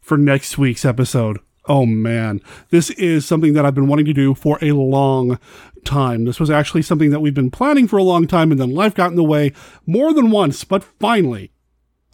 [0.00, 1.40] for next week's episode.
[1.66, 2.40] Oh man,
[2.70, 5.36] this is something that I've been wanting to do for a long
[5.84, 6.26] time.
[6.26, 8.94] This was actually something that we've been planning for a long time, and then life
[8.94, 9.52] got in the way
[9.84, 10.62] more than once.
[10.62, 11.51] But finally,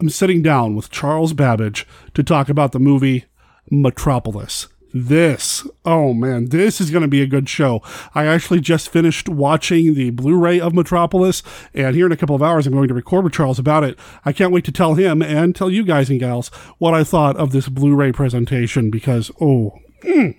[0.00, 1.84] I'm sitting down with Charles Babbage
[2.14, 3.24] to talk about the movie
[3.68, 4.68] Metropolis.
[4.94, 7.82] This, oh man, this is going to be a good show.
[8.14, 11.42] I actually just finished watching the Blu ray of Metropolis,
[11.74, 13.98] and here in a couple of hours, I'm going to record with Charles about it.
[14.24, 16.48] I can't wait to tell him and tell you guys and gals
[16.78, 20.36] what I thought of this Blu ray presentation because, oh, mm,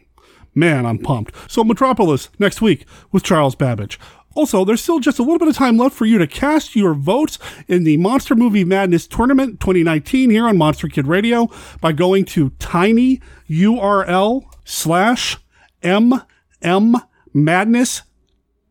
[0.56, 1.36] man, I'm pumped.
[1.52, 4.00] So, Metropolis next week with Charles Babbage.
[4.40, 6.94] Also, there's still just a little bit of time left for you to cast your
[6.94, 7.38] votes
[7.68, 11.50] in the Monster Movie Madness Tournament 2019 here on Monster Kid Radio
[11.82, 15.38] by going to tinyurl slash
[15.84, 17.02] mm
[17.34, 18.02] madness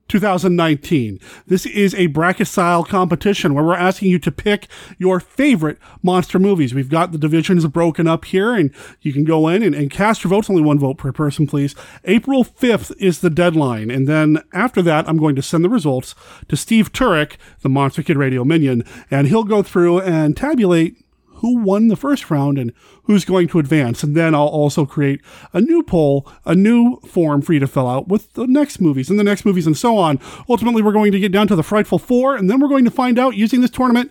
[0.09, 1.21] 2019.
[1.47, 4.67] This is a bracket style competition where we're asking you to pick
[4.99, 6.75] your favorite monster movies.
[6.75, 10.25] We've got the divisions broken up here and you can go in and, and cast
[10.25, 10.49] your votes.
[10.51, 11.75] Only one vote per person, please.
[12.05, 13.91] April 5th is the deadline.
[13.91, 16.15] And then after that, I'm going to send the results
[16.49, 20.97] to Steve Turek, the Monster Kid Radio minion, and he'll go through and tabulate
[21.39, 22.73] who won the first round and
[23.05, 24.03] who's going to advance.
[24.03, 25.21] And then I'll also create
[25.53, 29.11] a new poll, a new form for you to fill out with the next movies
[29.11, 30.21] and the next movies and so on.
[30.49, 32.91] Ultimately, we're going to get down to the Frightful Four, and then we're going to
[32.91, 34.11] find out using this tournament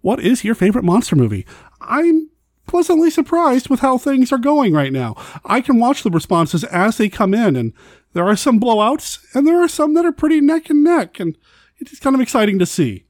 [0.00, 1.46] what is your favorite monster movie.
[1.80, 2.30] I'm
[2.66, 5.14] pleasantly surprised with how things are going right now.
[5.44, 7.72] I can watch the responses as they come in, and
[8.12, 11.36] there are some blowouts, and there are some that are pretty neck and neck, and
[11.78, 13.05] it's kind of exciting to see.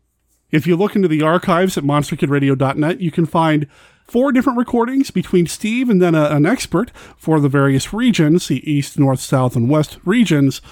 [0.57, 3.66] If you look into the archives at monsterkidradio.net, you can find
[4.07, 8.69] four different recordings between Steve and then a, an expert for the various regions, the
[8.69, 10.62] East, North, South, and West regions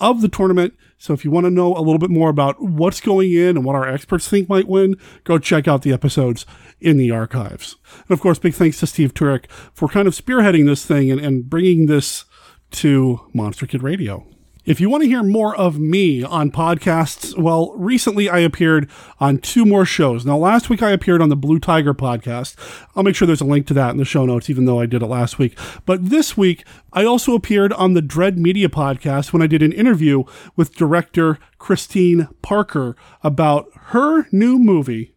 [0.00, 0.72] of the tournament.
[0.96, 3.66] So if you want to know a little bit more about what's going in and
[3.66, 6.46] what our experts think might win, go check out the episodes
[6.80, 7.76] in the archives.
[8.08, 11.20] And of course, big thanks to Steve Turek for kind of spearheading this thing and,
[11.20, 12.24] and bringing this
[12.70, 14.26] to Monster Kid Radio.
[14.64, 18.88] If you want to hear more of me on podcasts, well, recently I appeared
[19.20, 20.24] on two more shows.
[20.24, 22.56] Now, last week I appeared on the Blue Tiger podcast.
[22.96, 24.86] I'll make sure there's a link to that in the show notes, even though I
[24.86, 25.58] did it last week.
[25.84, 26.64] But this week
[26.94, 30.24] I also appeared on the Dread Media podcast when I did an interview
[30.56, 35.14] with director Christine Parker about her new movie,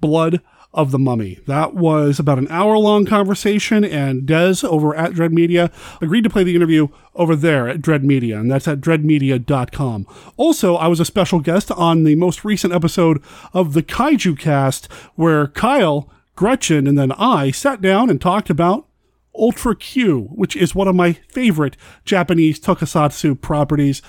[0.00, 0.42] Blood
[0.74, 1.38] of the Mummy.
[1.46, 5.70] That was about an hour long conversation, and Des over at Dread Media
[6.02, 10.06] agreed to play the interview over there at Dread Media, and that's at dreadmedia.com.
[10.36, 13.22] Also, I was a special guest on the most recent episode
[13.52, 18.86] of the Kaiju Cast, where Kyle, Gretchen, and then I sat down and talked about
[19.36, 24.02] Ultra Q, which is one of my favorite Japanese tokusatsu properties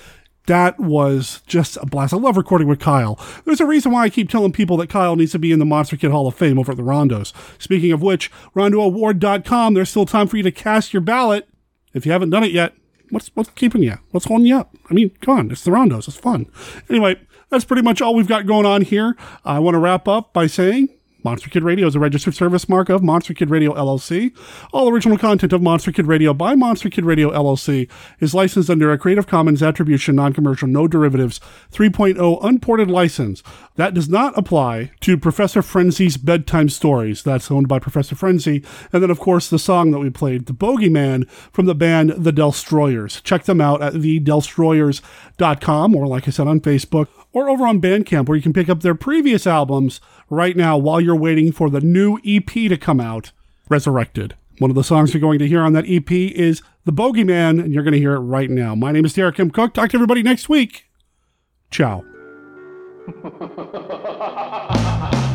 [0.46, 2.14] that was just a blast.
[2.14, 3.18] I love recording with Kyle.
[3.44, 5.64] There's a reason why I keep telling people that Kyle needs to be in the
[5.64, 7.32] Monster Kid Hall of Fame over at the Rondos.
[7.60, 11.48] Speaking of which, rondoaward.com, there's still time for you to cast your ballot.
[11.94, 12.74] If you haven't done it yet,
[13.10, 13.98] what's what's keeping you?
[14.10, 14.74] What's holding you up?
[14.90, 16.08] I mean, come on, it's the Rondos.
[16.08, 16.46] It's fun.
[16.88, 17.20] Anyway,
[17.50, 19.16] that's pretty much all we've got going on here.
[19.44, 20.88] I want to wrap up by saying
[21.26, 24.32] Monster Kid Radio is a registered service mark of Monster Kid Radio LLC.
[24.72, 27.90] All original content of Monster Kid Radio by Monster Kid Radio LLC
[28.20, 31.40] is licensed under a Creative Commons Attribution Non-Commercial No Derivatives
[31.72, 33.42] 3.0 Unported license.
[33.74, 37.24] That does not apply to Professor Frenzy's Bedtime Stories.
[37.24, 38.64] That's owned by Professor Frenzy.
[38.92, 42.32] And then, of course, the song that we played, The Bogeyman, from the band The
[42.32, 43.20] Delstroyers.
[43.24, 48.26] Check them out at thedelstroyers.com or, like I said, on Facebook or over on Bandcamp
[48.28, 50.00] where you can pick up their previous albums
[50.30, 53.32] right now while you're waiting for the new EP to come out,
[53.68, 54.34] Resurrected.
[54.56, 57.74] One of the songs you're going to hear on that EP is The Bogeyman, and
[57.74, 58.74] you're going to hear it right now.
[58.74, 59.50] My name is Derek M.
[59.50, 59.74] Koch.
[59.74, 60.86] Talk to everybody next week.
[61.70, 62.04] Ciao.